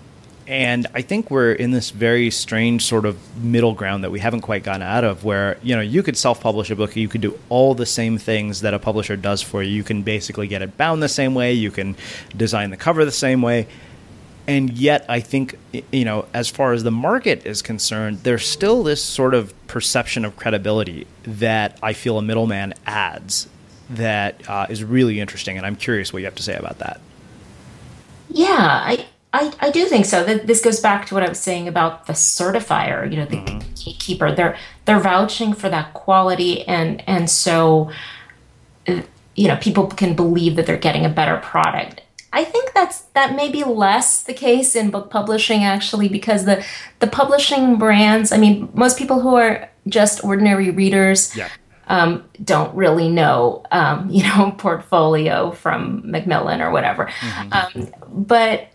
and 0.50 0.88
I 0.94 1.02
think 1.02 1.30
we're 1.30 1.52
in 1.52 1.70
this 1.70 1.90
very 1.90 2.28
strange 2.32 2.84
sort 2.84 3.06
of 3.06 3.36
middle 3.36 3.72
ground 3.72 4.02
that 4.02 4.10
we 4.10 4.18
haven't 4.18 4.40
quite 4.40 4.64
gotten 4.64 4.82
out 4.82 5.04
of 5.04 5.22
where, 5.22 5.56
you 5.62 5.76
know, 5.76 5.80
you 5.80 6.02
could 6.02 6.16
self-publish 6.16 6.70
a 6.70 6.76
book, 6.76 6.96
you 6.96 7.06
could 7.06 7.20
do 7.20 7.38
all 7.50 7.76
the 7.76 7.86
same 7.86 8.18
things 8.18 8.62
that 8.62 8.74
a 8.74 8.80
publisher 8.80 9.14
does 9.14 9.42
for 9.42 9.62
you. 9.62 9.70
You 9.70 9.84
can 9.84 10.02
basically 10.02 10.48
get 10.48 10.60
it 10.60 10.76
bound 10.76 11.04
the 11.04 11.08
same 11.08 11.36
way, 11.36 11.52
you 11.52 11.70
can 11.70 11.94
design 12.36 12.70
the 12.70 12.76
cover 12.76 13.04
the 13.04 13.12
same 13.12 13.42
way. 13.42 13.68
And 14.48 14.72
yet 14.72 15.06
I 15.08 15.20
think 15.20 15.56
you 15.92 16.04
know, 16.04 16.26
as 16.34 16.48
far 16.48 16.72
as 16.72 16.82
the 16.82 16.90
market 16.90 17.46
is 17.46 17.62
concerned, 17.62 18.18
there's 18.24 18.44
still 18.44 18.82
this 18.82 19.04
sort 19.04 19.34
of 19.34 19.54
perception 19.68 20.24
of 20.24 20.34
credibility 20.34 21.06
that 21.22 21.78
I 21.80 21.92
feel 21.92 22.18
a 22.18 22.22
middleman 22.22 22.74
adds 22.86 23.46
that 23.88 24.50
uh, 24.50 24.66
is 24.68 24.82
really 24.82 25.20
interesting 25.20 25.58
and 25.58 25.64
I'm 25.64 25.76
curious 25.76 26.12
what 26.12 26.18
you 26.18 26.24
have 26.24 26.34
to 26.34 26.42
say 26.42 26.56
about 26.56 26.80
that. 26.80 27.00
Yeah, 28.28 28.48
I 28.58 29.06
I, 29.32 29.52
I 29.60 29.70
do 29.70 29.86
think 29.86 30.06
so. 30.06 30.24
That 30.24 30.46
this 30.46 30.60
goes 30.60 30.80
back 30.80 31.06
to 31.06 31.14
what 31.14 31.22
I 31.22 31.28
was 31.28 31.38
saying 31.38 31.68
about 31.68 32.06
the 32.06 32.14
certifier, 32.14 33.08
you 33.10 33.16
know, 33.16 33.26
the 33.26 33.36
mm-hmm. 33.36 33.58
gatekeeper. 33.76 34.32
They're 34.34 34.56
they're 34.86 35.00
vouching 35.00 35.52
for 35.52 35.68
that 35.68 35.94
quality, 35.94 36.66
and 36.66 37.02
and 37.08 37.30
so, 37.30 37.92
uh, 38.88 39.02
you 39.36 39.46
know, 39.46 39.56
people 39.56 39.86
can 39.86 40.14
believe 40.14 40.56
that 40.56 40.66
they're 40.66 40.76
getting 40.76 41.06
a 41.06 41.08
better 41.08 41.36
product. 41.36 42.02
I 42.32 42.44
think 42.44 42.72
that's 42.74 43.02
that 43.14 43.36
may 43.36 43.50
be 43.50 43.62
less 43.62 44.22
the 44.22 44.34
case 44.34 44.74
in 44.74 44.90
book 44.90 45.10
publishing 45.10 45.62
actually, 45.62 46.08
because 46.08 46.44
the 46.44 46.64
the 46.98 47.06
publishing 47.06 47.78
brands. 47.78 48.32
I 48.32 48.36
mean, 48.36 48.68
most 48.74 48.98
people 48.98 49.20
who 49.20 49.36
are 49.36 49.70
just 49.88 50.24
ordinary 50.24 50.70
readers. 50.70 51.36
Yeah. 51.36 51.48
Um, 51.86 52.30
don't 52.44 52.72
really 52.76 53.08
know, 53.08 53.64
um, 53.72 54.08
you 54.12 54.22
know, 54.22 54.54
portfolio 54.56 55.50
from 55.50 56.08
Macmillan 56.08 56.60
or 56.60 56.70
whatever. 56.70 57.06
Mm-hmm. 57.06 57.52
Um, 57.52 58.26
but 58.26 58.69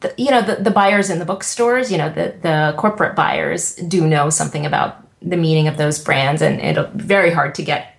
the, 0.00 0.14
you 0.16 0.30
know 0.30 0.42
the, 0.42 0.56
the 0.56 0.70
buyers 0.70 1.10
in 1.10 1.18
the 1.18 1.24
bookstores 1.24 1.90
you 1.90 1.98
know 1.98 2.08
the, 2.08 2.36
the 2.42 2.74
corporate 2.76 3.16
buyers 3.16 3.74
do 3.74 4.06
know 4.06 4.30
something 4.30 4.64
about 4.64 5.06
the 5.20 5.36
meaning 5.36 5.66
of 5.66 5.76
those 5.76 5.98
brands 5.98 6.42
and 6.42 6.60
it's 6.60 6.90
very 6.94 7.32
hard 7.32 7.54
to 7.54 7.62
get 7.62 7.96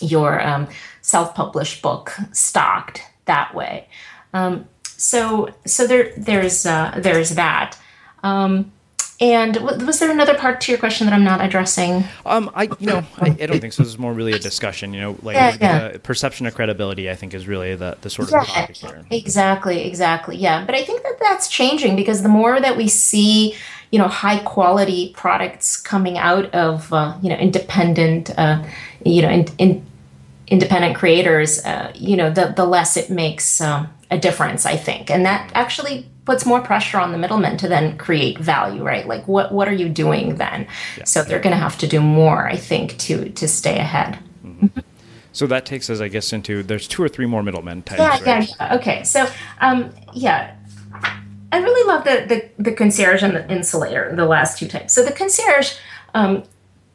your 0.00 0.40
um, 0.46 0.68
self-published 1.02 1.82
book 1.82 2.12
stocked 2.32 3.02
that 3.26 3.54
way. 3.54 3.88
Um, 4.32 4.68
so 4.84 5.54
so 5.64 5.86
there 5.86 6.12
there's 6.16 6.66
uh, 6.66 6.98
there's 6.98 7.30
that. 7.30 7.78
Um, 8.22 8.72
and 9.20 9.56
was 9.56 9.98
there 9.98 10.10
another 10.10 10.34
part 10.34 10.62
to 10.62 10.72
your 10.72 10.78
question 10.78 11.06
that 11.06 11.12
I'm 11.12 11.24
not 11.24 11.44
addressing? 11.44 12.04
Um, 12.24 12.50
I, 12.54 12.64
you 12.78 12.86
know, 12.86 13.04
I, 13.18 13.26
I 13.26 13.46
don't 13.46 13.60
think 13.60 13.74
so. 13.74 13.82
This 13.82 13.92
is 13.92 13.98
more 13.98 14.14
really 14.14 14.32
a 14.32 14.38
discussion. 14.38 14.94
You 14.94 15.00
know, 15.02 15.16
like 15.22 15.34
yeah, 15.34 15.56
yeah. 15.60 15.96
perception 16.02 16.46
of 16.46 16.54
credibility. 16.54 17.10
I 17.10 17.14
think 17.14 17.34
is 17.34 17.46
really 17.46 17.74
the 17.74 17.98
the 18.00 18.08
sort 18.08 18.32
of 18.32 18.46
topic 18.46 18.76
here. 18.76 19.04
Exactly, 19.10 19.86
exactly. 19.86 20.36
Yeah, 20.36 20.64
but 20.64 20.74
I 20.74 20.82
think 20.82 21.02
that 21.02 21.18
that's 21.20 21.48
changing 21.48 21.96
because 21.96 22.22
the 22.22 22.30
more 22.30 22.60
that 22.60 22.78
we 22.78 22.88
see, 22.88 23.54
you 23.90 23.98
know, 23.98 24.08
high 24.08 24.38
quality 24.38 25.12
products 25.14 25.76
coming 25.76 26.16
out 26.16 26.46
of 26.54 26.90
uh, 26.90 27.18
you 27.20 27.28
know 27.28 27.36
independent, 27.36 28.30
uh, 28.38 28.64
you 29.04 29.20
know, 29.20 29.28
in, 29.28 29.46
in 29.58 29.86
independent 30.46 30.96
creators, 30.96 31.62
uh, 31.66 31.92
you 31.94 32.16
know, 32.16 32.30
the 32.30 32.54
the 32.56 32.64
less 32.64 32.96
it 32.96 33.10
makes 33.10 33.60
um, 33.60 33.86
a 34.10 34.18
difference. 34.18 34.64
I 34.64 34.76
think, 34.76 35.10
and 35.10 35.26
that 35.26 35.50
actually 35.54 36.06
puts 36.30 36.46
more 36.46 36.60
pressure 36.60 37.00
on 37.00 37.10
the 37.10 37.18
middlemen 37.18 37.56
to 37.56 37.66
then 37.66 37.98
create 37.98 38.38
value, 38.38 38.84
right? 38.84 39.08
Like 39.08 39.26
what 39.26 39.50
what 39.50 39.66
are 39.66 39.78
you 39.82 39.88
doing 39.88 40.36
then? 40.36 40.68
Yeah. 40.96 41.04
So 41.04 41.24
they're 41.24 41.40
going 41.40 41.56
to 41.58 41.64
have 41.68 41.76
to 41.78 41.88
do 41.88 42.00
more, 42.00 42.46
I 42.46 42.56
think, 42.56 42.96
to 42.98 43.30
to 43.30 43.48
stay 43.48 43.78
ahead. 43.78 44.16
Mm-hmm. 44.44 44.80
So 45.32 45.48
that 45.48 45.66
takes 45.66 45.90
us, 45.90 46.00
I 46.00 46.06
guess, 46.06 46.32
into 46.32 46.62
there's 46.62 46.86
two 46.86 47.02
or 47.02 47.08
three 47.08 47.26
more 47.26 47.42
middlemen 47.42 47.82
types. 47.82 47.98
Yeah, 47.98 48.10
right? 48.10 48.26
yeah, 48.26 48.46
yeah. 48.60 48.76
Okay, 48.76 49.02
so 49.02 49.26
um, 49.60 49.90
yeah, 50.14 50.54
I 51.50 51.58
really 51.58 51.84
love 51.92 52.04
the, 52.04 52.16
the 52.32 52.62
the 52.62 52.72
concierge 52.72 53.24
and 53.24 53.34
the 53.34 53.44
insulator, 53.50 54.14
the 54.14 54.26
last 54.26 54.56
two 54.56 54.68
types. 54.68 54.94
So 54.94 55.04
the 55.04 55.12
concierge 55.12 55.74
um, 56.14 56.44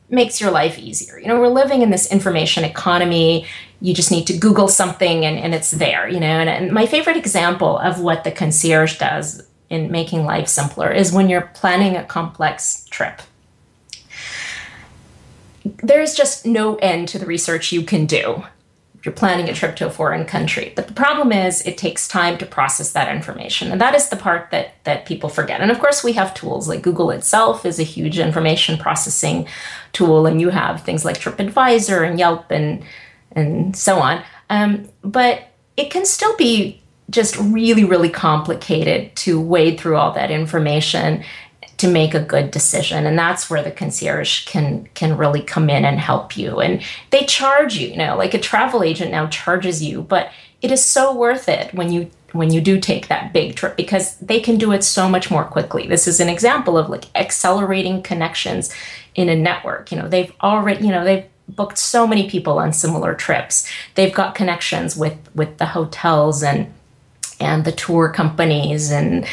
makes 0.10 0.40
your 0.40 0.52
life 0.52 0.78
easier. 0.78 1.20
You 1.20 1.28
know, 1.28 1.40
we're 1.40 1.48
living 1.48 1.82
in 1.82 1.90
this 1.90 2.12
information 2.12 2.64
economy. 2.64 3.46
You 3.82 3.94
just 3.94 4.12
need 4.12 4.28
to 4.28 4.38
Google 4.38 4.68
something 4.68 5.26
and, 5.26 5.38
and 5.38 5.54
it's 5.54 5.72
there, 5.72 6.08
you 6.08 6.20
know. 6.20 6.28
And, 6.28 6.50
and 6.50 6.72
my 6.72 6.86
favorite 6.86 7.18
example 7.18 7.78
of 7.80 8.00
what 8.00 8.24
the 8.24 8.32
concierge 8.32 8.98
does 8.98 9.46
in 9.70 9.92
making 9.92 10.26
life 10.26 10.48
simpler 10.48 10.92
is 10.92 11.12
when 11.12 11.30
you're 11.30 11.50
planning 11.54 11.96
a 11.96 12.04
complex 12.04 12.86
trip. 12.86 13.22
There's 15.84 16.14
just 16.14 16.46
no 16.46 16.76
end 16.76 17.08
to 17.10 17.20
the 17.20 17.26
research 17.26 17.72
you 17.72 17.82
can 17.82 18.06
do 18.06 18.44
you're 19.06 19.14
planning 19.14 19.48
a 19.48 19.54
trip 19.54 19.76
to 19.76 19.86
a 19.86 19.92
foreign 19.92 20.26
country. 20.26 20.74
But 20.76 20.88
the 20.88 20.94
problem 20.94 21.32
is 21.32 21.62
it 21.62 21.78
takes 21.78 22.08
time 22.08 22.38
to 22.40 22.46
process 22.46 22.92
that 22.94 23.16
information. 23.16 23.72
And 23.72 23.80
that 23.80 23.94
is 23.94 24.10
the 24.10 24.16
part 24.16 24.50
that 24.50 24.84
that 24.84 25.06
people 25.06 25.30
forget. 25.30 25.62
And 25.62 25.70
of 25.70 25.80
course 25.80 26.04
we 26.04 26.14
have 26.14 26.34
tools 26.34 26.68
like 26.68 26.82
Google 26.82 27.12
itself 27.12 27.66
is 27.66 27.80
a 27.80 27.84
huge 27.84 28.18
information 28.18 28.78
processing 28.78 29.48
tool 29.94 30.26
and 30.26 30.42
you 30.42 30.50
have 30.50 30.82
things 30.82 31.06
like 31.06 31.20
TripAdvisor 31.20 32.08
and 32.08 32.18
Yelp 32.18 32.50
and 32.50 32.84
and 33.32 33.76
so 33.76 34.00
on. 34.00 34.24
Um, 34.50 34.90
but 35.04 35.50
it 35.78 35.92
can 35.92 36.06
still 36.06 36.36
be 36.38 36.82
just 37.10 37.38
really, 37.38 37.84
really 37.84 38.10
complicated 38.10 39.16
to 39.16 39.40
wade 39.40 39.80
through 39.80 39.98
all 39.98 40.12
that 40.14 40.32
information 40.32 41.24
to 41.78 41.88
make 41.88 42.14
a 42.14 42.20
good 42.20 42.52
decision. 42.52 43.06
And 43.06 43.18
that's 43.18 43.50
where 43.50 43.62
the 43.62 43.72
concierge 43.72 44.46
can 44.46 44.88
can 44.94 45.18
really 45.18 45.42
come 45.42 45.70
in 45.70 45.86
and 45.86 46.00
help 46.00 46.38
you. 46.38 46.60
And 46.60 46.82
they 47.10 47.26
charge 47.26 47.76
you 47.78 47.90
you 47.90 47.98
know 47.98 48.16
like 48.16 48.34
a 48.34 48.40
travel 48.40 48.84
agent 48.84 49.12
now 49.12 49.28
charges 49.28 49.84
you 49.84 50.02
but 50.02 50.32
it 50.62 50.72
is 50.72 50.84
so 50.84 51.14
worth 51.16 51.48
it 51.48 51.74
when 51.74 51.92
you 51.92 52.10
when 52.32 52.52
you 52.52 52.60
do 52.60 52.80
take 52.80 53.08
that 53.08 53.32
big 53.32 53.56
trip 53.56 53.78
because 53.78 54.18
they 54.18 54.40
can 54.40 54.58
do 54.58 54.72
it 54.72 54.84
so 54.84 55.08
much 55.08 55.32
more 55.32 55.46
quickly. 55.46 55.88
This 55.88 56.08
is 56.08 56.20
an 56.20 56.28
example 56.28 56.78
of 56.78 56.90
like 56.90 57.06
accelerating 57.16 58.04
connections 58.04 58.74
in 59.16 59.30
a 59.30 59.36
network. 59.36 59.92
You 59.92 60.00
know 60.00 60.08
they've 60.08 60.34
already 60.42 60.86
you 60.86 60.92
know 60.92 61.04
they've 61.04 61.26
booked 61.48 61.78
so 61.78 62.08
many 62.08 62.30
people 62.30 62.58
on 62.60 62.74
similar 62.74 63.14
trips. 63.14 63.70
They've 63.96 64.14
got 64.14 64.36
connections 64.36 64.96
with 64.98 65.18
with 65.36 65.58
the 65.58 65.68
hotels 65.68 66.44
and 66.44 66.74
and 67.40 67.66
the 67.66 67.72
tour 67.72 68.10
companies 68.10 68.92
and 68.92 69.26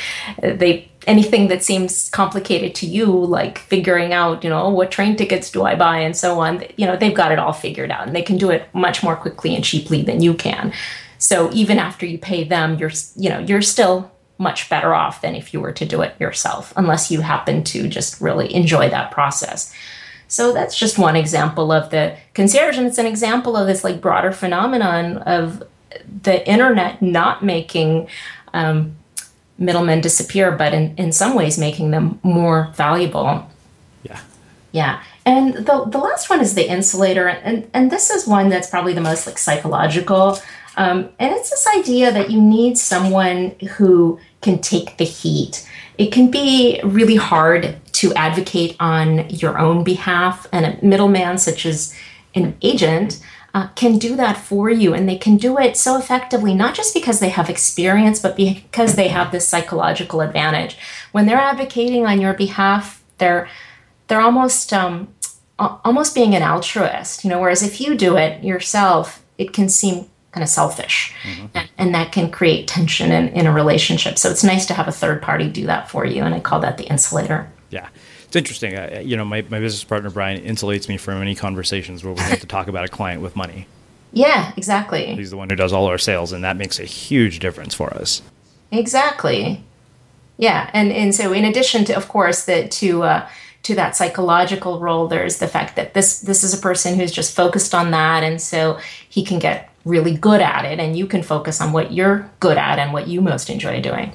they 0.42 0.88
anything 1.06 1.48
that 1.48 1.62
seems 1.62 2.08
complicated 2.10 2.74
to 2.74 2.86
you 2.86 3.06
like 3.06 3.58
figuring 3.58 4.12
out 4.12 4.44
you 4.44 4.50
know 4.50 4.68
what 4.68 4.90
train 4.90 5.16
tickets 5.16 5.50
do 5.50 5.64
i 5.64 5.74
buy 5.74 5.98
and 5.98 6.16
so 6.16 6.38
on 6.38 6.64
you 6.76 6.86
know 6.86 6.96
they've 6.96 7.14
got 7.14 7.32
it 7.32 7.38
all 7.38 7.52
figured 7.52 7.90
out 7.90 8.06
and 8.06 8.14
they 8.14 8.22
can 8.22 8.38
do 8.38 8.50
it 8.50 8.68
much 8.72 9.02
more 9.02 9.16
quickly 9.16 9.54
and 9.54 9.64
cheaply 9.64 10.02
than 10.02 10.20
you 10.22 10.34
can. 10.34 10.72
So 11.18 11.52
even 11.52 11.78
after 11.78 12.04
you 12.06 12.18
pay 12.18 12.44
them 12.44 12.78
you're 12.78 12.92
you 13.16 13.28
know 13.28 13.38
you're 13.38 13.62
still 13.62 14.10
much 14.38 14.68
better 14.68 14.94
off 14.94 15.20
than 15.22 15.34
if 15.34 15.54
you 15.54 15.60
were 15.60 15.72
to 15.72 15.86
do 15.86 16.02
it 16.02 16.14
yourself 16.18 16.72
unless 16.76 17.10
you 17.10 17.20
happen 17.20 17.62
to 17.62 17.88
just 17.88 18.20
really 18.20 18.52
enjoy 18.52 18.88
that 18.88 19.10
process. 19.10 19.72
So 20.28 20.52
that's 20.52 20.76
just 20.76 20.98
one 20.98 21.14
example 21.14 21.70
of 21.70 21.90
the 21.90 22.16
concierge 22.34 22.78
and 22.78 22.86
it's 22.86 22.98
an 22.98 23.06
example 23.06 23.56
of 23.56 23.66
this 23.66 23.84
like 23.84 24.00
broader 24.00 24.32
phenomenon 24.32 25.18
of 25.18 25.62
the 26.22 26.48
internet 26.48 27.02
not 27.02 27.44
making 27.44 28.08
um, 28.54 28.96
middlemen 29.62 30.00
disappear, 30.00 30.52
but 30.52 30.74
in, 30.74 30.94
in 30.96 31.12
some 31.12 31.34
ways 31.34 31.56
making 31.58 31.90
them 31.90 32.18
more 32.22 32.70
valuable. 32.74 33.48
Yeah. 34.02 34.20
Yeah. 34.72 35.02
And 35.24 35.54
the, 35.54 35.84
the 35.86 35.98
last 35.98 36.28
one 36.28 36.40
is 36.40 36.54
the 36.54 36.68
insulator. 36.68 37.28
And, 37.28 37.70
and 37.72 37.90
this 37.90 38.10
is 38.10 38.26
one 38.26 38.48
that's 38.48 38.68
probably 38.68 38.92
the 38.92 39.00
most 39.00 39.26
like 39.26 39.38
psychological. 39.38 40.38
Um, 40.76 41.10
and 41.18 41.32
it's 41.34 41.50
this 41.50 41.66
idea 41.78 42.12
that 42.12 42.30
you 42.30 42.40
need 42.40 42.78
someone 42.78 43.50
who 43.76 44.18
can 44.40 44.58
take 44.58 44.96
the 44.96 45.04
heat. 45.04 45.68
It 45.98 46.10
can 46.10 46.30
be 46.30 46.80
really 46.82 47.16
hard 47.16 47.76
to 47.92 48.14
advocate 48.14 48.74
on 48.80 49.28
your 49.28 49.58
own 49.58 49.84
behalf, 49.84 50.46
and 50.50 50.64
a 50.66 50.84
middleman, 50.84 51.38
such 51.38 51.66
as 51.66 51.94
an 52.34 52.56
agent, 52.62 53.20
uh, 53.54 53.68
can 53.68 53.98
do 53.98 54.16
that 54.16 54.38
for 54.38 54.70
you. 54.70 54.94
And 54.94 55.08
they 55.08 55.16
can 55.16 55.36
do 55.36 55.58
it 55.58 55.76
so 55.76 55.98
effectively, 55.98 56.54
not 56.54 56.74
just 56.74 56.94
because 56.94 57.20
they 57.20 57.28
have 57.28 57.50
experience, 57.50 58.18
but 58.18 58.36
because 58.36 58.96
they 58.96 59.08
have 59.08 59.30
this 59.30 59.46
psychological 59.46 60.20
advantage. 60.20 60.78
When 61.12 61.26
they're 61.26 61.38
advocating 61.38 62.06
on 62.06 62.20
your 62.20 62.34
behalf, 62.34 63.02
they're 63.18 63.48
they're 64.08 64.20
almost 64.20 64.72
um, 64.72 65.08
almost 65.58 66.14
being 66.14 66.34
an 66.34 66.42
altruist, 66.42 67.24
you 67.24 67.30
know. 67.30 67.40
Whereas 67.40 67.62
if 67.62 67.80
you 67.80 67.94
do 67.94 68.16
it 68.16 68.42
yourself, 68.42 69.22
it 69.38 69.52
can 69.52 69.68
seem 69.68 70.06
kind 70.32 70.42
of 70.42 70.48
selfish, 70.48 71.14
mm-hmm. 71.22 71.46
and, 71.54 71.70
and, 71.76 71.94
that 71.94 72.10
can 72.10 72.30
create 72.30 72.66
tension 72.66 73.12
in, 73.12 73.28
in 73.28 73.46
a 73.46 73.52
relationship. 73.52 74.16
So 74.16 74.30
it's 74.30 74.42
nice 74.42 74.64
to 74.66 74.74
have 74.74 74.88
a 74.88 74.92
third 74.92 75.20
party 75.20 75.46
do 75.50 75.66
that 75.66 75.90
for 75.90 76.06
you, 76.06 76.22
and 76.22 76.34
I 76.34 76.40
call 76.40 76.60
that 76.60 76.78
the 76.78 76.84
insulator. 76.84 77.52
It's 78.32 78.36
interesting. 78.38 78.74
Uh, 78.74 79.02
you 79.04 79.14
know, 79.14 79.26
my, 79.26 79.44
my 79.50 79.60
business 79.60 79.84
partner 79.84 80.08
Brian 80.08 80.42
insulates 80.42 80.88
me 80.88 80.96
from 80.96 81.20
any 81.20 81.34
conversations 81.34 82.02
where 82.02 82.14
we 82.14 82.20
have 82.20 82.40
to 82.40 82.46
talk 82.46 82.66
about 82.66 82.82
a 82.82 82.88
client 82.88 83.20
with 83.20 83.36
money. 83.36 83.66
Yeah, 84.10 84.54
exactly. 84.56 85.14
He's 85.14 85.28
the 85.28 85.36
one 85.36 85.50
who 85.50 85.54
does 85.56 85.70
all 85.70 85.84
our 85.84 85.98
sales, 85.98 86.32
and 86.32 86.42
that 86.42 86.56
makes 86.56 86.80
a 86.80 86.86
huge 86.86 87.40
difference 87.40 87.74
for 87.74 87.92
us. 87.92 88.22
Exactly. 88.70 89.62
Yeah, 90.38 90.70
and 90.72 90.92
and 90.92 91.14
so 91.14 91.34
in 91.34 91.44
addition 91.44 91.84
to, 91.84 91.94
of 91.94 92.08
course, 92.08 92.46
that 92.46 92.70
to 92.70 93.02
uh, 93.02 93.28
to 93.64 93.74
that 93.74 93.96
psychological 93.96 94.80
role, 94.80 95.08
there's 95.08 95.36
the 95.36 95.46
fact 95.46 95.76
that 95.76 95.92
this 95.92 96.20
this 96.20 96.42
is 96.42 96.54
a 96.54 96.58
person 96.58 96.98
who's 96.98 97.12
just 97.12 97.36
focused 97.36 97.74
on 97.74 97.90
that, 97.90 98.22
and 98.22 98.40
so 98.40 98.78
he 99.10 99.22
can 99.22 99.40
get 99.40 99.68
really 99.84 100.16
good 100.16 100.40
at 100.40 100.64
it, 100.64 100.80
and 100.80 100.96
you 100.96 101.06
can 101.06 101.22
focus 101.22 101.60
on 101.60 101.72
what 101.72 101.92
you're 101.92 102.30
good 102.40 102.56
at 102.56 102.78
and 102.78 102.94
what 102.94 103.08
you 103.08 103.20
most 103.20 103.50
enjoy 103.50 103.82
doing. 103.82 104.14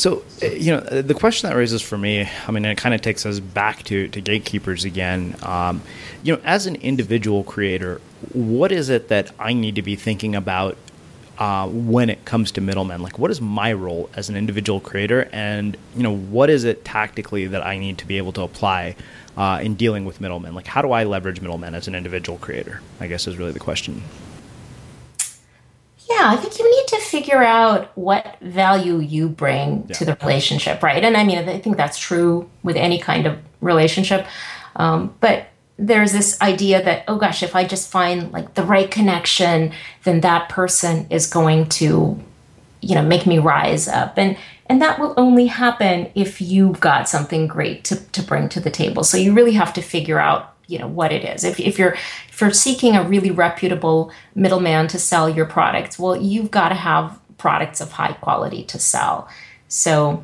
So, 0.00 0.24
uh, 0.42 0.46
you 0.46 0.74
know, 0.74 0.80
the 0.80 1.12
question 1.12 1.50
that 1.50 1.56
raises 1.56 1.82
for 1.82 1.98
me, 1.98 2.26
I 2.48 2.50
mean, 2.50 2.64
it 2.64 2.78
kind 2.78 2.94
of 2.94 3.02
takes 3.02 3.26
us 3.26 3.38
back 3.38 3.82
to, 3.82 4.08
to 4.08 4.20
gatekeepers 4.22 4.86
again. 4.86 5.36
Um, 5.42 5.82
you 6.22 6.34
know, 6.34 6.40
as 6.42 6.64
an 6.64 6.76
individual 6.76 7.44
creator, 7.44 8.00
what 8.32 8.72
is 8.72 8.88
it 8.88 9.08
that 9.08 9.30
I 9.38 9.52
need 9.52 9.74
to 9.74 9.82
be 9.82 9.96
thinking 9.96 10.34
about 10.34 10.78
uh, 11.36 11.68
when 11.68 12.08
it 12.08 12.24
comes 12.24 12.50
to 12.52 12.62
middlemen? 12.62 13.02
Like, 13.02 13.18
what 13.18 13.30
is 13.30 13.42
my 13.42 13.74
role 13.74 14.08
as 14.14 14.30
an 14.30 14.36
individual 14.36 14.80
creator, 14.80 15.28
and 15.32 15.76
you 15.94 16.02
know, 16.02 16.16
what 16.16 16.48
is 16.48 16.64
it 16.64 16.82
tactically 16.82 17.46
that 17.48 17.66
I 17.66 17.78
need 17.78 17.98
to 17.98 18.06
be 18.06 18.16
able 18.16 18.32
to 18.32 18.42
apply 18.42 18.96
uh, 19.36 19.60
in 19.62 19.74
dealing 19.74 20.06
with 20.06 20.18
middlemen? 20.18 20.54
Like, 20.54 20.66
how 20.66 20.80
do 20.80 20.92
I 20.92 21.04
leverage 21.04 21.42
middlemen 21.42 21.74
as 21.74 21.88
an 21.88 21.94
individual 21.94 22.38
creator? 22.38 22.80
I 23.00 23.06
guess 23.06 23.26
is 23.26 23.36
really 23.36 23.52
the 23.52 23.60
question. 23.60 24.02
Yeah, 26.10 26.30
I 26.32 26.36
think 26.36 26.58
you 26.58 26.68
need 26.68 26.88
to 26.88 26.98
figure 26.98 27.42
out 27.42 27.96
what 27.96 28.36
value 28.40 28.98
you 28.98 29.28
bring 29.28 29.84
yeah. 29.86 29.94
to 29.94 30.04
the 30.04 30.18
relationship, 30.20 30.82
right? 30.82 31.04
And 31.04 31.16
I 31.16 31.22
mean, 31.22 31.38
I 31.38 31.58
think 31.60 31.76
that's 31.76 31.98
true 31.98 32.50
with 32.64 32.76
any 32.76 32.98
kind 32.98 33.26
of 33.26 33.38
relationship. 33.60 34.26
Um, 34.74 35.14
but 35.20 35.46
there's 35.78 36.12
this 36.12 36.40
idea 36.42 36.82
that, 36.82 37.04
oh 37.06 37.16
gosh, 37.16 37.44
if 37.44 37.54
I 37.54 37.64
just 37.64 37.90
find 37.90 38.32
like 38.32 38.54
the 38.54 38.64
right 38.64 38.90
connection, 38.90 39.72
then 40.02 40.20
that 40.22 40.48
person 40.48 41.06
is 41.10 41.28
going 41.28 41.68
to, 41.70 42.20
you 42.80 42.94
know, 42.94 43.02
make 43.02 43.24
me 43.24 43.38
rise 43.38 43.86
up. 43.86 44.18
And 44.18 44.36
and 44.66 44.80
that 44.82 45.00
will 45.00 45.14
only 45.16 45.46
happen 45.46 46.10
if 46.14 46.40
you've 46.40 46.78
got 46.78 47.08
something 47.08 47.48
great 47.48 47.82
to, 47.84 47.96
to 47.96 48.22
bring 48.22 48.48
to 48.50 48.60
the 48.60 48.70
table. 48.70 49.02
So 49.02 49.16
you 49.16 49.32
really 49.32 49.54
have 49.54 49.72
to 49.74 49.82
figure 49.82 50.20
out 50.20 50.54
you 50.70 50.78
know 50.78 50.86
what 50.86 51.12
it 51.12 51.24
is. 51.24 51.44
If, 51.44 51.58
if 51.58 51.78
you're 51.78 51.96
if 52.28 52.40
you're 52.40 52.52
seeking 52.52 52.96
a 52.96 53.02
really 53.02 53.30
reputable 53.30 54.12
middleman 54.34 54.88
to 54.88 54.98
sell 54.98 55.28
your 55.28 55.46
products, 55.46 55.98
well, 55.98 56.16
you've 56.16 56.50
got 56.50 56.68
to 56.70 56.76
have 56.76 57.18
products 57.38 57.80
of 57.80 57.92
high 57.92 58.12
quality 58.12 58.64
to 58.64 58.78
sell. 58.78 59.28
So 59.68 60.22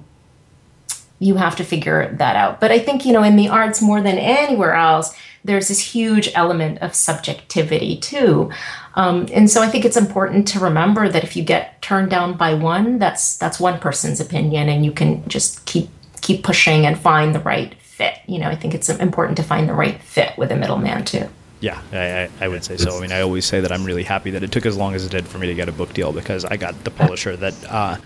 you 1.19 1.37
have 1.37 1.57
to 1.57 1.65
figure 1.65 2.15
that 2.19 2.37
out. 2.37 2.61
But 2.61 2.71
I 2.71 2.79
think 2.79 3.05
you 3.05 3.13
know 3.13 3.23
in 3.23 3.37
the 3.37 3.49
arts 3.49 3.83
more 3.83 4.01
than 4.01 4.19
anywhere 4.19 4.75
else, 4.75 5.15
there's 5.45 5.69
this 5.69 5.81
huge 5.81 6.31
element 6.35 6.79
of 6.79 6.95
subjectivity 6.95 7.97
too. 7.97 8.51
Um, 8.95 9.27
and 9.33 9.51
so 9.51 9.63
I 9.63 9.69
think 9.69 9.85
it's 9.85 9.97
important 9.97 10.49
to 10.49 10.61
remember 10.61 11.09
that 11.09 11.25
if 11.25 11.37
you 11.37 11.43
get 11.43 11.83
turned 11.83 12.11
down 12.11 12.37
by 12.37 12.55
one, 12.55 12.99
that's 12.99 13.37
that's 13.37 13.59
one 13.59 13.81
person's 13.81 14.21
opinion, 14.21 14.69
and 14.69 14.85
you 14.85 14.93
can 14.93 15.29
just 15.29 15.65
keep 15.67 15.89
keep 16.21 16.45
pushing 16.45 16.87
and 16.87 16.99
find 16.99 17.35
the 17.35 17.41
right 17.41 17.75
fit. 17.97 18.19
You 18.27 18.39
know, 18.39 18.49
I 18.49 18.55
think 18.55 18.75
it's 18.75 18.91
important 18.91 19.39
to 19.39 19.43
find 19.43 19.67
the 19.67 19.73
right 19.73 20.01
fit 20.03 20.37
with 20.37 20.53
a 20.53 20.57
middleman 20.57 21.05
too. 21.07 21.29
Yeah, 21.61 21.81
I, 21.93 22.29
I, 22.45 22.49
would 22.49 22.63
say 22.63 22.77
so. 22.77 22.99
I 22.99 23.01
mean, 23.01 23.13
I 23.13 23.23
always 23.23 23.47
say 23.47 23.61
that 23.61 23.73
I'm 23.73 23.85
really 23.85 24.03
happy 24.03 24.31
that 24.33 24.43
it 24.43 24.53
took 24.53 24.67
as 24.67 24.77
long 24.77 24.95
as 24.95 25.07
it 25.07 25.11
did 25.11 25.27
for 25.27 25.39
me 25.39 25.47
to 25.47 25.55
get 25.55 25.71
a 25.71 25.73
book 25.73 25.95
deal 25.95 26.13
because 26.13 26.45
I 26.45 26.59
got 26.59 26.85
the 26.85 26.91
publisher 26.91 27.35
that 27.39 27.55
uh, 27.73 27.97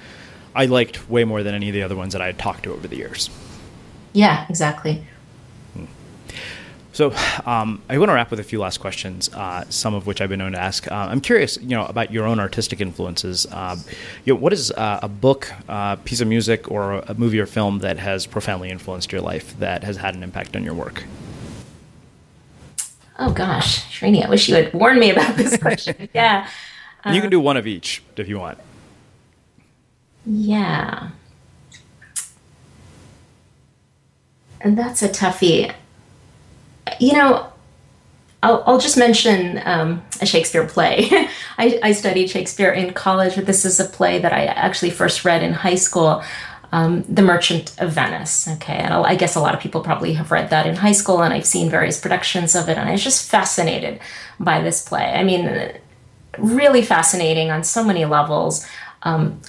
I 0.55 0.67
liked 0.67 1.11
way 1.11 1.25
more 1.25 1.43
than 1.43 1.57
any 1.57 1.69
of 1.69 1.75
the 1.75 1.83
other 1.83 1.97
ones 1.97 2.13
that 2.13 2.23
I 2.23 2.27
had 2.27 2.39
talked 2.39 2.63
to 2.63 2.73
over 2.73 2.87
the 2.87 2.97
years. 2.97 3.29
Yeah, 4.13 4.47
exactly. 4.49 5.05
So 7.01 7.15
um, 7.47 7.81
I 7.89 7.97
want 7.97 8.11
to 8.11 8.13
wrap 8.13 8.31
with 8.31 8.41
a 8.41 8.45
few 8.45 8.59
last 8.61 8.77
questions, 8.77 9.31
uh, 9.33 9.65
some 9.71 9.95
of 9.95 10.07
which 10.07 10.21
I've 10.21 10.29
been 10.29 10.41
known 10.41 10.53
to 10.53 10.61
ask. 10.61 10.87
Uh, 10.87 10.95
I'm 10.97 11.23
curious, 11.23 11.57
you 11.57 11.71
know, 11.71 11.87
about 11.87 12.13
your 12.13 12.27
own 12.27 12.39
artistic 12.39 12.79
influences. 12.79 13.47
Uh, 13.47 13.79
you 14.27 14.35
know, 14.35 14.39
what 14.39 14.53
is 14.53 14.71
uh, 14.73 15.01
a 15.03 15.09
book, 15.09 15.51
uh, 15.67 15.97
piece 15.97 16.21
of 16.21 16.29
music, 16.29 16.71
or 16.71 16.97
a 16.97 17.15
movie 17.15 17.41
or 17.41 17.47
film 17.47 17.79
that 17.79 17.99
has 17.99 18.27
profoundly 18.27 18.69
influenced 18.69 19.13
your 19.13 19.23
life 19.23 19.59
that 19.61 19.83
has 19.83 19.97
had 19.97 20.15
an 20.15 20.23
impact 20.23 20.55
on 20.55 20.63
your 20.63 20.75
work? 20.75 21.05
Oh 23.19 23.33
gosh, 23.33 23.83
Srini, 23.99 24.23
I 24.23 24.29
wish 24.29 24.51
you 24.51 24.57
had 24.57 24.75
warned 24.75 25.01
me 25.01 25.09
about 25.09 25.39
this 25.39 25.57
question. 25.57 26.07
yeah, 26.15 26.51
you 27.11 27.23
can 27.23 27.31
do 27.31 27.41
one 27.41 27.57
of 27.57 27.67
each 27.67 28.03
if 28.19 28.29
you 28.29 28.39
want. 28.39 28.59
Yeah, 30.27 31.09
and 34.61 34.77
that's 34.77 35.03
a 35.03 35.09
toughie 35.09 35.75
you 37.01 37.15
know, 37.15 37.51
I'll, 38.43 38.63
I'll 38.67 38.79
just 38.79 38.97
mention 38.97 39.61
um, 39.65 40.03
a 40.21 40.27
Shakespeare 40.27 40.67
play. 40.67 41.09
I, 41.59 41.79
I, 41.83 41.93
studied 41.93 42.31
Shakespeare 42.31 42.71
in 42.71 42.93
college, 42.95 43.35
but 43.35 43.47
this 43.47 43.65
is 43.65 43.81
a 43.81 43.85
play 43.85 44.19
that 44.19 44.33
I 44.33 44.47
actually 44.47 44.91
first 44.91 45.25
read 45.25 45.43
in 45.43 45.53
high 45.53 45.75
school. 45.75 46.23
Um, 46.73 47.03
the 47.09 47.23
Merchant 47.23 47.75
of 47.81 47.93
Venice. 47.93 48.47
Okay, 48.47 48.77
and 48.77 48.95
I 48.95 49.17
guess 49.17 49.35
a 49.35 49.41
lot 49.41 49.55
of 49.55 49.61
people 49.61 49.81
probably 49.81 50.13
have 50.13 50.31
read 50.31 50.51
that 50.51 50.69
in 50.69 50.77
high 50.77 50.93
school, 50.93 51.21
and 51.21 51.35
I've 51.35 51.45
seen 51.45 51.69
various 51.69 51.99
productions 51.99 52.55
of 52.55 52.69
it, 52.69 52.79
and 52.79 52.89
I 52.89 52.93
was 52.93 53.03
just 53.03 53.29
fascinated 53.29 53.99
by 54.39 54.63
this 54.63 54.87
play. 54.89 55.03
I 55.03 55.25
mean, 55.25 55.73
really 56.39 56.83
fascinating 56.83 57.51
on 57.51 57.65
so 57.65 57.83
many 57.83 58.05
levels. 58.05 58.65
Um, 59.03 59.41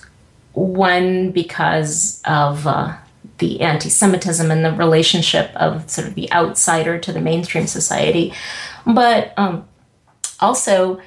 one 0.53 1.31
because 1.31 2.21
of 2.25 2.65
uh, 2.65 2.97
the 3.41 3.59
anti 3.59 3.89
Semitism 3.89 4.49
and 4.49 4.63
the 4.63 4.71
relationship 4.71 5.51
of 5.55 5.89
sort 5.89 6.07
of 6.07 6.15
the 6.15 6.31
outsider 6.31 6.97
to 6.99 7.11
the 7.11 7.19
mainstream 7.19 7.67
society. 7.67 8.33
But 8.85 9.33
um, 9.35 9.67
also, 10.39 11.01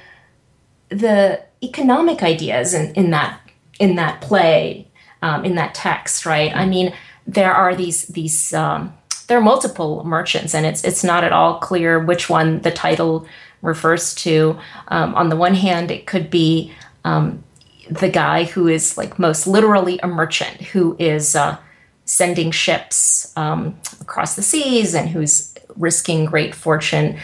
the 0.89 1.43
economic 1.63 2.21
ideas 2.21 2.75
in, 2.75 2.93
in 2.93 3.09
that 3.11 3.39
in 3.79 3.95
that 3.95 4.21
play, 4.21 4.87
um, 5.21 5.43
in 5.43 5.55
that 5.55 5.73
text, 5.73 6.25
right? 6.25 6.55
I 6.55 6.65
mean, 6.65 6.93
there 7.25 7.53
are 7.53 7.73
these 7.73 8.05
these 8.07 8.53
um, 8.53 8.93
there 9.27 9.37
are 9.37 9.41
multiple 9.41 10.03
merchants, 10.03 10.53
and 10.53 10.65
it's 10.65 10.83
it's 10.83 11.03
not 11.03 11.23
at 11.23 11.31
all 11.31 11.59
clear 11.59 11.99
which 11.99 12.29
one 12.29 12.61
the 12.61 12.71
title 12.71 13.25
refers 13.61 14.13
to. 14.15 14.59
Um, 14.89 15.15
on 15.15 15.29
the 15.29 15.35
one 15.35 15.55
hand, 15.55 15.89
it 15.89 16.05
could 16.05 16.29
be 16.29 16.73
um, 17.05 17.43
the 17.89 18.09
guy 18.09 18.43
who 18.43 18.67
is 18.67 18.97
like 18.97 19.17
most 19.17 19.47
literally 19.47 19.99
a 19.99 20.07
merchant, 20.07 20.61
who 20.61 20.95
is 20.99 21.35
uh, 21.35 21.57
sending 22.05 22.51
ships 22.51 23.33
um, 23.35 23.77
across 23.99 24.35
the 24.35 24.41
seas 24.41 24.93
and 24.93 25.09
who's 25.09 25.53
risking 25.75 26.25
great 26.25 26.55
fortune 26.55 27.17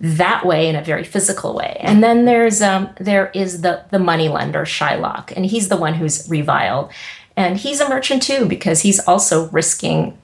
that 0.00 0.46
way 0.46 0.68
in 0.68 0.76
a 0.76 0.82
very 0.82 1.04
physical 1.04 1.54
way. 1.54 1.76
And 1.80 2.02
then 2.02 2.24
there's 2.24 2.62
um, 2.62 2.90
there 3.00 3.30
is 3.34 3.62
the 3.62 3.84
the 3.90 3.98
money 3.98 4.28
lender 4.28 4.64
Shylock, 4.64 5.32
and 5.34 5.44
he's 5.44 5.68
the 5.68 5.76
one 5.76 5.94
who's 5.94 6.28
reviled, 6.30 6.92
and 7.36 7.56
he's 7.56 7.80
a 7.80 7.88
merchant 7.88 8.22
too 8.22 8.46
because 8.46 8.82
he's 8.82 9.00
also 9.00 9.48
risking 9.48 10.16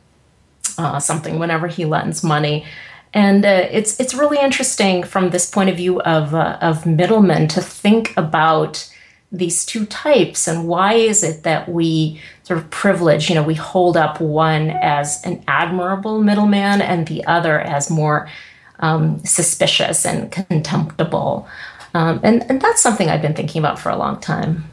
uh, 0.78 1.00
something 1.00 1.38
whenever 1.38 1.66
he 1.66 1.84
lends 1.84 2.22
money. 2.22 2.64
And 3.12 3.44
uh, 3.44 3.68
it's 3.70 3.98
it's 3.98 4.14
really 4.14 4.38
interesting 4.38 5.02
from 5.02 5.30
this 5.30 5.50
point 5.50 5.70
of 5.70 5.76
view 5.76 6.00
of 6.02 6.34
uh, 6.34 6.58
of 6.60 6.86
middlemen 6.86 7.48
to 7.48 7.60
think 7.60 8.16
about 8.16 8.90
these 9.32 9.66
two 9.66 9.84
types 9.86 10.46
and 10.46 10.68
why 10.68 10.92
is 10.92 11.24
it 11.24 11.42
that 11.42 11.68
we 11.68 12.20
sort 12.44 12.58
of 12.58 12.70
privilege 12.70 13.28
you 13.28 13.34
know 13.34 13.42
we 13.42 13.54
hold 13.54 13.96
up 13.96 14.20
one 14.20 14.70
as 14.70 15.22
an 15.24 15.42
admirable 15.48 16.22
middleman 16.22 16.80
and 16.80 17.08
the 17.08 17.24
other 17.24 17.60
as 17.60 17.90
more 17.90 18.28
um, 18.80 19.18
suspicious 19.24 20.04
and 20.04 20.30
contemptible. 20.30 21.48
Um, 21.94 22.20
and, 22.22 22.48
and 22.50 22.60
that's 22.60 22.82
something 22.82 23.08
I've 23.08 23.22
been 23.22 23.34
thinking 23.34 23.60
about 23.60 23.78
for 23.78 23.90
a 23.90 23.96
long 23.96 24.20
time. 24.20 24.64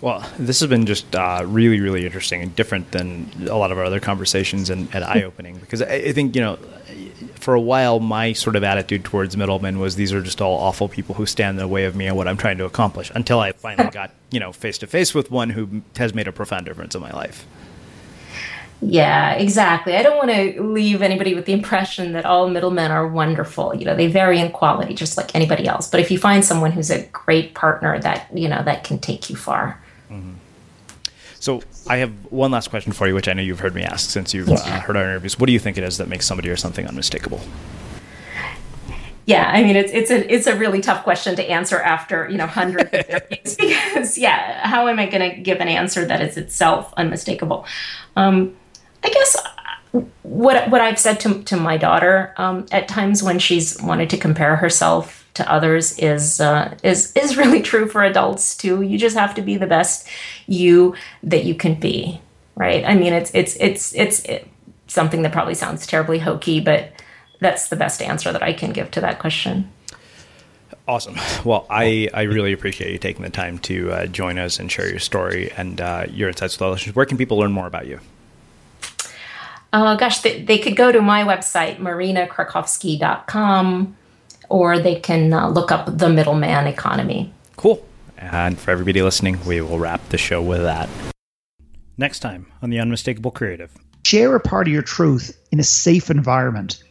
Well, 0.00 0.24
this 0.38 0.60
has 0.60 0.68
been 0.68 0.86
just 0.86 1.14
uh, 1.16 1.42
really, 1.44 1.80
really 1.80 2.06
interesting 2.06 2.40
and 2.40 2.54
different 2.54 2.92
than 2.92 3.30
a 3.48 3.56
lot 3.56 3.72
of 3.72 3.78
our 3.78 3.84
other 3.84 3.98
conversations 3.98 4.70
and, 4.70 4.88
and 4.94 5.04
eye 5.04 5.22
opening 5.22 5.58
because 5.58 5.82
I, 5.82 5.94
I, 5.94 6.12
think, 6.12 6.36
you 6.36 6.40
know, 6.40 6.58
for 7.34 7.54
a 7.54 7.60
while, 7.60 7.98
my 7.98 8.32
sort 8.32 8.54
of 8.54 8.62
attitude 8.62 9.04
towards 9.04 9.36
middlemen 9.36 9.80
was 9.80 9.96
these 9.96 10.12
are 10.12 10.22
just 10.22 10.40
all 10.40 10.58
awful 10.58 10.88
people 10.88 11.16
who 11.16 11.26
stand 11.26 11.56
in 11.56 11.58
the 11.58 11.68
way 11.68 11.84
of 11.84 11.96
me 11.96 12.06
and 12.06 12.16
what 12.16 12.28
I'm 12.28 12.36
trying 12.36 12.58
to 12.58 12.64
accomplish 12.64 13.10
until 13.14 13.40
I 13.40 13.52
finally 13.52 13.90
got, 13.90 14.12
you 14.30 14.38
know, 14.38 14.52
face 14.52 14.78
to 14.78 14.86
face 14.86 15.14
with 15.14 15.32
one 15.32 15.50
who 15.50 15.82
has 15.96 16.14
made 16.14 16.28
a 16.28 16.32
profound 16.32 16.66
difference 16.66 16.94
in 16.94 17.00
my 17.00 17.10
life. 17.10 17.44
Yeah, 18.80 19.32
exactly. 19.32 19.96
I 19.96 20.04
don't 20.04 20.16
want 20.16 20.30
to 20.30 20.62
leave 20.62 21.02
anybody 21.02 21.34
with 21.34 21.46
the 21.46 21.52
impression 21.52 22.12
that 22.12 22.24
all 22.24 22.48
middlemen 22.48 22.92
are 22.92 23.08
wonderful. 23.08 23.74
You 23.74 23.84
know, 23.84 23.96
they 23.96 24.06
vary 24.06 24.38
in 24.38 24.52
quality 24.52 24.94
just 24.94 25.16
like 25.16 25.34
anybody 25.34 25.66
else. 25.66 25.90
But 25.90 25.98
if 25.98 26.12
you 26.12 26.18
find 26.18 26.44
someone 26.44 26.70
who's 26.70 26.90
a 26.90 27.04
great 27.06 27.54
partner, 27.54 27.98
that 27.98 28.28
you 28.32 28.48
know 28.48 28.62
that 28.62 28.84
can 28.84 29.00
take 29.00 29.28
you 29.28 29.34
far. 29.34 29.82
Mm-hmm. 30.10 30.32
So 31.40 31.62
I 31.86 31.98
have 31.98 32.10
one 32.30 32.50
last 32.50 32.68
question 32.68 32.92
for 32.92 33.06
you, 33.06 33.14
which 33.14 33.28
I 33.28 33.32
know 33.32 33.42
you've 33.42 33.60
heard 33.60 33.74
me 33.74 33.82
ask 33.82 34.10
since 34.10 34.34
you've 34.34 34.48
uh, 34.48 34.80
heard 34.80 34.96
our 34.96 35.04
interviews. 35.04 35.38
What 35.38 35.46
do 35.46 35.52
you 35.52 35.58
think 35.58 35.78
it 35.78 35.84
is 35.84 35.98
that 35.98 36.08
makes 36.08 36.26
somebody 36.26 36.48
or 36.48 36.56
something 36.56 36.86
unmistakable? 36.86 37.40
Yeah, 39.24 39.50
I 39.52 39.62
mean 39.62 39.76
it's 39.76 39.92
it's 39.92 40.10
a 40.10 40.32
it's 40.32 40.46
a 40.46 40.56
really 40.56 40.80
tough 40.80 41.04
question 41.04 41.36
to 41.36 41.44
answer 41.50 41.78
after 41.78 42.28
you 42.30 42.38
know 42.38 42.46
hundreds 42.46 42.90
of 42.94 42.94
interviews 43.10 43.56
because 43.56 44.16
yeah, 44.16 44.66
how 44.66 44.88
am 44.88 44.98
I 44.98 45.06
going 45.06 45.30
to 45.30 45.36
give 45.36 45.60
an 45.60 45.68
answer 45.68 46.06
that 46.06 46.22
is 46.22 46.38
itself 46.38 46.94
unmistakable? 46.96 47.66
Um, 48.16 48.56
I 49.04 49.10
guess 49.10 49.36
what 50.22 50.70
what 50.70 50.80
I've 50.80 50.98
said 50.98 51.20
to 51.20 51.42
to 51.44 51.56
my 51.58 51.76
daughter 51.76 52.32
um, 52.38 52.64
at 52.72 52.88
times 52.88 53.22
when 53.22 53.38
she's 53.38 53.80
wanted 53.82 54.08
to 54.10 54.16
compare 54.16 54.56
herself 54.56 55.27
to 55.38 55.50
others 55.50 55.98
is 55.98 56.40
uh, 56.40 56.76
is 56.82 57.12
is 57.16 57.36
really 57.36 57.62
true 57.62 57.88
for 57.88 58.04
adults 58.04 58.56
too. 58.56 58.82
You 58.82 58.98
just 58.98 59.16
have 59.16 59.34
to 59.36 59.42
be 59.42 59.56
the 59.56 59.66
best 59.66 60.06
you 60.46 60.94
that 61.22 61.44
you 61.44 61.54
can 61.54 61.74
be, 61.74 62.20
right? 62.54 62.84
I 62.84 62.94
mean, 62.94 63.12
it's 63.12 63.30
it's 63.34 63.56
it's 63.56 63.94
it's 63.94 64.24
it, 64.24 64.48
something 64.86 65.22
that 65.22 65.32
probably 65.32 65.54
sounds 65.54 65.86
terribly 65.86 66.18
hokey, 66.18 66.60
but 66.60 66.92
that's 67.40 67.68
the 67.68 67.76
best 67.76 68.02
answer 68.02 68.32
that 68.32 68.42
I 68.42 68.52
can 68.52 68.72
give 68.72 68.90
to 68.92 69.00
that 69.00 69.18
question. 69.18 69.70
Awesome. 70.86 71.16
Well, 71.44 71.66
I, 71.68 72.08
I 72.14 72.22
really 72.22 72.52
appreciate 72.52 72.90
you 72.90 72.98
taking 72.98 73.22
the 73.22 73.30
time 73.30 73.58
to 73.58 73.92
uh, 73.92 74.06
join 74.06 74.38
us 74.38 74.58
and 74.58 74.72
share 74.72 74.88
your 74.88 74.98
story 74.98 75.52
and 75.56 75.80
uh, 75.80 76.06
your 76.10 76.30
insights 76.30 76.56
with 76.56 76.62
our 76.62 76.70
listeners. 76.70 76.96
Where 76.96 77.04
can 77.04 77.18
people 77.18 77.36
learn 77.36 77.52
more 77.52 77.66
about 77.66 77.86
you? 77.86 78.00
Uh, 79.72 79.96
gosh, 79.96 80.20
they, 80.20 80.42
they, 80.42 80.58
could 80.58 80.76
go 80.76 80.90
to 80.90 81.02
my 81.02 81.24
website, 81.24 81.76
marinakrakovsky.com, 81.76 83.96
or 84.48 84.78
they 84.78 84.96
can 84.96 85.32
uh, 85.32 85.48
look 85.48 85.70
up 85.70 85.98
the 85.98 86.08
middleman 86.08 86.66
economy. 86.66 87.32
Cool. 87.56 87.84
And 88.16 88.58
for 88.58 88.70
everybody 88.70 89.02
listening, 89.02 89.38
we 89.46 89.60
will 89.60 89.78
wrap 89.78 90.06
the 90.08 90.18
show 90.18 90.42
with 90.42 90.62
that. 90.62 90.88
Next 91.96 92.20
time 92.20 92.46
on 92.62 92.70
The 92.70 92.78
Unmistakable 92.78 93.30
Creative. 93.30 93.70
Share 94.04 94.34
a 94.34 94.40
part 94.40 94.66
of 94.66 94.72
your 94.72 94.82
truth 94.82 95.36
in 95.52 95.60
a 95.60 95.64
safe 95.64 96.10
environment 96.10 96.82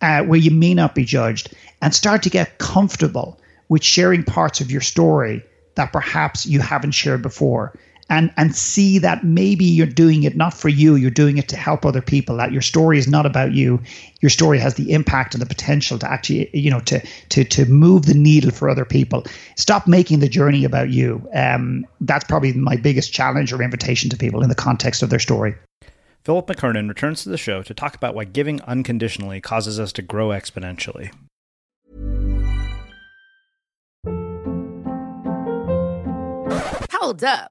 uh, 0.00 0.22
where 0.22 0.38
you 0.38 0.50
may 0.50 0.74
not 0.74 0.94
be 0.94 1.04
judged 1.04 1.54
and 1.82 1.94
start 1.94 2.22
to 2.22 2.30
get 2.30 2.58
comfortable 2.58 3.40
with 3.68 3.82
sharing 3.82 4.22
parts 4.22 4.60
of 4.60 4.70
your 4.70 4.80
story 4.80 5.42
that 5.76 5.92
perhaps 5.92 6.46
you 6.46 6.60
haven't 6.60 6.92
shared 6.92 7.22
before 7.22 7.78
and 8.10 8.32
and 8.36 8.54
see 8.54 8.98
that 8.98 9.24
maybe 9.24 9.64
you're 9.64 9.86
doing 9.86 10.24
it 10.24 10.36
not 10.36 10.52
for 10.52 10.68
you 10.68 10.96
you're 10.96 11.10
doing 11.10 11.38
it 11.38 11.48
to 11.48 11.56
help 11.56 11.86
other 11.86 12.02
people 12.02 12.36
that 12.36 12.52
your 12.52 12.60
story 12.60 12.98
is 12.98 13.08
not 13.08 13.24
about 13.24 13.52
you. 13.52 13.80
Your 14.20 14.28
story 14.28 14.58
has 14.58 14.74
the 14.74 14.92
impact 14.92 15.34
and 15.34 15.40
the 15.40 15.46
potential 15.46 15.98
to 15.98 16.10
actually 16.10 16.50
you 16.52 16.70
know 16.70 16.80
to 16.80 17.00
to 17.30 17.44
to 17.44 17.64
move 17.66 18.06
the 18.06 18.14
needle 18.14 18.50
for 18.50 18.68
other 18.68 18.84
people. 18.84 19.24
Stop 19.56 19.86
making 19.86 20.18
the 20.18 20.28
journey 20.28 20.64
about 20.64 20.90
you. 20.90 21.26
Um, 21.34 21.86
that's 22.00 22.24
probably 22.24 22.52
my 22.52 22.76
biggest 22.76 23.12
challenge 23.12 23.52
or 23.52 23.62
invitation 23.62 24.10
to 24.10 24.16
people 24.16 24.42
in 24.42 24.48
the 24.48 24.54
context 24.54 25.02
of 25.02 25.10
their 25.10 25.18
story. 25.18 25.54
Philip 26.24 26.48
McKernan 26.48 26.88
returns 26.88 27.22
to 27.22 27.30
the 27.30 27.38
show 27.38 27.62
to 27.62 27.72
talk 27.72 27.94
about 27.94 28.14
why 28.14 28.24
giving 28.24 28.60
unconditionally 28.62 29.40
causes 29.40 29.80
us 29.80 29.92
to 29.92 30.02
grow 30.02 30.28
exponentially. 30.28 31.10
Hold 36.92 37.24
up 37.24 37.50